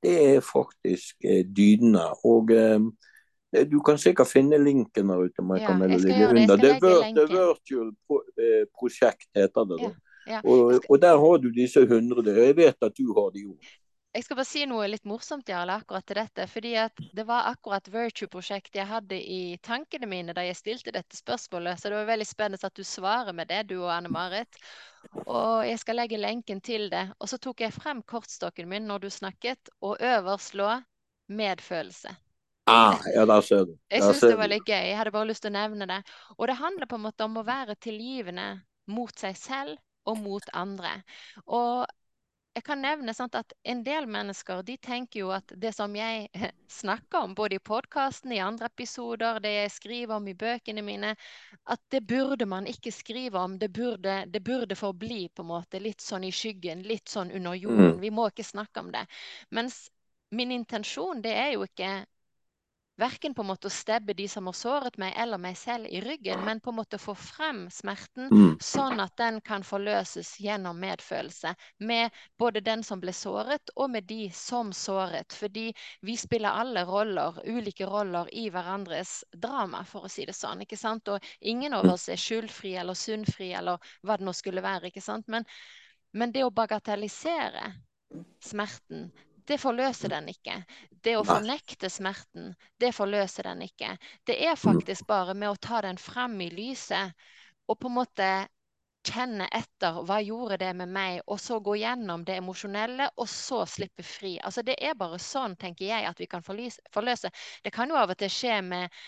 det 0.02 0.14
er 0.32 0.46
faktisk 0.46 1.26
eh, 1.26 1.44
dydene. 1.46 2.08
Og 2.26 2.52
eh, 2.56 3.66
du 3.70 3.82
kan 3.86 4.00
sikkert 4.02 4.32
finne 4.32 4.58
linken 4.62 5.12
der 5.12 5.26
ute. 5.28 5.46
Ja. 5.62 5.76
Det, 5.78 6.00
det 6.58 6.72
er 6.72 7.34
Virtual 7.34 7.92
eh, 8.38 8.64
Prosjekt 8.80 9.30
heter 9.38 9.68
det. 9.70 9.78
da. 9.82 9.92
Ja, 9.92 9.94
ja. 10.28 10.40
Og, 10.46 10.82
og, 10.90 11.02
der 11.02 11.18
har 11.18 11.38
du 11.42 11.50
disse 11.54 11.86
hundre. 11.88 12.24
Jeg 12.32 12.58
vet 12.58 12.78
at 12.82 12.98
du 12.98 13.14
har 13.18 13.30
de 13.34 13.46
jo. 13.50 13.56
Jeg 14.12 14.26
skal 14.26 14.36
bare 14.36 14.48
si 14.50 14.66
noe 14.68 14.88
litt 14.92 15.06
morsomt 15.08 15.48
Jarle, 15.48 15.78
akkurat 15.80 16.04
til 16.04 16.18
dette. 16.20 16.48
fordi 16.52 16.74
at 16.76 16.98
Det 17.16 17.24
var 17.28 17.48
akkurat 17.48 17.88
Virtue-prosjektet 17.88 18.82
jeg 18.82 18.88
hadde 18.90 19.16
i 19.16 19.58
tankene 19.64 20.08
mine 20.10 20.34
da 20.36 20.44
jeg 20.44 20.58
stilte 20.60 20.92
dette 20.92 21.16
spørsmålet. 21.16 21.80
Så 21.80 21.88
det 21.90 21.96
var 21.96 22.10
veldig 22.10 22.28
spennende 22.28 22.68
at 22.68 22.76
du 22.76 22.84
svarer 22.84 23.32
med 23.34 23.48
det, 23.48 23.70
du 23.70 23.78
og 23.80 23.94
Anne 23.94 24.12
Marit. 24.12 24.60
Og 25.26 25.64
jeg 25.64 25.80
skal 25.80 25.96
legge 25.96 26.20
lenken 26.20 26.60
til 26.60 26.90
det. 26.92 27.06
Og 27.20 27.32
så 27.32 27.40
tok 27.40 27.64
jeg 27.64 27.72
frem 27.72 28.02
kortstokken 28.04 28.68
min 28.68 28.84
når 28.90 29.06
du 29.06 29.10
snakket, 29.10 29.72
og 29.80 29.96
øverst 30.02 30.60
lå 30.60 30.74
medfølelse. 31.32 32.12
Ah, 32.68 33.00
ja, 33.16 33.24
da 33.26 33.40
ser 33.42 33.64
du. 33.66 33.78
Jeg 33.90 34.04
syns 34.04 34.20
det 34.28 34.38
var 34.38 34.52
litt 34.52 34.68
gøy. 34.68 34.76
Jeg 34.92 35.00
hadde 35.00 35.16
bare 35.16 35.30
lyst 35.32 35.46
til 35.46 35.54
å 35.54 35.56
nevne 35.56 35.88
det. 35.88 36.02
Og 36.36 36.52
det 36.52 36.60
handler 36.60 36.92
på 36.92 37.00
en 37.00 37.08
måte 37.08 37.26
om 37.26 37.40
å 37.40 37.48
være 37.48 37.80
tilgivende 37.80 38.50
mot 38.92 39.16
seg 39.18 39.40
selv 39.40 39.80
og 40.06 40.20
mot 40.20 40.46
andre. 40.58 40.94
Og 41.48 41.88
jeg 42.52 42.64
kan 42.68 42.82
nevne 42.84 43.14
sant, 43.16 43.36
at 43.38 43.54
en 43.64 43.82
del 43.86 44.08
mennesker 44.12 44.64
de 44.68 44.76
tenker 44.84 45.22
jo 45.22 45.30
at 45.36 45.54
det 45.56 45.72
som 45.76 45.94
jeg 45.96 46.28
snakker 46.82 47.26
om, 47.26 47.36
både 47.36 47.58
i 47.58 47.64
podkasten, 47.64 48.34
i 48.36 48.42
andre 48.44 48.68
episoder, 48.68 49.40
det 49.44 49.54
jeg 49.56 49.74
skriver 49.78 50.18
om 50.18 50.28
i 50.28 50.36
bøkene 50.36 50.84
mine, 50.84 51.14
at 51.72 51.82
det 51.94 52.04
burde 52.08 52.48
man 52.50 52.68
ikke 52.68 52.92
skrive 52.92 53.40
om. 53.40 53.58
Det 53.60 53.72
burde, 53.72 54.26
det 54.28 54.44
burde 54.44 54.76
forbli 54.76 55.30
på 55.30 55.46
en 55.46 55.52
måte 55.54 55.80
litt 55.80 56.04
sånn 56.04 56.28
i 56.28 56.34
skyggen, 56.36 56.84
litt 56.88 57.12
sånn 57.12 57.32
under 57.32 57.56
jorden. 57.56 57.96
Mm. 57.96 58.02
Vi 58.04 58.12
må 58.12 58.28
ikke 58.32 58.48
snakke 58.48 58.84
om 58.84 58.92
det. 58.92 59.06
Mens 59.56 59.86
min 60.36 60.52
intensjon, 60.52 61.24
det 61.24 61.36
er 61.36 61.54
jo 61.56 61.66
ikke 61.68 62.02
verken 63.02 63.34
på 63.34 63.42
en 63.44 63.50
måte 63.50 63.68
å 63.70 63.74
stebbe 63.74 64.14
de 64.18 64.28
som 64.30 64.46
har 64.50 64.56
såret 64.58 64.98
meg, 65.02 65.14
eller 65.20 65.42
meg 65.42 65.58
selv 65.58 65.90
i 65.90 66.02
ryggen, 66.04 66.44
men 66.46 66.62
på 66.62 66.70
en 66.72 66.78
måte 66.78 67.00
få 67.02 67.16
frem 67.18 67.64
smerten, 67.74 68.30
Mm. 68.32 68.58
sånn 68.62 69.02
at 69.02 69.16
den 69.18 69.42
kan 69.42 69.64
forløses 69.66 70.36
gjennom 70.40 70.78
medfølelse 70.80 71.56
med 71.80 72.12
både 72.40 72.62
den 72.62 72.84
som 72.84 73.02
ble 73.02 73.12
såret, 73.12 73.70
og 73.76 73.90
med 73.90 74.06
de 74.08 74.30
som 74.30 74.72
såret. 74.72 75.34
Fordi 75.34 75.74
vi 76.02 76.16
spiller 76.16 76.50
alle 76.62 76.86
roller, 76.86 77.42
ulike 77.46 77.86
roller, 77.90 78.30
i 78.32 78.50
hverandres 78.50 79.24
drama, 79.34 79.84
for 79.84 80.06
å 80.06 80.10
si 80.10 80.26
det 80.26 80.36
sånn. 80.36 80.62
ikke 80.62 80.78
sant? 80.78 81.08
Og 81.08 81.20
ingen 81.42 81.74
av 81.74 81.86
Mm. 81.86 81.94
oss 81.94 82.10
er 82.10 82.16
skyldfri 82.16 82.76
eller 82.78 82.94
sunnfri 82.94 83.54
eller 83.58 83.78
hva 84.04 84.18
det 84.18 84.26
nå 84.26 84.34
skulle 84.34 84.62
være. 84.62 84.92
ikke 84.92 85.02
sant? 85.02 85.28
Men, 85.28 85.46
men 86.14 86.32
det 86.32 86.44
å 86.44 86.52
bagatellisere 86.52 87.74
smerten, 88.44 89.12
det 89.52 89.60
forløser 89.60 90.14
den 90.14 90.30
ikke. 90.32 90.62
Det 91.04 91.18
å 91.20 91.26
fornekte 91.28 91.90
smerten, 91.92 92.54
det 92.80 92.94
forløser 92.96 93.50
den 93.50 93.66
ikke. 93.68 93.96
Det 94.28 94.38
er 94.48 94.60
faktisk 94.60 95.08
bare 95.10 95.36
med 95.36 95.52
å 95.52 95.60
ta 95.60 95.82
den 95.84 96.00
frem 96.00 96.40
i 96.46 96.50
lyset 96.54 97.14
og 97.68 97.80
på 97.80 97.92
en 97.92 97.98
måte 98.00 98.32
kjenne 99.08 99.48
etter 99.58 99.98
hva 100.06 100.20
gjorde 100.22 100.60
det 100.62 100.72
med 100.78 100.92
meg, 100.94 101.22
og 101.26 101.40
så 101.42 101.58
gå 101.64 101.76
gjennom 101.82 102.24
det 102.26 102.38
emosjonelle, 102.38 103.08
og 103.18 103.30
så 103.30 103.64
slippe 103.66 104.06
fri. 104.06 104.36
Altså 104.40 104.62
Det 104.66 104.76
er 104.78 104.98
bare 104.98 105.18
sånn, 105.22 105.56
tenker 105.58 105.88
jeg, 105.88 106.06
at 106.06 106.22
vi 106.22 106.30
kan 106.30 106.46
forløse. 106.46 107.32
Det 107.64 107.74
kan 107.74 107.90
jo 107.90 107.98
av 107.98 108.14
og 108.14 108.20
til 108.22 108.32
skje 108.32 108.60
med 108.66 109.02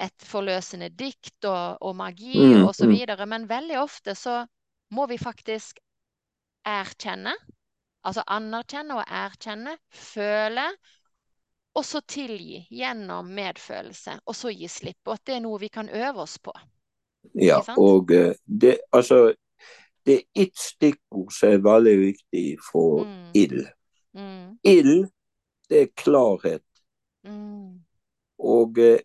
et 0.00 0.28
forløsende 0.28 0.90
dikt 0.92 1.44
og, 1.48 1.78
og 1.80 1.96
magi 1.96 2.34
Mm, 2.36 2.66
og 2.66 2.74
så 2.76 2.84
mm. 2.88 3.28
men 3.28 3.48
veldig 3.48 3.78
ofte 3.80 4.14
så 4.14 4.42
må 4.92 5.06
vi 5.06 5.18
faktisk 5.18 5.78
erkjenne, 6.66 7.32
altså 8.06 8.22
anerkjenne 8.30 8.96
og 9.00 9.04
erkjenne, 9.06 9.76
føle, 9.90 10.66
og 11.76 11.84
så 11.84 12.00
tilgi 12.08 12.62
gjennom 12.72 13.28
medfølelse, 13.36 14.20
og 14.24 14.36
så 14.36 14.52
gi 14.54 14.68
slipp. 14.70 15.00
Og 15.06 15.16
at 15.18 15.26
det 15.28 15.36
er 15.36 15.42
noe 15.44 15.60
vi 15.60 15.68
kan 15.72 15.90
øve 15.92 16.22
oss 16.24 16.38
på. 16.38 16.54
Ja, 17.34 17.58
og 17.76 18.12
eh, 18.14 18.32
det, 18.46 18.78
altså, 18.94 19.34
det 20.06 20.14
er 20.14 20.44
ett 20.46 20.56
stikkord 20.56 21.34
som 21.34 21.52
er 21.56 21.64
veldig 21.66 21.96
viktig 22.00 22.46
for 22.70 23.04
Mm. 23.04 23.32
ild. 23.34 23.66
Mm, 24.14 24.58
Ild, 24.64 25.08
det 25.68 25.82
er 25.82 25.92
klarhet. 25.96 26.62
mm, 27.24 27.84
Og 28.38 28.78
eh, 28.78 29.00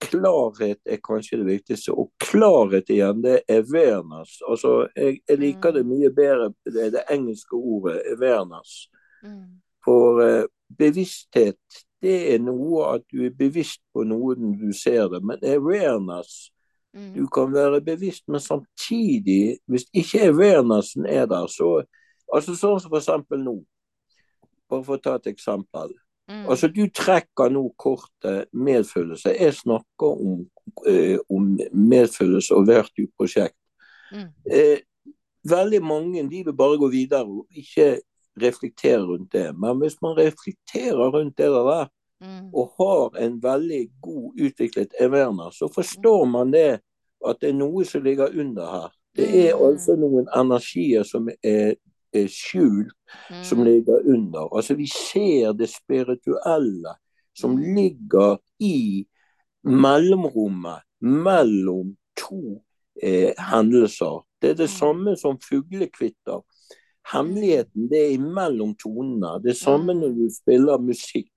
klarhet 0.00 0.80
er 0.84 1.00
kanskje 1.04 1.40
det 1.40 1.46
viktigste. 1.48 1.92
Og 1.92 2.10
klarhet 2.22 2.90
igjen, 2.90 3.22
det 3.24 3.40
er 3.48 3.60
awareness. 3.62 4.38
Altså, 4.48 4.88
jeg, 4.96 5.20
jeg 5.28 5.40
liker 5.40 5.74
det 5.76 5.84
mye 5.88 6.10
bedre, 6.14 6.50
det, 6.64 6.90
det 6.96 7.04
engelske 7.10 7.56
ordet 7.56 8.00
awareness. 8.14 8.88
mm, 9.22 9.60
For 9.84 10.22
eh, 10.24 10.44
bevissthet, 10.78 11.60
det 12.00 12.16
er 12.34 12.40
noe 12.42 12.86
at 12.94 13.04
du 13.12 13.24
er 13.26 13.36
bevisst 13.36 13.82
på 13.92 14.04
noe 14.08 14.36
når 14.38 14.56
du 14.60 14.72
ser 14.76 15.08
det. 15.12 15.22
Men 15.24 15.44
awareness, 15.44 16.50
mm, 16.96 17.12
du 17.14 17.26
kan 17.28 17.52
være 17.52 17.80
bevisst, 17.84 18.28
men 18.28 18.40
samtidig, 18.40 19.58
hvis 19.66 19.88
ikke 19.92 20.28
awarenessen 20.32 21.06
er 21.06 21.26
der, 21.26 21.48
så 21.48 21.80
Altså 22.30 22.54
sånn 22.54 22.78
som 22.78 22.92
for 22.92 23.00
eksempel 23.00 23.40
nå. 23.42 23.56
Bare 24.70 24.84
for 24.86 24.94
å 24.94 25.02
ta 25.02 25.16
et 25.18 25.32
eksempel. 25.32 25.90
Mm, 26.30 26.46
Altså, 26.48 26.68
du 26.68 26.86
trekker 26.94 27.50
nå 27.50 27.64
kortet 27.78 28.46
medfølelse. 28.52 29.34
Jeg 29.40 29.54
snakker 29.54 30.06
om, 30.14 30.46
eh, 30.86 31.18
om 31.30 31.58
medfølelse 31.72 32.54
og 32.54 32.66
verktøyprosjekt. 32.68 33.56
mm, 34.12 34.28
Eh, 34.50 34.78
veldig 35.44 35.82
mange 35.82 36.22
de 36.30 36.44
vil 36.44 36.52
bare 36.56 36.78
gå 36.78 36.88
videre 36.90 37.24
og 37.24 37.46
ikke 37.50 38.00
reflektere 38.40 39.02
rundt 39.06 39.32
det. 39.32 39.58
Men 39.58 39.78
hvis 39.78 39.96
man 40.02 40.16
reflekterer 40.16 41.10
rundt 41.10 41.36
det 41.38 41.46
der 41.50 41.88
mm, 42.20 42.54
og 42.54 42.72
har 42.78 43.24
en 43.24 43.42
veldig 43.42 43.90
god 44.02 44.32
utviklet 44.40 44.94
evner, 45.00 45.50
så 45.50 45.68
forstår 45.74 46.24
man 46.24 46.52
det 46.52 46.80
at 47.28 47.36
det 47.40 47.48
er 47.48 47.58
noe 47.58 47.84
som 47.84 48.02
ligger 48.02 48.32
under 48.40 48.66
her. 48.66 48.88
Det 49.16 49.46
er 49.46 49.56
Mm. 49.56 49.66
altså 49.66 49.96
noen 49.96 50.28
energier 50.36 51.02
som 51.02 51.28
er, 51.42 51.74
er 52.12 52.28
mm. 53.30 53.42
som 53.44 53.58
mm, 53.58 53.64
ligger 53.64 53.98
under. 54.14 54.48
Altså 54.56 54.74
Vi 54.74 54.86
ser 54.86 55.52
det 55.52 55.68
spirituelle 55.68 56.94
som 57.34 57.50
Mm. 57.50 57.74
ligger 57.74 58.36
i 58.60 59.06
mellomrommet 59.64 60.82
mellom 61.00 61.96
to 62.16 62.62
eh, 63.02 63.32
hendelser. 63.38 64.24
Det 64.42 64.50
er 64.50 64.54
det 64.54 64.70
Mm. 64.70 64.78
samme 64.78 65.16
som 65.16 65.38
fuglekvitter. 65.40 66.42
Hemmeligheten 67.12 67.88
det 67.90 67.98
er 67.98 68.10
imellom 68.18 68.74
tonene. 68.76 69.42
Det 69.42 69.50
er 69.50 69.54
samme 69.64 69.94
når 69.94 70.08
Mm. 70.08 70.14
du 70.18 70.28
spiller 70.42 70.78
musikk. 70.78 71.30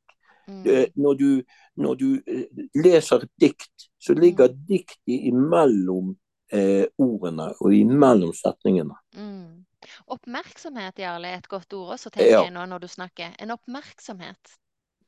mm, 0.47 0.63
Eh, 0.67 0.85
Når 0.95 1.13
du, 1.13 1.43
når 1.77 1.93
du 1.95 2.21
eh, 2.27 2.45
leser 2.75 3.25
dikt, 3.39 3.89
så 3.99 4.13
ligger 4.13 4.47
diktet 4.47 4.97
imellom 5.07 6.15
eh, 6.51 6.85
ordene 6.97 7.53
og 7.61 7.73
imellom 7.73 8.33
setningene. 8.33 8.93
mm. 9.15 9.65
Oppmerksomhet, 10.07 10.99
Jarle, 10.99 11.27
er 11.27 11.37
et 11.37 11.47
godt 11.47 11.73
ord 11.73 11.93
også, 11.97 12.09
tenker 12.11 12.31
Ja. 12.31 12.43
jeg 12.43 12.53
nå 12.53 12.65
når 12.65 12.79
du 12.81 12.87
snakker. 12.87 13.35
En 13.39 13.51
oppmerksomhet. 13.51 14.57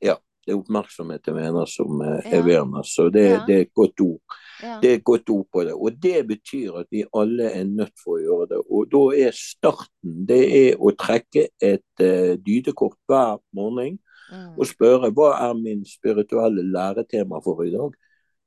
Ja, 0.02 0.14
Det 0.46 0.52
er 0.54 0.58
oppmerksomhet 0.60 1.26
jeg 1.26 1.34
mener 1.34 1.66
som 1.66 2.00
er 2.00 2.22
Ja. 2.24 2.38
awareness, 2.38 2.94
så 2.94 3.10
det, 3.10 3.24
Ja. 3.30 3.44
det 3.46 3.56
er 3.56 3.60
et 3.62 3.74
godt 3.74 4.00
ord. 4.00 4.20
Ja. 4.62 4.78
Det 4.80 4.90
er 4.90 4.94
et 4.94 5.04
godt 5.04 5.28
ord 5.30 5.46
på 5.52 5.64
det. 5.64 5.72
Og 5.74 5.90
det 6.02 6.26
betyr 6.28 6.78
at 6.78 6.86
vi 6.90 7.04
alle 7.12 7.50
er 7.50 7.64
nødt 7.64 7.92
for 8.04 8.16
å 8.16 8.22
gjøre 8.22 8.48
det. 8.48 8.60
Og 8.70 8.86
da 8.90 9.26
er 9.26 9.32
starten 9.32 10.26
det 10.26 10.70
er 10.70 10.76
å 10.78 10.94
trekke 10.96 11.48
et 11.60 11.82
uh, 12.00 12.36
dydekort 12.36 12.96
hver 13.08 13.40
morgen 13.52 13.98
Mm, 14.30 14.58
og 14.58 14.66
spørre 14.66 15.12
hva 15.14 15.50
er 15.50 15.54
min 15.54 15.84
spirituelle 15.84 16.62
læretema 16.62 17.38
for 17.44 17.62
i 17.62 17.70
dag. 17.70 17.92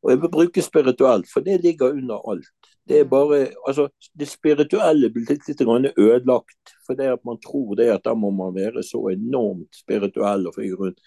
Og 0.03 0.11
jeg 0.11 0.21
vil 0.21 0.31
bruke 0.31 0.61
spirituelt, 0.63 1.27
for 1.33 1.43
det 1.43 1.61
ligger 1.63 1.91
under 1.91 2.21
alt. 2.31 2.47
Det 2.87 2.99
er 2.99 3.03
Mm. 3.03 3.09
bare, 3.09 3.47
altså 3.67 3.89
det 4.17 4.27
spirituelle 4.27 5.09
blir 5.13 5.25
litt, 5.29 5.47
litt 5.47 5.59
grann 5.59 5.85
ødelagt. 5.97 6.73
For 6.87 6.95
det 6.95 7.09
at 7.13 7.25
man 7.25 7.37
tror 7.37 7.75
det 7.75 7.89
at 7.93 8.03
da 8.03 8.13
må 8.15 8.31
man 8.31 8.55
være 8.55 8.83
så 8.83 9.11
enormt 9.11 9.75
spirituell 9.75 10.47
og 10.47 10.55
fly 10.55 10.71
rundt. 10.71 10.99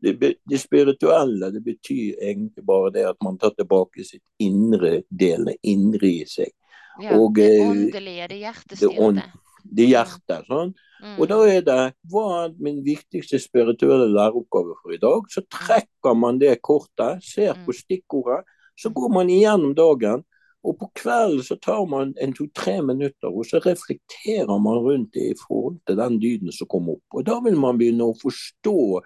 Det, 0.00 0.36
det 0.50 0.60
spirituelle 0.60 1.50
det 1.52 1.64
betyr 1.64 2.14
egentlig 2.22 2.64
bare 2.64 2.92
det 2.94 3.04
at 3.08 3.16
man 3.24 3.38
tar 3.38 3.50
tilbake 3.50 4.04
sitt 4.06 4.22
indre 4.38 5.02
del, 5.10 5.44
det 5.44 5.56
indre 5.62 6.06
i 6.06 6.24
seg. 6.24 6.52
ja. 7.02 7.18
og, 7.18 7.34
det 7.34 7.50
eh, 7.60 7.70
åndelige, 7.70 8.28
det 8.28 8.38
hjertestyrte. 8.38 9.26
Det 9.64 9.88
hjertet. 9.88 10.46
sånn. 10.46 10.74
Mm, 11.02 11.18
Og 11.18 11.28
da 11.28 11.38
er 11.48 11.60
det 11.62 11.80
hva 12.10 12.24
er 12.44 12.54
min 12.58 12.82
viktigste 12.84 13.38
spirituelle 13.38 14.08
læreoppgave 14.10 14.74
for 14.82 14.94
i 14.94 15.00
dag? 15.02 15.28
Så 15.30 15.44
trekker 15.46 16.16
man 16.16 16.38
det 16.38 16.60
kortet, 16.62 17.22
ser 17.22 17.54
på 17.64 17.72
stikkordet, 17.72 18.44
så 18.78 18.90
går 18.90 19.12
man 19.12 19.30
igjennom 19.30 19.74
dagen. 19.74 20.24
Og 20.66 20.74
på 20.78 20.88
kvelden 20.98 21.42
så 21.46 21.54
tar 21.62 21.86
man 21.86 22.14
en 22.18 22.32
to-tre 22.34 22.80
minutter, 22.82 23.30
og 23.30 23.46
så 23.46 23.60
reflekterer 23.62 24.58
man 24.58 24.82
rundt 24.82 25.14
det 25.14 25.30
i 25.30 25.38
forhold 25.38 25.78
til 25.86 25.96
den 25.96 26.18
dyden 26.18 26.52
som 26.52 26.66
kom 26.66 26.90
opp. 26.90 27.04
Og 27.14 27.24
da 27.24 27.38
vil 27.44 27.56
man 27.56 27.78
begynne 27.78 28.08
å 28.10 28.16
forstå 28.18 29.00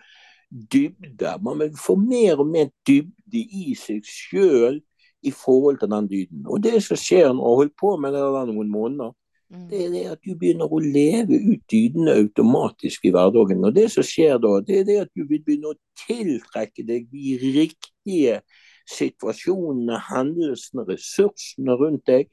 dybde. 0.52 1.36
Man 1.44 1.60
vil 1.60 1.76
få 1.76 1.96
mer 1.96 2.40
og 2.40 2.48
mer 2.48 2.72
dybde 2.88 3.40
i 3.40 3.74
seg 3.78 4.00
sjøl 4.04 4.80
i 5.22 5.30
forhold 5.30 5.78
til 5.80 5.90
den 5.92 6.08
dyden. 6.10 6.46
Og 6.48 6.62
det 6.64 6.80
som 6.82 6.98
skjer 6.98 7.28
når 7.30 7.36
jeg 7.36 7.48
har 7.48 7.60
holdt 7.62 7.76
på 7.80 7.92
med 8.00 8.16
det 8.16 8.22
der 8.34 8.48
noen 8.50 8.72
måneder, 8.72 9.12
mm, 9.12 9.21
det 9.52 9.78
er 9.84 9.90
det 9.92 10.02
at 10.14 10.20
du 10.24 10.32
begynner 10.38 10.70
å 10.72 10.78
leve 10.80 11.36
ut 11.36 11.62
dydene 11.70 12.14
automatisk 12.22 13.04
i 13.04 13.12
hverdagen. 13.12 13.64
Og 13.68 13.74
det 13.76 13.88
som 13.92 14.06
skjer 14.06 14.38
da, 14.40 14.52
det 14.64 14.78
er 14.80 14.86
det 14.88 14.98
at 15.02 15.10
du 15.12 15.26
vil 15.28 15.42
begynne 15.44 15.74
å 15.74 15.80
tiltrekke 16.06 16.84
deg 16.88 17.10
de 17.12 17.34
riktige 17.42 18.38
situasjonene, 18.88 19.98
hendelsene, 20.08 20.86
ressursene 20.88 21.76
rundt 21.80 22.06
deg. 22.08 22.30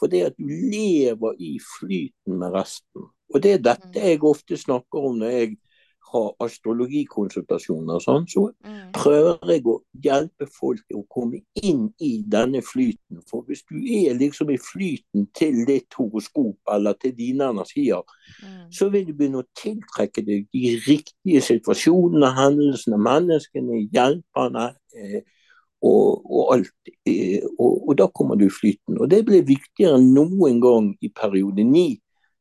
For 0.00 0.08
det 0.12 0.24
at 0.30 0.38
du 0.40 0.48
lever 0.48 1.36
i 1.44 1.58
flyten 1.60 2.40
med 2.40 2.56
resten. 2.56 3.10
Og 3.32 3.44
det 3.44 3.58
er 3.58 3.66
dette 3.68 4.00
jeg 4.08 4.24
ofte 4.24 4.56
snakker 4.56 5.10
om 5.12 5.20
når 5.20 5.36
jeg 5.36 5.52
har 6.12 6.28
astrologikonsultasjoner. 6.44 7.98
og 7.98 8.04
Sånn, 8.04 8.28
så 8.30 8.44
mm, 8.52 8.92
prøver 8.96 9.52
jeg 9.54 9.64
å 9.68 9.76
hjelpe 10.04 10.48
folk 10.52 10.96
å 10.96 11.02
komme 11.12 11.42
inn 11.62 11.88
i 12.02 12.12
denne 12.34 12.62
flyten. 12.66 13.22
For 13.28 13.46
hvis 13.48 13.64
du 13.70 13.78
er 13.80 14.18
liksom 14.20 14.52
i 14.52 14.60
flyten 14.60 15.28
til 15.36 15.62
ditt 15.68 15.98
horoskop 15.98 16.74
eller 16.74 16.96
til 17.02 17.16
dine 17.18 17.50
energier, 17.54 18.02
mm, 18.42 18.70
så 18.74 18.90
vil 18.92 19.08
du 19.08 19.14
begynne 19.16 19.42
å 19.42 19.50
tiltrekke 19.58 20.24
deg 20.26 20.48
de 20.52 20.76
riktige 20.86 21.44
situasjonene, 21.48 22.32
hendelsene, 22.38 23.00
menneskene, 23.02 23.84
hjelperne 23.92 24.70
eh, 24.96 25.22
og, 25.82 26.22
og 26.30 26.54
alt. 26.54 26.94
Eh, 27.08 27.42
og, 27.58 27.88
og 27.88 27.98
da 27.98 28.08
kommer 28.14 28.38
du 28.38 28.46
i 28.46 28.54
flyten. 28.54 29.00
Og 29.00 29.10
det 29.10 29.24
blir 29.26 29.46
viktigere 29.46 29.98
enn 29.98 30.12
noen 30.14 30.60
gang 30.62 30.92
i 31.02 31.10
periode 31.12 31.66
ni. 31.66 31.96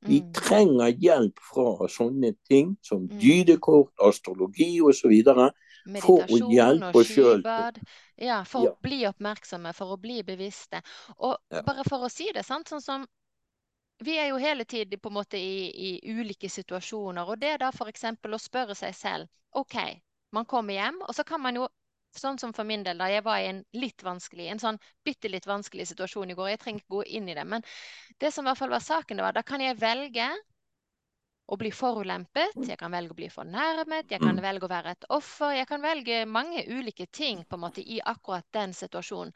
Vi 0.07 0.19
Mm. 0.21 0.33
trenger 0.33 0.91
hjelp 0.97 1.39
fra 1.53 1.87
sånne 1.87 2.33
ting 2.49 2.77
som 2.81 3.07
Mm. 3.07 3.19
dydekort, 3.19 3.91
astrologi 3.99 4.81
osv. 4.81 5.11
For 6.01 6.23
å 6.23 6.49
hjelpe 6.51 6.95
oss 6.95 7.07
selv. 7.07 7.77
Ja, 8.17 8.43
for 8.43 8.63
Ja. 8.63 8.71
å 8.71 8.81
bli 8.81 9.05
oppmerksomme, 9.05 9.73
for 9.73 9.95
å 9.95 10.01
bli 10.01 10.21
bevisste. 10.23 10.81
Og 11.17 11.37
Ja. 11.51 11.61
bare 11.61 11.83
for 11.83 11.99
å 12.05 12.09
si 12.11 12.31
det, 12.31 12.43
sant, 12.45 12.67
sånn 12.69 12.81
som 12.81 13.07
vi 14.03 14.17
er 14.17 14.29
jo 14.29 14.37
hele 14.37 14.63
tiden 14.65 14.99
på 14.99 15.09
en 15.09 15.13
måte 15.13 15.37
i, 15.37 15.69
i 16.01 16.01
ulike 16.11 16.49
situasjoner, 16.49 17.27
og 17.27 17.39
det 17.39 17.49
er 17.49 17.57
da 17.57 17.69
f.eks. 17.71 18.03
å 18.03 18.39
spørre 18.39 18.75
seg 18.75 18.95
selv 18.95 19.27
OK, 19.53 20.01
man 20.31 20.45
kommer 20.45 20.73
hjem, 20.73 21.01
og 21.01 21.13
så 21.15 21.23
kan 21.25 21.41
man 21.41 21.55
jo 21.55 21.67
Sånn 22.17 22.37
som 22.39 22.51
for 22.53 22.67
min 22.67 22.83
del, 22.83 22.97
da 22.99 23.07
jeg 23.07 23.23
var 23.23 23.39
i 23.39 23.47
en 23.47 23.63
litt 23.73 24.03
vanskelig, 24.03 24.49
en 24.51 24.59
sånn 24.59 24.79
bitte 25.05 25.29
litt 25.31 25.47
vanskelig 25.47 25.87
situasjon 25.93 26.31
i 26.33 26.35
går. 26.35 26.49
Jeg 26.53 26.59
trenger 26.59 26.83
ikke 26.83 26.97
gå 26.97 27.03
inn 27.17 27.29
i 27.31 27.35
det, 27.37 27.45
men 27.47 27.63
det 28.19 28.33
som 28.35 28.45
i 28.45 28.51
hvert 28.51 28.59
fall 28.59 28.73
var 28.73 28.83
saken, 28.83 29.17
det 29.17 29.23
var 29.23 29.37
da 29.37 29.43
kan 29.47 29.63
jeg 29.63 29.79
velge 29.79 30.27
å 31.51 31.57
bli 31.59 31.71
forulempet, 31.75 32.53
jeg 32.63 32.77
kan 32.79 32.93
velge 32.93 33.11
å 33.11 33.17
bli 33.17 33.27
fornærmet, 33.31 34.11
jeg 34.11 34.21
kan 34.23 34.37
Mm. 34.37 34.41
velge 34.43 34.65
å 34.67 34.69
være 34.71 34.91
et 34.91 35.05
offer. 35.09 35.51
Jeg 35.51 35.67
kan 35.67 35.81
velge 35.81 36.25
mange 36.25 36.63
ulike 36.67 37.07
ting 37.11 37.43
på 37.43 37.55
en 37.55 37.59
måte 37.59 37.81
i 37.83 37.99
akkurat 37.99 38.45
den 38.53 38.73
situasjonen. 38.73 39.33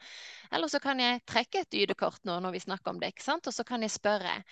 Eller 0.50 0.68
så 0.68 0.80
kan 0.80 0.98
jeg 0.98 1.24
trekke 1.26 1.60
et 1.60 1.74
ydekort 1.74 2.24
nå 2.24 2.40
når 2.40 2.52
vi 2.52 2.60
snakker 2.60 2.90
om 2.90 3.00
det, 3.00 3.12
ikke 3.12 3.22
sant? 3.22 3.46
og 3.46 3.52
så 3.52 3.64
kan 3.64 3.82
jeg 3.82 3.90
spørre 3.90 4.44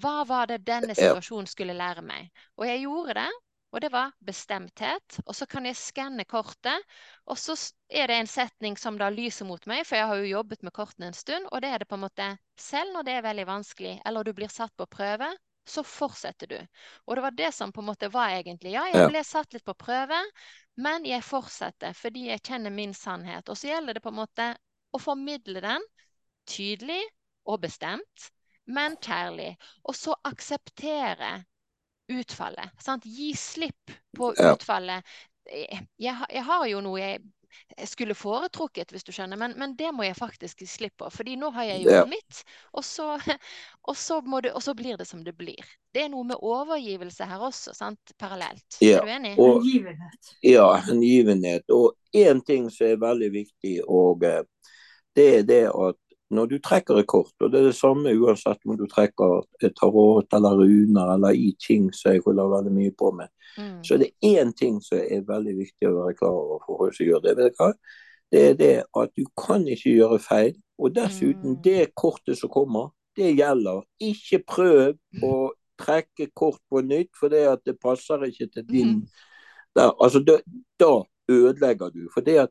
hva 0.00 0.24
var 0.26 0.46
det 0.46 0.64
denne 0.64 0.94
situasjonen 0.94 1.46
skulle 1.46 1.76
lære 1.76 2.02
meg? 2.02 2.30
Og 2.56 2.66
jeg 2.66 2.80
gjorde 2.86 3.14
det, 3.14 3.30
og 3.74 3.80
det 3.82 3.90
var 3.90 4.12
bestemthet. 4.22 5.16
Og 5.26 5.34
så 5.34 5.48
kan 5.50 5.66
jeg 5.66 5.74
skanne 5.74 6.24
kortet, 6.30 6.84
og 7.26 7.38
så 7.40 7.56
er 7.90 8.06
det 8.06 8.18
en 8.20 8.30
setning 8.30 8.76
som 8.78 8.98
da 9.00 9.08
lyser 9.10 9.48
mot 9.48 9.64
meg, 9.66 9.82
for 9.88 9.98
jeg 9.98 10.06
har 10.10 10.20
jo 10.20 10.30
jobbet 10.30 10.62
med 10.62 10.74
kortene 10.76 11.10
en 11.10 11.16
stund, 11.18 11.48
og 11.50 11.64
det 11.64 11.72
er 11.72 11.82
det 11.82 11.88
på 11.90 11.98
en 11.98 12.04
måte 12.06 12.28
selv 12.60 12.94
når 12.94 13.08
det 13.08 13.16
er 13.16 13.26
veldig 13.26 13.46
vanskelig, 13.50 13.96
eller 14.06 14.22
du 14.22 14.30
blir 14.36 14.52
satt 14.52 14.70
på 14.78 14.86
prøve, 14.86 15.32
så 15.66 15.82
fortsetter 15.82 16.46
du. 16.46 16.58
Og 17.06 17.16
det 17.16 17.24
var 17.24 17.34
det 17.34 17.50
som 17.56 17.72
på 17.72 17.82
en 17.82 17.88
måte 17.88 18.10
var 18.12 18.34
egentlig. 18.36 18.74
Ja, 18.76 18.84
jeg 18.92 19.08
ble 19.10 19.22
satt 19.26 19.56
litt 19.56 19.64
på 19.66 19.74
prøve, 19.80 20.20
men 20.76 21.06
jeg 21.08 21.24
fortsetter 21.24 21.96
fordi 21.96 22.28
jeg 22.28 22.44
kjenner 22.44 22.70
min 22.74 22.94
sannhet. 22.94 23.48
Og 23.48 23.58
så 23.58 23.72
gjelder 23.72 23.96
det 23.96 24.04
på 24.04 24.12
en 24.12 24.20
måte 24.20 24.50
å 24.94 25.00
formidle 25.02 25.64
den 25.64 25.88
tydelig 26.46 27.00
og 27.48 27.62
bestemt, 27.64 28.28
men 28.68 28.98
kjærlig. 29.02 29.54
Og 29.88 29.96
så 29.96 30.14
akseptere 30.28 31.32
utfallet. 32.20 32.70
Sant? 32.82 33.04
Gi 33.06 33.32
slipp 33.38 33.90
på 34.16 34.32
utfallet. 34.34 35.04
Jeg, 35.50 35.86
jeg, 36.00 36.44
har- 36.44 36.66
jo 36.70 36.80
noe 36.80 37.00
jeg 37.00 37.20
skulle 37.86 38.14
foretrukket, 38.18 38.90
hvis 38.90 39.04
du 39.06 39.12
skjønner, 39.14 39.38
men, 39.38 39.52
men 39.60 39.76
det 39.78 39.92
må 39.94 40.02
jeg 40.02 40.16
faktisk 40.18 40.62
gi 40.64 40.66
slipp 40.66 40.96
på. 40.98 41.10
fordi 41.12 41.36
nå 41.38 41.50
har 41.54 41.68
jeg 41.68 41.84
gjort 41.84 41.94
Ja. 42.00 42.04
mitt, 42.10 42.40
og 42.74 42.84
så, 42.84 43.06
og, 43.88 43.96
så 43.96 44.20
må 44.26 44.40
det, 44.42 44.50
og 44.58 44.62
så 44.64 44.74
blir 44.74 44.96
det 44.98 45.06
som 45.06 45.22
det 45.24 45.36
blir. 45.38 45.62
Det 45.94 46.02
er 46.02 46.08
noe 46.10 46.24
med 46.26 46.40
overgivelse 46.42 47.28
her 47.30 47.44
også, 47.46 47.74
sant? 47.76 48.14
parallelt. 48.18 48.64
Ja, 48.82 48.98
Er 48.98 49.06
du 49.06 49.12
enig? 49.14 49.34
og- 49.38 49.60
Hengivenhet. 49.62 50.32
Ja, 50.42 50.66
hengivenhet. 50.88 51.70
Og 51.70 51.92
én 52.16 52.42
ting 52.46 52.66
som 52.74 52.86
er 52.90 52.96
veldig 53.04 53.30
viktig, 53.32 53.76
og 53.86 54.24
eh, 54.24 54.42
det 55.14 55.28
er 55.38 55.42
det 55.46 55.62
at 55.70 56.00
når 56.30 56.46
du 56.46 56.58
trekker 56.58 56.98
et 56.98 57.06
kort, 57.06 57.32
og 57.40 57.50
det 57.52 57.60
er 57.60 57.66
det 57.68 57.76
samme 57.76 58.12
uansett 58.16 58.58
om 58.66 58.76
du 58.78 58.86
trekker 58.90 59.44
tarot 59.76 60.32
eller 60.34 60.56
runer 60.56 61.14
eller 61.14 61.36
i 61.36 61.52
ting 61.60 61.90
som 61.92 62.12
jeg 62.12 62.22
holder 62.24 62.48
veldig 62.56 62.72
mye 62.72 62.94
på 62.98 63.10
med, 63.14 63.28
Mm. 63.56 63.84
så 63.84 63.94
er 63.94 63.98
det 63.98 64.10
én 64.24 64.52
ting 64.52 64.80
som 64.82 64.98
er 64.98 65.20
veldig 65.22 65.52
viktig 65.56 65.86
å 65.86 65.94
være 65.94 66.14
klar 66.18 66.32
over 66.34 66.58
for 66.66 66.78
folk 66.78 66.94
som 66.96 67.06
gjør 67.06 67.20
det. 67.22 67.36
Vet 67.36 67.52
du 67.52 67.62
hva? 67.62 67.72
Det 68.32 68.40
er 68.50 68.54
det 68.54 68.82
at 68.96 69.10
du 69.16 69.24
kan 69.38 69.62
ikke 69.68 69.92
gjøre 69.94 70.18
feil. 70.18 70.54
Og 70.78 70.90
dessuten, 70.94 71.54
Mm. 71.54 71.62
det 71.62 71.94
kortet 71.94 72.38
som 72.38 72.48
kommer, 72.50 72.90
det 73.16 73.36
gjelder. 73.36 73.84
Ikke 74.00 74.42
prøv 74.42 74.96
å 75.22 75.50
trekke 75.78 76.32
kort 76.34 76.58
på 76.68 76.82
nytt, 76.82 77.10
for 77.14 77.28
det 77.28 77.46
at 77.46 77.60
det 77.64 77.78
passer 77.78 78.18
ikke 78.26 78.50
til 78.52 78.64
din 78.64 78.94
mm. 78.96 79.06
Der, 79.76 79.90
altså, 80.00 80.18
da, 80.24 80.38
da 80.78 81.02
ødelegger 81.28 81.90
du. 81.90 82.08
For 82.14 82.20
det 82.20 82.36
at 82.38 82.48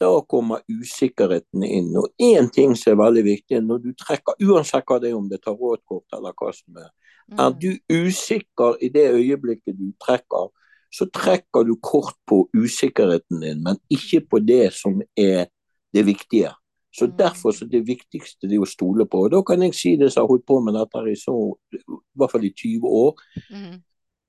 da 0.00 0.10
kommer 0.28 0.60
usikkerheten 0.68 1.64
inn. 1.64 1.96
Og 1.96 2.08
én 2.20 2.50
ting 2.52 2.74
som 2.76 2.92
er 2.92 3.02
veldig 3.04 3.24
viktig 3.24 3.62
når 3.64 3.82
du 3.84 3.92
trekker, 3.96 4.36
uansett 4.44 4.84
hva 4.86 5.00
det 5.00 5.10
er, 5.10 5.16
om 5.16 5.28
det 5.28 5.40
tar 5.44 5.56
rådkort 5.56 6.16
eller 6.16 6.36
hva 6.36 6.52
som 6.54 6.76
er, 6.76 6.90
er 7.32 7.50
Mm. 7.50 7.58
du 7.58 7.78
usikker 7.90 8.76
i 8.82 8.88
det 8.88 9.10
øyeblikket 9.10 9.78
du 9.78 9.92
trekker, 10.00 10.50
så 10.92 11.06
trekker 11.10 11.64
du 11.66 11.74
kort 11.82 12.14
på 12.26 12.48
usikkerheten 12.54 13.40
din, 13.40 13.62
men 13.62 13.76
ikke 13.90 14.20
på 14.30 14.38
det 14.38 14.72
som 14.72 15.02
er 15.16 15.46
det 15.92 16.06
viktige. 16.06 16.52
Så 16.92 17.06
Mm. 17.06 17.16
Derfor 17.16 17.50
så 17.52 17.64
det 17.68 17.86
viktigste 17.86 18.48
det 18.48 18.54
er 18.54 18.60
å 18.60 18.66
stole 18.66 19.04
på. 19.04 19.24
Og 19.24 19.30
Da 19.30 19.42
kan 19.42 19.62
jeg 19.62 19.74
si 19.74 19.96
det 19.96 20.12
som 20.12 20.22
har 20.22 20.28
holdt 20.28 20.46
på 20.46 20.60
med 20.60 20.74
dette 20.74 20.98
i 21.10 21.14
så, 21.14 21.56
i 21.72 21.78
hvert 22.16 22.30
fall 22.30 22.44
i 22.44 22.54
20 22.56 22.86
år. 22.88 23.14
Mm. 23.50 23.82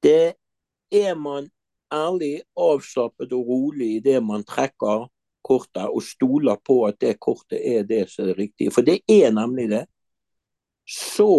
Det 0.03 0.34
er 0.91 1.15
man 1.15 1.49
ærlig, 1.91 2.41
avslappet 2.57 3.32
og 3.32 3.47
rolig 3.47 3.95
i 3.95 3.99
det 3.99 4.24
man 4.24 4.43
trekker 4.43 5.07
kortet, 5.47 5.85
og 5.87 6.03
stoler 6.03 6.59
på 6.67 6.81
at 6.89 6.99
det 7.03 7.15
kortet 7.23 7.61
er 7.63 7.87
det 7.87 8.03
som 8.11 8.25
er 8.25 8.33
det 8.33 8.37
riktige. 8.43 8.73
For 8.75 8.85
det 8.87 8.99
er 9.07 9.31
nemlig 9.35 9.69
det. 9.73 9.85
Så 10.87 11.31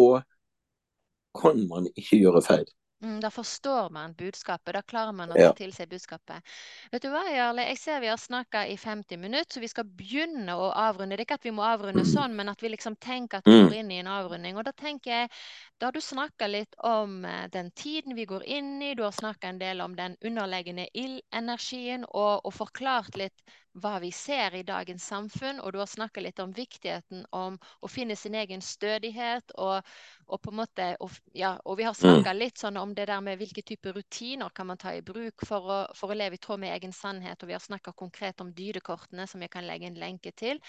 kan 1.39 1.63
man 1.71 1.87
ikke 1.97 2.19
gjøre 2.25 2.43
feil. 2.43 2.67
Mm, 2.99 3.21
da 3.23 3.29
forstår 3.31 3.93
man 3.95 4.15
budskapet. 4.19 4.73
Da 4.75 4.81
klarer 4.83 5.13
man 5.15 5.31
å 5.31 5.37
Ja. 5.39 5.53
til 5.55 5.71
seg 5.71 5.87
budskapet. 5.89 6.43
Vet 6.91 7.03
du 7.05 7.09
hva, 7.13 7.21
Jarle? 7.31 7.63
Jeg 7.69 7.79
ser 7.79 8.01
vi 8.03 8.09
har 8.11 8.17
snakka 8.19 8.65
i 8.67 8.75
50 8.77 9.17
minutter, 9.17 9.47
så 9.55 9.61
vi 9.63 9.69
skal 9.71 9.85
begynne 9.85 10.51
å 10.59 10.73
avrunde. 10.75 11.15
Det 11.15 11.21
er 11.21 11.25
ikke 11.29 11.39
at 11.39 11.45
vi 11.47 11.53
må 11.55 11.63
avrunde 11.63 12.03
sånn, 12.05 12.35
men 12.35 12.49
at 12.51 12.61
vi 12.61 12.73
liksom 12.73 12.97
tenker 12.99 13.39
at 13.39 13.45
vi 13.47 13.53
Mm. 13.53 13.69
går 13.69 13.77
inn 13.79 13.91
i 13.93 13.99
en 14.01 14.07
avrunding. 14.09 14.57
Og 14.59 14.65
da 14.65 14.73
tenker 14.73 15.11
jeg, 15.13 15.31
da 15.79 15.87
har 15.87 15.93
du 15.93 16.01
snakka 16.01 16.51
litt 16.51 16.75
om 16.83 17.25
eh, 17.25 17.47
den 17.47 17.71
tiden 17.71 18.17
vi 18.17 18.27
går 18.27 18.43
inn 18.45 18.83
i, 18.83 18.95
du 18.95 19.05
har 19.05 19.13
snakka 19.13 19.45
en 19.45 19.61
del 19.61 19.81
om 19.81 19.95
den 19.95 20.17
underliggende 20.21 20.89
ildenergien, 20.93 22.05
og, 22.11 22.41
og 22.45 22.53
forklart 22.53 23.17
litt 23.17 23.43
hva 23.83 23.99
vi 24.03 24.11
ser 24.15 24.55
i 24.59 24.63
dagens 24.67 25.05
samfunn, 25.11 25.61
og 25.61 25.73
du 25.73 25.79
har 25.81 25.89
snakka 25.91 26.23
litt 26.25 26.39
om 26.43 26.53
viktigheten 26.57 27.25
om 27.37 27.59
å 27.81 27.91
finne 27.91 28.17
sin 28.17 28.35
egen 28.39 28.63
stødighet, 28.65 29.55
og, 29.59 29.87
og 30.29 30.41
på 30.45 30.53
en 30.53 30.59
måte 30.61 30.89
og, 31.05 31.15
ja, 31.37 31.55
og 31.65 31.79
vi 31.81 31.87
har 31.89 31.97
snakka 31.97 32.33
litt 32.37 32.59
sånn 32.61 32.77
om 32.81 32.95
det 32.95 33.09
der 33.11 33.21
med 33.25 33.39
hvilke 33.41 33.63
typer 33.63 33.97
rutiner 33.97 34.51
kan 34.55 34.69
man 34.71 34.81
ta 34.81 34.95
i 34.97 35.03
bruk 35.03 35.47
for 35.47 35.73
å, 35.73 35.79
for 35.99 36.13
å 36.13 36.19
leve 36.19 36.39
i 36.39 36.43
tråd 36.43 36.63
med 36.65 36.75
egen 36.77 36.93
sannhet, 36.93 37.43
og 37.43 37.51
vi 37.53 37.57
har 37.57 37.65
snakka 37.65 37.93
konkret 37.97 38.41
om 38.45 38.53
dydekortene, 38.55 39.27
som 39.27 39.43
jeg 39.45 39.51
kan 39.55 39.67
legge 39.69 39.89
en 39.91 39.99
lenke 40.01 40.33
til. 40.37 40.61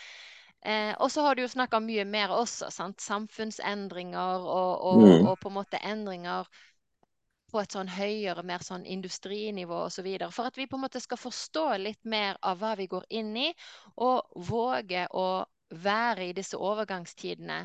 Eh, 0.66 0.92
og 1.00 1.08
så 1.12 1.24
har 1.24 1.36
du 1.36 1.44
jo 1.46 1.52
snakka 1.52 1.80
mye 1.80 2.04
mer 2.06 2.34
også, 2.36 2.68
sant? 2.74 3.00
samfunnsendringer 3.02 4.44
og, 4.44 4.74
og, 4.92 5.06
Mm. 5.10 5.26
og 5.30 5.40
på 5.40 5.50
en 5.50 5.56
måte 5.56 5.80
endringer 5.86 6.48
på 7.52 7.60
et 7.62 7.74
sånn 7.76 7.90
høyere, 7.92 8.44
mer 8.46 8.64
sånn 8.66 8.86
industrinivå 8.86 9.84
osv. 9.88 10.08
For 10.32 10.50
at 10.50 10.58
vi 10.60 10.68
på 10.68 10.78
en 10.78 10.86
måte 10.86 11.02
skal 11.04 11.18
forstå 11.22 11.66
litt 11.82 12.06
mer 12.06 12.38
av 12.42 12.60
hva 12.62 12.76
vi 12.80 12.88
går 12.92 13.06
inn 13.10 13.36
i, 13.38 13.50
og 13.98 14.30
våge 14.50 15.08
å 15.12 15.28
være 15.70 16.30
i 16.30 16.34
disse 16.34 16.58
overgangstidene 16.58 17.60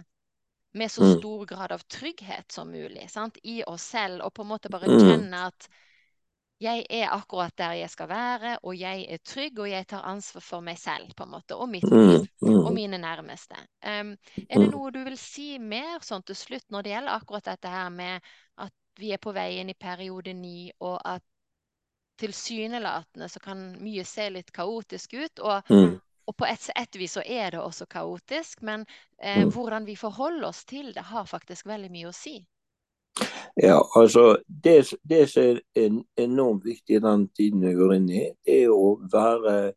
med 0.74 0.90
så 0.90 1.04
Mm. 1.04 1.18
stor 1.18 1.46
grad 1.46 1.72
av 1.72 1.84
trygghet 1.88 2.52
som 2.52 2.70
mulig 2.70 3.08
sant? 3.10 3.38
i 3.44 3.62
oss 3.66 3.82
selv, 3.94 4.22
og 4.24 4.34
på 4.34 4.42
en 4.42 4.48
måte 4.48 4.70
bare 4.70 4.88
Mm. 4.88 4.98
kjenne 4.98 5.46
at 5.46 5.68
jeg 6.62 6.84
er 6.90 7.10
akkurat 7.12 7.52
der 7.58 7.72
jeg 7.72 7.90
skal 7.90 8.08
være, 8.08 8.58
og 8.62 8.76
jeg 8.78 9.06
er 9.10 9.18
trygg, 9.26 9.58
og 9.58 9.68
jeg 9.68 9.86
tar 9.90 10.04
ansvar 10.06 10.40
for 10.42 10.60
meg 10.60 10.78
selv 10.78 11.10
på 11.16 11.24
en 11.26 11.30
måte, 11.34 11.56
og 11.56 11.68
mitt 11.68 11.90
liv 11.90 12.20
Mm. 12.20 12.28
og 12.62 12.72
Mm. 12.72 12.74
mine 12.74 12.98
nærmeste. 12.98 13.56
Um, 13.84 14.16
er 14.48 14.58
det 14.62 14.70
noe 14.70 14.90
du 14.94 15.02
vil 15.04 15.16
si 15.18 15.58
mer 15.58 15.98
sånn 16.00 16.24
til 16.24 16.34
slutt 16.38 16.64
når 16.70 16.82
det 16.82 16.92
gjelder 16.94 17.16
akkurat 17.18 17.44
dette 17.44 17.68
her 17.68 17.90
med 17.90 18.20
at 18.58 18.72
vi 19.00 19.12
er 19.12 19.18
på 19.18 19.32
vei 19.32 19.58
inn 19.60 19.70
i 19.70 19.74
periode 19.74 20.32
ni, 20.34 20.70
og 20.80 21.00
at 21.04 21.22
tilsynelatende 22.18 23.28
så 23.28 23.40
kan 23.40 23.76
mye 23.82 24.04
se 24.06 24.28
litt 24.30 24.52
kaotisk 24.52 25.14
ut, 25.14 25.38
og, 25.38 25.62
Mm. 25.70 26.00
og 26.26 26.36
på 26.36 26.46
et, 26.46 26.70
et 26.76 26.96
vis 26.96 27.12
så 27.12 27.22
er 27.26 27.50
det 27.50 27.60
også 27.60 27.86
kaotisk, 27.86 28.62
men 28.62 28.86
eh, 29.22 29.44
Mm. 29.44 29.50
hvordan 29.50 29.86
vi 29.86 29.96
forholder 29.96 30.48
oss 30.48 30.64
til 30.64 30.92
det, 30.94 31.02
har 31.02 31.24
faktisk 31.24 31.66
veldig 31.66 31.90
mye 31.90 32.08
å 32.08 32.12
si. 32.12 32.46
Ja, 33.62 33.78
altså 33.94 34.36
det, 34.48 34.94
det 35.08 35.28
som 35.30 35.42
er 35.42 35.60
en, 35.76 36.04
enormt 36.16 36.64
viktig 36.64 36.96
i 36.96 37.00
den 37.00 37.28
tiden 37.28 37.60
vi 37.62 37.74
går 37.74 37.94
inn 37.94 38.08
i, 38.10 38.24
det 38.46 38.62
er 38.64 38.68
å 38.74 38.98
være 39.12 39.72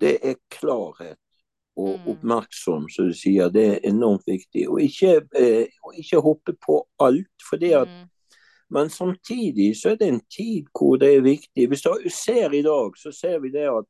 Det 0.00 0.18
er 0.22 0.34
klarhet 0.50 1.16
og 1.76 2.00
Mm. 2.00 2.10
oppmerksom, 2.12 2.88
som 2.90 3.06
du 3.08 3.14
sier. 3.14 3.48
Det 3.48 3.64
er 3.66 3.88
enormt 3.88 4.26
viktig. 4.26 4.68
Og 4.68 4.80
ikke, 4.80 5.22
eh, 5.36 5.66
og 5.84 5.94
ikke 5.96 6.20
hoppe 6.20 6.52
på 6.52 6.86
alt. 7.00 7.26
for 7.48 7.56
det 7.56 7.72
at 7.74 7.88
Mm. 7.88 8.08
Men 8.70 8.90
samtidig 8.90 9.76
så 9.78 9.92
er 9.92 10.00
det 10.00 10.08
en 10.08 10.22
tid 10.32 10.66
hvor 10.74 10.96
det 10.98 11.12
er 11.14 11.26
viktig. 11.26 11.68
Hvis 11.68 11.84
du 11.84 11.92
ser 12.10 12.54
i 12.54 12.62
dag, 12.66 12.96
så 12.98 13.12
ser 13.14 13.38
vi 13.44 13.52
det 13.54 13.68
at 13.70 13.86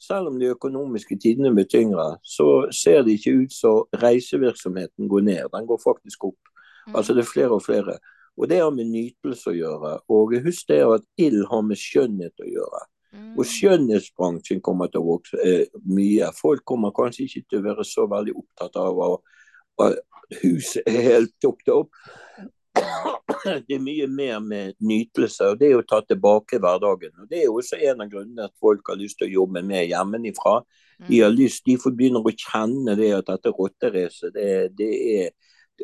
selv 0.00 0.30
om 0.30 0.38
de 0.40 0.52
økonomiske 0.54 1.18
tidene 1.18 1.52
blir 1.54 1.66
tyngre, 1.68 2.14
så 2.24 2.68
ser 2.72 3.02
det 3.04 3.18
ikke 3.18 3.34
ut 3.42 3.52
som 3.52 4.00
reisevirksomheten 4.02 5.08
går 5.08 5.26
ned. 5.26 5.50
Den 5.52 5.66
går 5.66 5.80
faktisk 5.84 6.24
opp. 6.30 6.40
Mm. 6.86 6.94
Altså 6.96 7.14
det 7.14 7.24
er 7.24 7.32
flere 7.32 7.58
og 7.58 7.64
flere. 7.64 7.98
Og 8.36 8.48
det 8.48 8.62
har 8.62 8.70
med 8.72 8.88
nytelse 8.88 9.50
å 9.50 9.58
gjøre. 9.58 9.92
Og 10.08 10.38
husk 10.44 10.70
det 10.70 10.80
at 10.86 11.04
ild 11.20 11.44
har 11.50 11.66
med 11.66 11.80
skjønnhet 11.80 12.40
å 12.40 12.48
gjøre. 12.48 12.80
Mm. 13.10 13.34
Og 13.34 13.44
skjønnhetsbransjen 13.50 14.62
kommer 14.64 14.88
til 14.88 15.02
å 15.02 15.08
vokse 15.10 15.42
eh, 15.44 15.66
mye. 15.90 16.30
Folk 16.38 16.64
kommer 16.64 16.94
kanskje 16.96 17.26
ikke 17.26 17.44
til 17.50 17.60
å 17.60 17.66
være 17.66 17.86
så 17.88 18.06
veldig 18.08 18.36
opptatt 18.38 18.80
av 18.80 19.02
at 19.82 20.00
huset 20.40 20.86
er 20.88 21.02
helt 21.08 21.34
toppet 21.42 21.74
opp. 21.74 21.92
Det 22.76 23.74
er 23.74 23.82
mye 23.82 24.06
mer 24.10 24.38
med 24.44 24.76
nytelse, 24.84 25.52
og 25.52 25.60
det 25.60 25.70
er 25.70 25.80
å 25.80 25.86
ta 25.86 26.00
tilbake 26.04 26.60
hverdagen. 26.60 27.12
og 27.22 27.28
Det 27.30 27.42
er 27.42 27.52
også 27.52 27.78
en 27.90 28.04
av 28.04 28.10
grunnene 28.12 28.48
at 28.48 28.54
folk 28.60 28.88
har 28.92 29.00
lyst 29.00 29.20
til 29.20 29.30
å 29.30 29.34
jobbe 29.40 29.62
mer 29.66 29.86
hjemmefra. 29.88 30.60
De 31.08 31.22
har 31.22 31.32
mm. 31.32 31.38
lyst, 31.38 31.64
de 31.66 31.78
får 31.80 31.94
begynner 31.96 32.26
å 32.26 32.34
kjenne 32.36 32.96
det 32.98 33.12
at 33.16 33.30
dette 33.30 33.54
rotteracet, 33.56 34.34
det, 34.36 34.50
det 34.76 34.90
er 35.22 35.30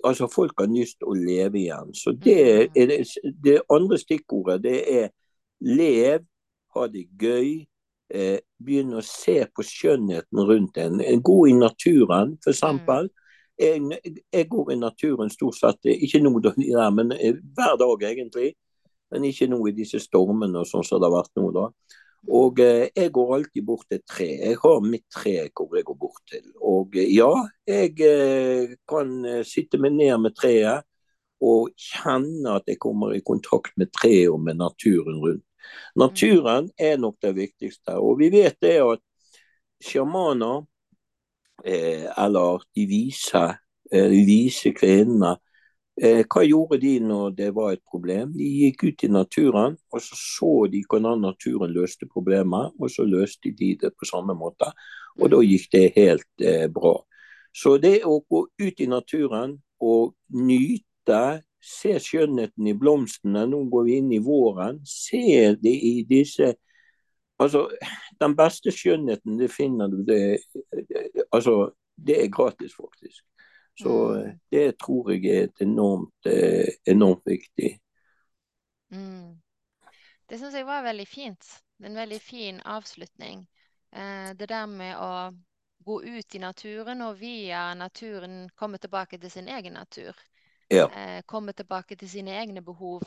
altså 0.05 0.27
Folk 0.29 0.59
har 0.61 0.69
lyst 0.69 0.99
til 1.01 1.09
å 1.09 1.15
leve 1.17 1.63
igjen. 1.63 1.95
Så 1.97 2.13
det, 2.13 2.69
mm. 2.69 2.91
det, 2.91 3.33
det 3.45 3.57
andre 3.73 3.99
stikkordet 4.01 4.61
det 4.67 4.77
er 4.93 5.09
lev, 5.65 6.27
ha 6.77 6.87
det 6.93 7.07
gøy. 7.21 7.65
Eh, 8.07 8.39
begynne 8.63 9.01
å 9.01 9.03
se 9.03 9.41
på 9.51 9.65
skjønnheten 9.67 10.43
rundt 10.47 10.77
en. 10.79 11.01
Gå 11.27 11.39
i 11.51 11.55
naturen, 11.57 12.37
f.eks. 12.45 12.63
Mm. 12.63 13.09
Jeg, 13.57 14.47
går 14.51 14.73
i 14.73 14.79
naturen 14.79 15.31
stort 15.33 15.57
sett, 15.57 15.89
ikke 15.89 16.21
nå, 16.21 16.35
men 16.93 17.15
eh, 17.17 17.39
hver 17.57 17.79
dag 17.81 18.09
egentlig. 18.11 18.55
Men 19.11 19.25
ikke 19.25 19.47
nå 19.49 19.61
i 19.69 19.75
disse 19.77 20.01
stormene 20.03 20.65
og 20.65 20.69
sånn 20.69 20.85
som 20.85 21.01
det 21.01 21.07
har 21.07 21.15
vært 21.15 21.39
nå. 21.39 21.51
da. 21.55 21.69
Og 22.27 22.61
eh, 22.61 22.89
jeg 22.91 23.13
går 23.15 23.35
alltid 23.37 23.67
bort 23.67 23.87
til 23.91 24.03
tre. 24.03 24.27
Jeg 24.41 24.59
har 24.63 24.83
mitt 24.83 25.07
tre 25.15 25.37
hvor 25.55 25.77
jeg 25.79 25.87
går 25.87 25.99
bort 26.01 26.23
til. 26.31 26.45
Og 26.59 26.97
eh, 26.99 27.13
ja, 27.15 27.31
jeg 27.69 27.95
eh, 28.03 28.77
kan 28.89 29.13
eh, 29.25 29.43
sitte 29.47 29.79
meg 29.83 29.95
ned 29.95 30.17
med 30.25 30.37
treet 30.37 30.87
og 31.47 31.71
kjenne 31.77 32.57
at 32.57 32.67
jeg 32.71 32.81
kommer 32.83 33.13
i 33.15 33.23
kontakt 33.25 33.77
med 33.77 33.93
treet 33.95 34.33
og 34.33 34.41
med 34.43 34.59
naturen 34.59 35.21
rundt. 35.23 35.45
Naturen 35.99 36.71
er 36.79 36.99
nok 36.99 37.19
det 37.23 37.35
viktigste. 37.37 37.99
Og 38.01 38.19
vi 38.21 38.31
vet 38.33 38.59
det 38.63 38.79
at 38.83 39.03
sjamaner, 39.83 40.65
eller 41.67 42.63
de 42.77 42.87
vise, 42.87 43.45
eh, 43.91 44.09
de 44.11 44.23
vise 44.29 44.73
kvinnene, 44.77 45.37
Eh, 45.97 46.27
hva 46.29 46.43
gjorde 46.45 46.77
de 46.77 46.99
når 47.01 47.31
det 47.39 47.55
var 47.57 47.73
et 47.73 47.81
problem? 47.89 48.35
De 48.37 48.45
gikk 48.45 48.83
ut 48.85 49.05
i 49.07 49.09
naturen, 49.09 49.79
og 49.89 50.03
så 50.05 50.17
så 50.21 50.51
de 50.69 50.83
hvordan 50.85 51.23
naturen 51.25 51.73
løste 51.73 52.05
problemet, 52.07 52.75
og 52.79 52.91
så 52.93 53.07
løste 53.09 53.53
de 53.57 53.71
det 53.81 53.95
på 53.97 54.05
samme 54.05 54.37
måte. 54.37 54.69
Og 55.17 55.31
da 55.33 55.41
gikk 55.41 55.71
det 55.73 55.95
helt 55.97 56.45
eh, 56.45 56.67
bra. 56.69 56.99
Så 57.57 57.79
det 57.81 58.03
å 58.05 58.19
gå 58.29 58.43
ut 58.61 58.81
i 58.85 58.91
naturen 58.93 59.57
og 59.81 60.13
nyte, 60.29 61.41
se 61.65 61.97
skjønnheten 61.99 62.69
i 62.69 62.77
blomstene, 62.77 63.47
nå 63.49 63.63
går 63.73 63.89
vi 63.89 63.97
inn 63.97 64.13
i 64.13 64.21
våren, 64.23 64.83
se 64.85 65.57
det 65.57 65.77
i 65.81 65.97
disse 66.09 66.55
Altså, 67.37 67.67
den 68.17 68.33
beste 68.33 68.73
skjønnheten, 68.73 69.35
det 69.37 69.51
finner 69.53 69.91
du 69.93 69.99
det 70.09 70.39
Altså, 71.37 71.71
det 71.97 72.21
er 72.25 72.33
gratis, 72.33 72.75
faktisk. 72.77 73.25
Så 73.79 73.93
mm. 74.15 74.39
det 74.51 74.79
tror 74.79 75.11
jeg 75.13 75.25
er 75.25 75.45
et 75.45 75.61
enormt, 75.61 76.27
eh, 76.27 76.73
enormt 76.89 77.27
viktig. 77.27 77.77
Mm. 78.91 79.37
Det 80.29 80.39
syns 80.39 80.55
jeg 80.55 80.67
var 80.67 80.83
veldig 80.83 81.07
fint. 81.09 81.51
En 81.85 81.95
veldig 81.95 82.21
fin 82.21 82.61
avslutning. 82.65 83.45
Eh, 83.93 84.33
det 84.39 84.49
der 84.49 84.67
med 84.67 84.97
å 84.97 85.11
gå 85.87 86.03
ut 86.03 86.35
i 86.35 86.39
naturen 86.39 87.03
og 87.03 87.21
via 87.21 87.75
naturen 87.75 88.49
komme 88.57 88.79
tilbake 88.79 89.19
til 89.19 89.31
sin 89.31 89.49
egen 89.49 89.77
natur. 89.77 90.17
Ja. 90.69 90.89
Eh, 90.91 91.23
komme 91.27 91.53
tilbake 91.53 91.97
til 91.97 92.11
sine 92.11 92.35
egne 92.41 92.63
behov 92.65 93.05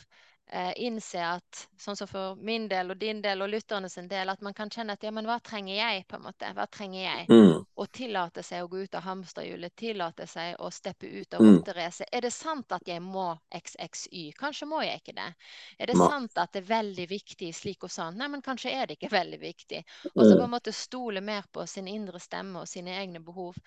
eh, 0.50 0.74
innse 0.76 1.22
at 1.24 1.68
sånn 1.78 1.98
som 1.98 2.08
for 2.10 2.36
min 2.36 2.68
del 2.70 2.92
og 2.92 2.98
din 2.98 3.22
del 3.22 3.42
og 3.44 3.52
lytterne 3.52 3.90
sin 3.90 4.08
del, 4.10 4.30
at 4.32 4.42
man 4.46 4.56
kan 4.58 4.72
kjenne 4.72 4.96
at 4.96 5.04
ja, 5.04 5.12
men 5.14 5.28
hva 5.30 5.40
trenger 5.46 5.76
jeg, 5.76 6.06
på 6.10 6.18
en 6.18 6.26
måte? 6.26 6.50
Hva 6.56 6.66
trenger 6.72 7.02
jeg? 7.04 7.28
Mm. 7.30 7.66
Og 7.80 7.92
tillate 7.96 8.44
seg 8.46 8.64
å 8.64 8.70
gå 8.72 8.86
ut 8.86 8.98
av 8.98 9.06
hamsterhjulet, 9.06 9.76
tillate 9.78 10.28
seg 10.28 10.56
å 10.60 10.72
steppe 10.74 11.10
ut 11.10 11.38
av 11.38 11.46
rotteracet. 11.46 12.08
Mm. 12.10 12.16
Er 12.18 12.26
det 12.26 12.34
sant 12.36 12.76
at 12.76 12.90
jeg 12.90 13.04
må 13.06 13.28
XXY? 13.60 14.24
Kanskje 14.40 14.70
må 14.70 14.82
jeg 14.86 15.04
ikke 15.04 15.18
det. 15.20 15.30
Er 15.78 15.92
det 15.92 16.00
Nei. 16.00 16.10
sant 16.10 16.42
at 16.42 16.56
det 16.56 16.64
er 16.64 16.72
veldig 16.74 17.08
viktig 17.12 17.54
slik 17.56 17.86
og 17.86 17.94
sånn? 17.94 18.18
Nei, 18.20 18.32
men 18.34 18.46
kanskje 18.46 18.74
er 18.74 18.90
det 18.90 19.00
ikke 19.00 19.14
veldig 19.14 19.42
viktig. 19.44 19.84
Og 20.16 20.26
så 20.26 20.34
på 20.34 20.44
en 20.48 20.56
måte 20.56 20.76
stole 20.76 21.22
mer 21.22 21.48
på 21.54 21.68
sin 21.70 21.88
indre 21.92 22.22
stemme 22.24 22.64
og 22.64 22.70
sine 22.70 22.98
egne 23.00 23.22
behov. 23.24 23.60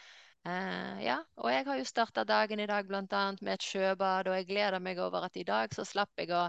Uh, 0.43 0.99
ja, 0.99 1.20
og 1.38 1.53
jeg 1.53 1.64
har 1.68 1.78
jo 1.78 1.84
starta 1.86 2.24
dagen 2.26 2.61
i 2.61 2.66
dag 2.66 2.86
bl.a. 2.88 3.03
med 3.40 3.53
et 3.53 3.62
sjøbad, 3.62 4.26
og 4.26 4.38
jeg 4.40 4.49
gleder 4.49 4.82
meg 4.82 4.99
over 4.99 5.28
at 5.28 5.36
i 5.38 5.45
dag 5.47 5.74
så 5.74 5.84
slapp 5.86 6.18
jeg 6.18 6.32
å 6.34 6.49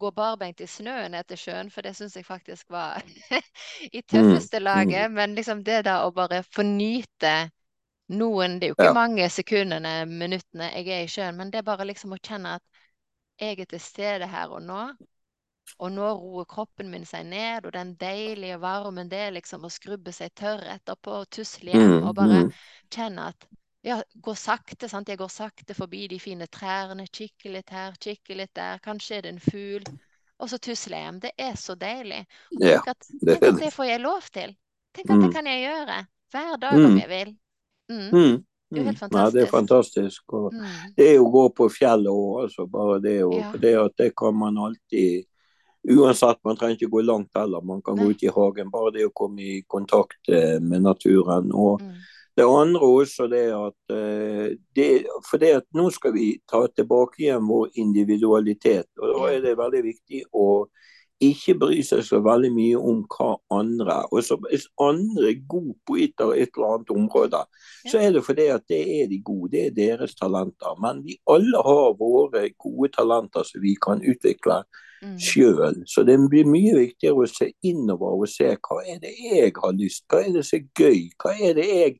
gå 0.00 0.10
barbeint 0.16 0.60
i 0.60 0.68
snøen 0.68 1.12
ned 1.12 1.28
til 1.28 1.40
sjøen, 1.40 1.70
for 1.72 1.84
det 1.84 1.92
syns 1.96 2.16
jeg 2.16 2.24
faktisk 2.24 2.70
var 2.72 3.04
i 3.96 4.00
mm, 4.00 4.08
tøffeste 4.08 4.60
laget. 4.60 5.10
Mm. 5.10 5.18
Men 5.20 5.36
liksom 5.36 5.62
det 5.64 5.82
da 5.88 6.02
å 6.06 6.14
bare 6.16 6.42
få 6.48 6.64
nyte 6.64 7.50
noen 8.16 8.60
Det 8.60 8.68
er 8.68 8.70
jo 8.70 8.76
ikke 8.76 8.92
ja. 8.92 8.94
mange 8.94 9.28
sekundene, 9.34 9.92
minuttene 10.06 10.68
jeg 10.76 10.88
er 10.94 11.04
i 11.04 11.10
sjøen, 11.10 11.36
men 11.36 11.50
det 11.50 11.58
er 11.58 11.66
bare 11.66 11.88
liksom 11.88 12.14
å 12.14 12.20
kjenne 12.22 12.56
at 12.60 12.82
jeg 13.40 13.60
er 13.60 13.68
til 13.68 13.82
stede 13.82 14.28
her 14.30 14.52
og 14.54 14.62
nå. 14.62 14.82
Og 15.82 15.92
nå 15.92 16.08
roer 16.16 16.46
kroppen 16.48 16.88
min 16.92 17.04
seg 17.08 17.26
ned, 17.28 17.66
og 17.66 17.74
den 17.74 17.94
deilige 18.00 18.58
varmen 18.62 19.10
det 19.10 19.20
er 19.26 19.36
liksom 19.36 19.66
å 19.66 19.72
skrubbe 19.72 20.14
seg 20.14 20.32
tørr 20.38 20.64
etterpå 20.76 21.20
og 21.22 21.30
tusle 21.34 21.74
hjem 21.74 21.98
mm, 21.98 22.06
og 22.06 22.14
bare 22.16 22.42
mm. 22.46 22.50
kjenne 22.94 23.30
at 23.32 23.48
ja, 23.86 24.00
gå 24.14 24.34
sakte. 24.34 24.88
sant? 24.90 25.08
Jeg 25.08 25.20
går 25.20 25.30
sakte 25.30 25.74
forbi 25.76 26.06
de 26.10 26.18
fine 26.18 26.48
trærne, 26.50 27.06
kikker 27.06 27.54
litt 27.54 27.70
her, 27.70 27.94
kikker 28.02 28.40
litt 28.40 28.54
der. 28.58 28.80
Kanskje 28.82 29.18
er 29.18 29.26
det 29.26 29.34
en 29.36 29.42
fugl. 29.44 29.86
Og 30.42 30.50
så 30.50 30.58
tusler 30.58 30.98
jeg 30.98 31.06
hjem. 31.06 31.20
Det 31.22 31.32
er 31.38 31.54
så 31.60 31.76
deilig. 31.78 32.24
Og 32.50 32.64
tenk, 32.64 32.90
at, 32.92 33.06
tenk 33.22 33.46
at 33.46 33.62
det 33.62 33.70
får 33.72 33.88
jeg 33.92 34.02
lov 34.02 34.26
til. 34.34 34.56
Tenk 34.96 35.12
at 35.12 35.22
det 35.22 35.30
mm. 35.30 35.36
kan 35.36 35.50
jeg 35.52 35.62
gjøre 35.62 36.00
hver 36.34 36.58
dag 36.64 36.82
om 36.82 36.98
jeg 36.98 37.10
vil. 37.12 37.32
Mm. 37.92 38.42
Det 38.74 38.82
er. 38.82 38.98
Ja, 39.12 39.28
det 39.30 39.42
er 39.44 39.50
fantastisk. 39.52 40.34
Mm. 40.34 40.66
Det 40.98 41.08
er 41.12 41.22
å 41.22 41.30
gå 41.30 41.46
på 41.54 41.70
fjellet 41.70 42.10
òg, 42.10 42.42
altså. 42.42 42.66
Bare 42.70 42.98
det, 43.04 43.16
og, 43.28 43.38
ja. 43.38 43.52
det 43.62 43.74
at 43.84 43.96
det 44.02 44.10
kan 44.18 44.34
man 44.34 44.58
alltid 44.58 45.28
Uansett, 45.86 46.38
man 46.44 46.56
trenger 46.58 46.80
ikke 46.80 46.90
gå 46.90 47.02
langt 47.06 47.30
heller. 47.38 47.62
Man 47.62 47.82
kan 47.82 47.96
gå 47.96 48.10
ut 48.10 48.22
i 48.22 48.32
hagen. 48.34 48.70
Bare 48.70 48.92
det 48.96 49.06
å 49.06 49.14
komme 49.14 49.42
i 49.42 49.56
kontakt 49.70 50.30
eh, 50.32 50.58
med 50.60 50.82
naturen. 50.82 51.52
Og 51.54 51.82
mm. 51.82 51.92
det 52.36 52.46
andre 52.50 52.88
også 53.00 53.28
det 53.30 53.44
at 53.54 53.94
eh, 53.94 54.56
det, 54.74 54.88
For 55.28 55.42
det 55.42 55.52
at 55.60 55.68
nå 55.78 55.86
skal 55.94 56.16
vi 56.16 56.32
ta 56.50 56.64
tilbake 56.66 57.22
igjen 57.22 57.46
vår 57.46 57.70
individualitet. 57.78 58.90
Og 58.98 59.12
da 59.12 59.30
er 59.36 59.44
det 59.44 59.58
veldig 59.60 59.84
viktig 59.86 60.24
å 60.34 60.48
ikke 61.22 61.54
bry 61.56 61.78
seg 61.86 62.02
så 62.04 62.18
veldig 62.20 62.50
mye 62.52 62.76
om 62.76 62.98
hva 63.08 63.30
andre 63.56 64.02
og 64.10 64.18
så 64.24 64.36
Hvis 64.42 64.66
andre 64.82 65.30
er 65.30 65.46
gode 65.48 65.76
på 65.88 65.96
et 66.02 66.12
eller 66.20 66.66
annet 66.74 66.90
område, 66.92 67.40
så 67.88 68.02
er 68.02 68.12
det 68.12 68.24
fordi 68.26 68.50
at 68.52 68.66
det 68.68 68.82
er 68.98 69.06
de 69.08 69.20
gode, 69.24 69.54
det 69.54 69.62
er 69.70 69.78
deres 69.78 70.12
talenter. 70.18 70.74
Men 70.82 71.00
vi 71.06 71.16
alle 71.30 71.62
har 71.64 71.96
våre 71.96 72.50
gode 72.58 72.90
talenter 72.92 73.48
som 73.48 73.64
vi 73.64 73.72
kan 73.80 74.04
utvikle 74.04 74.60
mm. 75.02 75.18
sjøl. 75.20 75.82
Så 75.86 76.04
det 76.06 76.16
blir 76.30 76.48
mye 76.48 76.74
viktigere 76.78 77.24
å 77.24 77.30
se 77.30 77.50
innover 77.66 78.16
og 78.22 78.30
se 78.30 78.52
hva 78.56 78.80
er 78.84 79.00
det 79.02 79.14
jeg 79.20 79.54
har 79.56 79.76
lyst 79.76 80.06
Hva 80.10 80.22
er 80.24 80.34
det 80.36 80.46
som 80.48 80.60
er 80.60 80.66
gøy? 80.80 81.06
Hva 81.20 81.36
er 81.36 81.56
det 81.58 81.68
jeg 81.70 81.98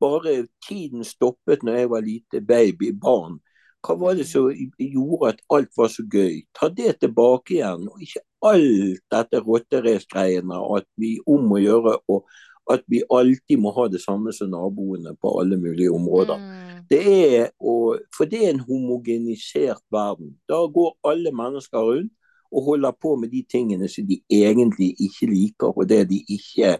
bare 0.00 0.46
Tiden 0.66 1.04
stoppet 1.04 1.62
når 1.64 1.80
jeg 1.80 1.90
var 1.90 2.04
lite 2.04 2.40
baby, 2.40 2.92
barn. 2.92 3.38
Hva 3.86 3.94
var 4.00 4.16
det 4.18 4.26
som 4.28 4.50
gjorde 4.78 5.30
at 5.34 5.44
alt 5.52 5.70
var 5.78 5.88
så 5.92 6.02
gøy? 6.10 6.42
Ta 6.56 6.68
det 6.68 6.98
tilbake 7.00 7.60
igjen. 7.60 7.86
og 7.88 8.02
Ikke 8.02 8.24
alt 8.46 9.04
dette 9.12 9.40
rotterace-greiene 9.46 10.58
at 10.76 10.88
vi 11.00 11.16
om 11.26 11.54
å 11.54 11.62
gjøre 11.62 11.96
og 12.10 12.26
at 12.72 12.82
vi 12.90 13.02
alltid 13.14 13.60
må 13.62 13.70
ha 13.76 13.86
det 13.86 14.00
samme 14.02 14.32
som 14.34 14.50
naboene 14.50 15.12
på 15.22 15.30
alle 15.38 15.54
mulige 15.56 15.92
områder. 15.94 16.40
Mm. 16.40 16.80
Det 16.90 17.02
er 17.06 17.44
å, 17.62 17.94
for 18.16 18.26
det 18.30 18.40
er 18.42 18.54
en 18.54 18.64
homogenisert 18.66 19.84
verden. 19.94 20.34
Da 20.50 20.58
går 20.74 20.96
alle 21.06 21.30
mennesker 21.30 21.86
rundt 21.86 22.12
og 22.56 22.64
holder 22.64 22.94
på 23.02 23.16
med 23.20 23.32
de 23.34 23.44
tingene 23.52 23.88
som 23.92 24.06
de 24.08 24.20
egentlig 24.32 24.94
ikke 25.02 25.28
liker, 25.28 25.72
og 25.76 25.88
det 25.88 26.06
de 26.10 26.22
ikke 26.32 26.78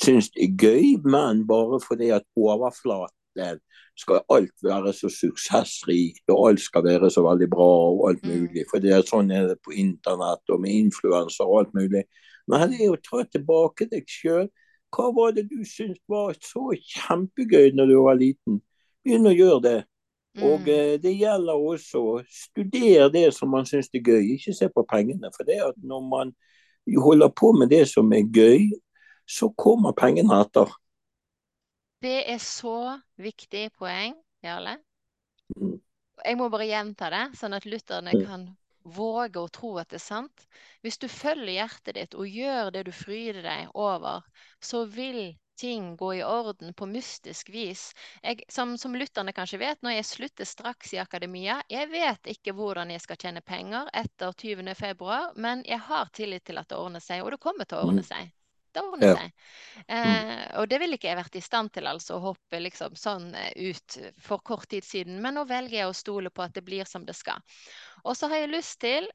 syns 0.00 0.28
er 0.36 0.52
gøy, 0.58 0.98
men 1.04 1.46
bare 1.48 1.80
fordi 1.80 2.10
at 2.12 2.26
overflaten 2.36 3.60
skal 3.98 4.20
alt 4.30 4.52
være 4.62 4.92
så 4.92 5.08
suksessrikt, 5.10 6.26
og 6.28 6.48
alt 6.48 6.60
skal 6.60 6.84
være 6.84 7.10
så 7.10 7.22
veldig 7.28 7.48
bra 7.50 7.70
og 7.90 8.08
alt 8.10 8.26
mm. 8.26 8.34
mulig. 8.34 8.66
For 8.70 8.82
det 8.82 8.92
er 8.94 9.06
sånn 9.06 9.30
er 9.30 9.48
det 9.52 9.58
på 9.64 9.74
internett 9.78 10.54
og 10.54 10.60
med 10.62 10.76
influenser 10.84 11.46
og 11.46 11.62
alt 11.62 11.74
mulig. 11.78 12.04
Men 12.50 12.68
det 12.70 12.82
er 12.84 12.92
å 12.94 13.00
ta 13.00 13.24
tilbake 13.24 13.88
deg 13.90 14.06
sjøl. 14.10 14.50
Hva 14.94 15.08
var 15.14 15.34
det 15.34 15.48
du 15.50 15.62
syntes 15.66 16.02
var 16.10 16.36
så 16.42 16.68
kjempegøy 16.74 17.72
når 17.74 17.90
du 17.90 17.96
var 18.04 18.18
liten? 18.20 18.60
Begynn 19.04 19.30
å 19.30 19.34
gjøre 19.34 19.62
det. 19.64 19.78
Og 20.42 20.64
mm. 20.64 20.70
eh, 20.72 20.94
det 21.02 21.12
gjelder 21.14 21.66
også 21.70 22.00
å 22.02 22.14
studere 22.26 23.10
det 23.14 23.28
som 23.36 23.52
man 23.54 23.66
syns 23.68 23.92
er 23.94 24.02
gøy, 24.02 24.34
ikke 24.34 24.54
se 24.56 24.68
på 24.72 24.86
pengene. 24.90 25.30
For 25.36 25.46
det 25.46 25.60
at 25.62 25.78
når 25.78 26.08
man 26.08 26.32
holder 27.00 27.30
på 27.30 27.52
med 27.54 27.70
det 27.70 27.84
som 27.90 28.10
er 28.12 28.26
gøy, 28.34 28.72
så 29.30 29.48
kommer 29.56 29.94
pengene 29.96 30.40
etter. 30.42 30.72
Det 32.04 32.18
er 32.28 32.42
så 32.42 32.98
viktig 33.16 33.70
poeng, 33.78 34.18
Jarle. 34.44 34.76
Mm. 35.56 35.78
Jeg 36.24 36.36
må 36.38 36.50
bare 36.52 36.66
gjenta 36.68 37.08
det, 37.12 37.24
sånn 37.38 37.56
at 37.56 37.66
lytterne 37.68 38.12
mm. 38.12 38.26
kan 38.26 38.44
våge 38.84 39.40
å 39.40 39.48
tro 39.48 39.70
at 39.80 39.88
det 39.92 39.98
er 40.00 40.04
sant. 40.04 40.44
Hvis 40.84 40.98
du 41.00 41.06
følger 41.08 41.54
hjertet 41.56 41.96
ditt 41.96 42.18
og 42.18 42.28
gjør 42.28 42.70
det 42.74 42.84
du 42.88 42.92
fryder 42.92 43.42
deg 43.46 43.72
over, 43.72 44.26
så 44.60 44.84
vil 44.84 45.36
ting 45.56 45.96
gå 45.96 46.10
i 46.14 46.22
orden 46.24 46.74
på 46.74 46.86
mystisk 46.90 47.48
vis. 47.54 47.92
Jeg, 48.22 48.42
som, 48.48 48.76
som 48.78 48.94
lytterne 48.98 49.32
kanskje 49.36 49.60
vet, 49.62 49.80
når 49.82 49.96
jeg 49.98 50.08
slutter 50.10 50.48
straks 50.48 50.94
i 50.94 51.00
akademia, 51.02 51.60
jeg 51.70 51.90
vet 51.92 52.30
ikke 52.34 52.54
hvordan 52.56 52.90
jeg 52.94 53.02
skal 53.04 53.20
tjene 53.20 53.42
penger 53.44 53.90
etter 53.94 54.32
20. 54.32 54.74
februar, 54.78 55.32
men 55.36 55.64
jeg 55.68 55.78
har 55.88 56.10
tillit 56.14 56.44
til 56.48 56.58
at 56.60 56.68
det 56.70 56.78
ordner 56.78 57.04
seg, 57.04 57.22
og 57.24 57.34
det 57.34 57.42
kommer 57.42 57.64
til 57.68 57.78
å 57.78 57.88
ordne 57.90 58.02
Mm. 58.02 58.06
seg. 58.06 58.32
Det 58.74 58.82
ordner 58.82 59.06
Ja. 59.06 59.14
seg. 59.14 59.30
Eh, 59.86 60.58
og 60.58 60.68
det 60.68 60.80
ville 60.82 60.96
ikke 60.98 61.08
jeg 61.12 61.18
vært 61.20 61.36
i 61.38 61.42
stand 61.44 61.70
til, 61.76 61.86
altså, 61.86 62.16
å 62.18 62.24
hoppe 62.32 62.58
liksom 62.58 62.96
sånn 62.98 63.28
eh, 63.38 63.52
ut 63.70 63.98
for 64.18 64.42
kort 64.42 64.68
tid 64.68 64.82
siden. 64.84 65.20
Men 65.22 65.34
nå 65.38 65.44
velger 65.46 65.78
jeg 65.78 65.90
å 65.90 65.94
stole 65.94 66.30
på 66.34 66.42
at 66.42 66.54
det 66.56 66.64
blir 66.66 66.84
som 66.84 67.04
det 67.06 67.14
skal. 67.14 67.38
Og 68.04 68.16
så 68.18 68.28
har 68.32 68.42
jeg 68.44 68.54
lyst 68.54 68.80
til 68.84 69.06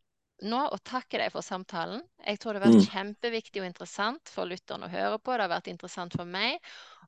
nå 0.41 0.59
og 0.71 0.81
takke 0.87 1.19
deg 1.21 1.31
for 1.33 1.43
samtalen. 1.45 2.01
Jeg 2.25 2.39
tror 2.39 2.53
det 2.55 2.61
har 2.61 2.69
vært 2.69 2.85
Mm. 2.85 2.89
kjempeviktig 2.91 3.61
og 3.61 3.67
interessant 3.67 4.29
for 4.31 4.45
lytterne 4.49 4.87
å 4.87 4.91
høre 4.93 5.19
på. 5.19 5.33
Det 5.35 5.45
har 5.45 5.51
vært 5.51 5.67
interessant 5.71 6.15
for 6.15 6.25
meg. 6.25 6.59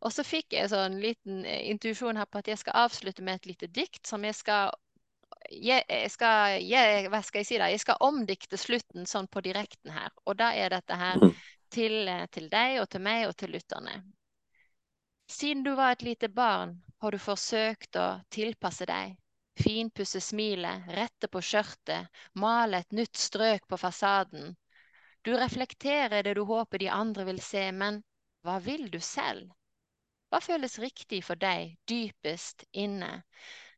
Og 0.01 0.11
så 0.11 0.25
fikk 0.25 0.53
jeg 0.57 0.69
sånn 0.71 0.99
liten 1.03 1.45
eh, 1.45 1.69
intuisjon 1.71 2.17
her 2.17 2.25
på 2.25 2.41
at 2.41 2.47
jeg 2.51 2.61
skal 2.63 2.86
avslutte 2.86 3.23
med 3.23 3.36
et 3.39 3.45
lite 3.53 3.67
dikt 3.67 4.07
som 4.07 4.23
jeg 4.27 4.36
skal 4.36 4.71
jeg, 5.51 5.84
jeg 5.89 6.11
skal, 6.13 6.61
jeg, 6.63 7.07
hva 7.11 7.21
skal 7.25 7.41
jeg 7.41 7.47
si 7.49 7.57
da? 7.59 7.67
Jeg 7.71 7.82
skal 7.84 7.97
omdikte 8.05 8.57
slutten 8.59 9.07
sånn 9.09 9.27
på 9.32 9.41
direkten 9.43 9.91
her. 9.95 10.11
Og 10.25 10.38
da 10.39 10.51
er 10.55 10.69
dette 10.73 10.95
her 10.97 11.19
Mm. 11.21 11.41
til, 11.71 12.07
eh, 12.07 12.27
til 12.32 12.49
deg 12.49 12.82
og 12.82 12.89
til 12.89 13.01
meg 13.01 13.27
og 13.29 13.36
til 13.38 13.51
lytterne. 13.55 14.01
Siden 15.27 15.63
du 15.63 15.75
var 15.75 15.91
et 15.91 16.01
lite 16.05 16.29
barn, 16.29 16.75
har 17.01 17.11
du 17.11 17.17
forsøkt 17.17 17.97
å 17.97 18.07
tilpasse 18.29 18.86
deg. 18.86 19.15
Finpusse 19.59 20.21
smilet, 20.23 20.87
rette 20.95 21.27
på 21.27 21.41
skjørtet, 21.43 22.07
male 22.39 22.79
et 22.81 22.95
nytt 22.95 23.17
strøk 23.19 23.67
på 23.67 23.77
fasaden. 23.77 24.55
Du 25.21 25.33
reflekterer 25.37 26.23
det 26.23 26.33
du 26.37 26.45
håper 26.47 26.79
de 26.79 26.89
andre 26.89 27.25
vil 27.27 27.41
se, 27.43 27.67
men 27.71 27.99
hva 28.41 28.57
vil 28.63 28.87
du 28.91 28.99
selv? 28.99 29.51
Hva 30.31 30.39
føles 30.41 30.79
riktig 30.79 31.19
for 31.27 31.35
deg 31.35 31.75
dypest 31.89 32.63
inne? 32.71 33.11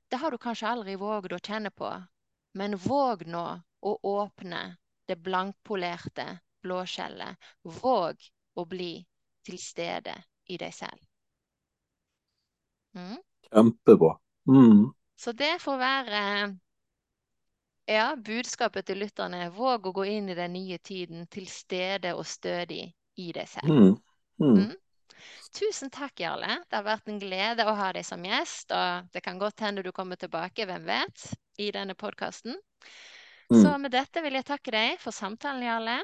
Det 0.08 0.22
har 0.22 0.32
du 0.32 0.38
kanskje 0.38 0.70
aldri 0.70 0.96
våget 1.02 1.34
å 1.34 1.42
kjenne 1.42 1.72
på, 1.74 1.90
men 2.54 2.78
våg 2.78 3.26
nå 3.26 3.46
å 3.82 3.94
åpne 4.14 4.62
det 5.10 5.18
blankpolerte 5.26 6.28
blåskjellet. 6.64 7.36
Våg 7.82 8.30
å 8.56 8.66
bli 8.70 8.94
til 9.44 9.58
stede 9.60 10.14
i 10.54 10.60
deg 10.62 10.74
selv. 10.78 11.02
Mm. 12.94 13.18
Kjempebra. 13.50 14.14
Mm. 14.48 14.94
Så 15.20 15.32
det 15.38 15.56
får 15.62 15.78
være 15.78 16.22
ja, 17.90 18.16
budskapet 18.16 18.88
til 18.88 19.04
lytterne. 19.04 19.50
Våg 19.54 19.90
å 19.90 19.96
gå 19.96 20.06
inn 20.16 20.32
i 20.32 20.38
den 20.38 20.56
nye 20.56 20.80
tiden 20.80 21.28
til 21.32 21.48
stede 21.52 22.14
og 22.16 22.26
stødig 22.28 22.86
i 23.20 23.30
deg 23.36 23.50
selv. 23.50 23.70
Mm. 23.70 23.94
Mm. 24.42 24.58
Mm. 24.64 24.74
Tusen 25.54 25.92
takk, 25.94 26.16
Jarle. 26.20 26.58
Det 26.70 26.80
har 26.80 26.86
vært 26.88 27.12
en 27.12 27.20
glede 27.22 27.66
å 27.68 27.76
ha 27.78 27.92
deg 27.96 28.06
som 28.08 28.24
gjest. 28.26 28.72
Og 28.74 29.12
det 29.14 29.22
kan 29.26 29.40
godt 29.40 29.64
hende 29.64 29.84
du 29.86 29.92
kommer 29.96 30.20
tilbake, 30.20 30.66
hvem 30.68 30.88
vet, 30.88 31.28
i 31.62 31.70
denne 31.76 31.96
podkasten. 31.96 32.58
Mm. 33.52 33.60
Så 33.62 33.78
med 33.78 33.94
dette 33.94 34.24
vil 34.24 34.40
jeg 34.40 34.48
takke 34.48 34.74
deg 34.74 35.00
for 35.04 35.16
samtalen, 35.16 35.66
Jarle. 35.68 36.00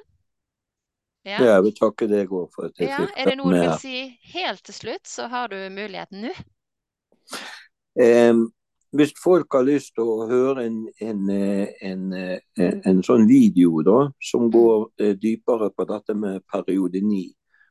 Ja. 1.27 1.39
Jeg 1.43 1.63
vil 1.65 1.75
takke 1.75 2.07
deg 2.07 2.31
òg 2.31 2.47
for 2.53 2.69
at 2.69 2.77
jeg 2.79 2.91
Ja, 2.91 3.01
fikk 3.03 3.17
er 3.19 3.31
det 3.31 3.39
noe 3.39 3.51
du 3.51 3.59
vil 3.59 3.73
si 3.81 3.95
helt 4.33 4.63
til 4.63 4.75
slutt, 4.77 5.09
så 5.09 5.27
har 5.31 5.51
du 5.51 5.57
muligheten 5.73 6.29
nå. 6.29 6.35
Eh, 7.99 8.37
hvis 8.91 9.13
folk 9.23 9.53
har 9.53 9.65
lyst 9.67 9.93
til 9.97 10.07
å 10.09 10.27
høre 10.29 10.65
en, 10.65 10.79
en, 11.01 11.25
eh, 11.29 11.67
en, 11.85 12.05
eh, 12.13 12.77
en 12.89 13.03
sånn 13.05 13.27
video 13.29 13.83
da, 13.85 13.99
som 14.31 14.47
går 14.51 14.87
eh, 14.97 15.13
dypere 15.19 15.69
på 15.75 15.85
dette 15.89 16.15
med 16.17 16.41
periode 16.49 17.01
9, 17.05 17.27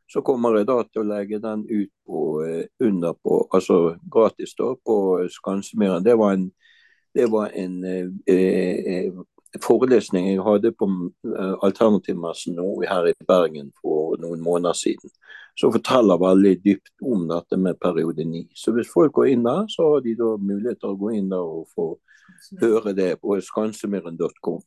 så 0.08 0.22
kommer 0.24 0.56
jeg 0.56 0.68
da 0.70 0.78
til 0.86 1.02
å 1.02 1.08
legge 1.08 1.40
den 1.42 1.64
ut 1.68 1.90
på, 2.06 2.20
under 2.80 3.16
på, 3.20 3.42
altså 3.52 3.98
gratis 4.08 4.54
da, 4.56 4.70
på 4.72 4.94
Skansemyren. 5.34 6.06
Det 6.06 6.14
var 6.16 6.38
en, 6.38 6.46
det 7.12 7.26
var 7.28 7.52
en 7.52 7.74
eh, 7.84 9.10
forelesning 9.64 10.28
jeg 10.28 10.42
hadde 10.44 10.72
på 10.76 10.88
eh, 11.24 11.54
Alternativmessen 11.64 12.58
her 12.88 13.08
i 13.10 13.14
Bergen 13.28 13.72
for 13.80 14.18
noen 14.20 14.42
måneder 14.44 14.76
siden. 14.76 15.10
Som 15.58 15.72
forteller 15.74 16.20
veldig 16.22 16.54
dypt 16.62 16.92
om 17.02 17.24
dette 17.30 17.56
med 17.58 17.80
periode 17.80 18.24
9. 18.24 18.44
Så 18.54 18.72
hvis 18.76 18.90
folk 18.92 19.12
går 19.16 19.32
inn 19.32 19.42
der, 19.46 19.64
så 19.72 19.88
har 19.94 20.04
de 20.04 20.14
da 20.18 20.36
mulighet 20.38 20.78
til 20.80 20.92
å 20.92 21.00
gå 21.00 21.14
inn 21.18 21.32
der 21.32 21.42
og 21.42 21.66
få 21.74 21.88
høre 22.60 22.92
det 22.94 23.16
på 23.22 23.38
skansemyren.com. 23.42 24.60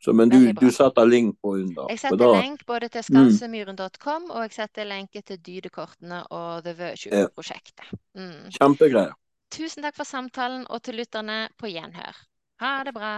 Så, 0.00 0.14
men 0.16 0.30
du, 0.32 0.38
du 0.56 0.70
setter 0.72 1.04
link 1.04 1.36
på 1.44 1.58
under. 1.58 1.90
Jeg 1.92 2.00
setter 2.00 2.22
da- 2.22 2.32
lenk 2.38 2.62
både 2.66 2.88
til 2.88 3.04
skansemyren.com, 3.04 4.30
og 4.30 4.46
jeg 4.46 4.54
setter 4.56 4.88
lenke 4.88 5.20
til 5.20 5.36
Dydekortene 5.44 6.22
og 6.32 6.62
The. 6.64 6.72
Virtue-prosjektet. 6.78 7.90
Mm. 8.16 8.48
Kjempegreier. 8.56 9.12
Tusen 9.52 9.84
takk 9.84 9.98
for 9.98 10.08
samtalen, 10.08 10.64
og 10.70 10.80
til 10.86 10.96
lytterne 11.02 11.48
på 11.60 11.68
gjenhør. 11.68 12.16
Ha 12.64 12.72
det 12.86 12.94
bra. 12.96 13.12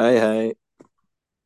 Hei, 0.00 0.18
hei. 0.18 0.56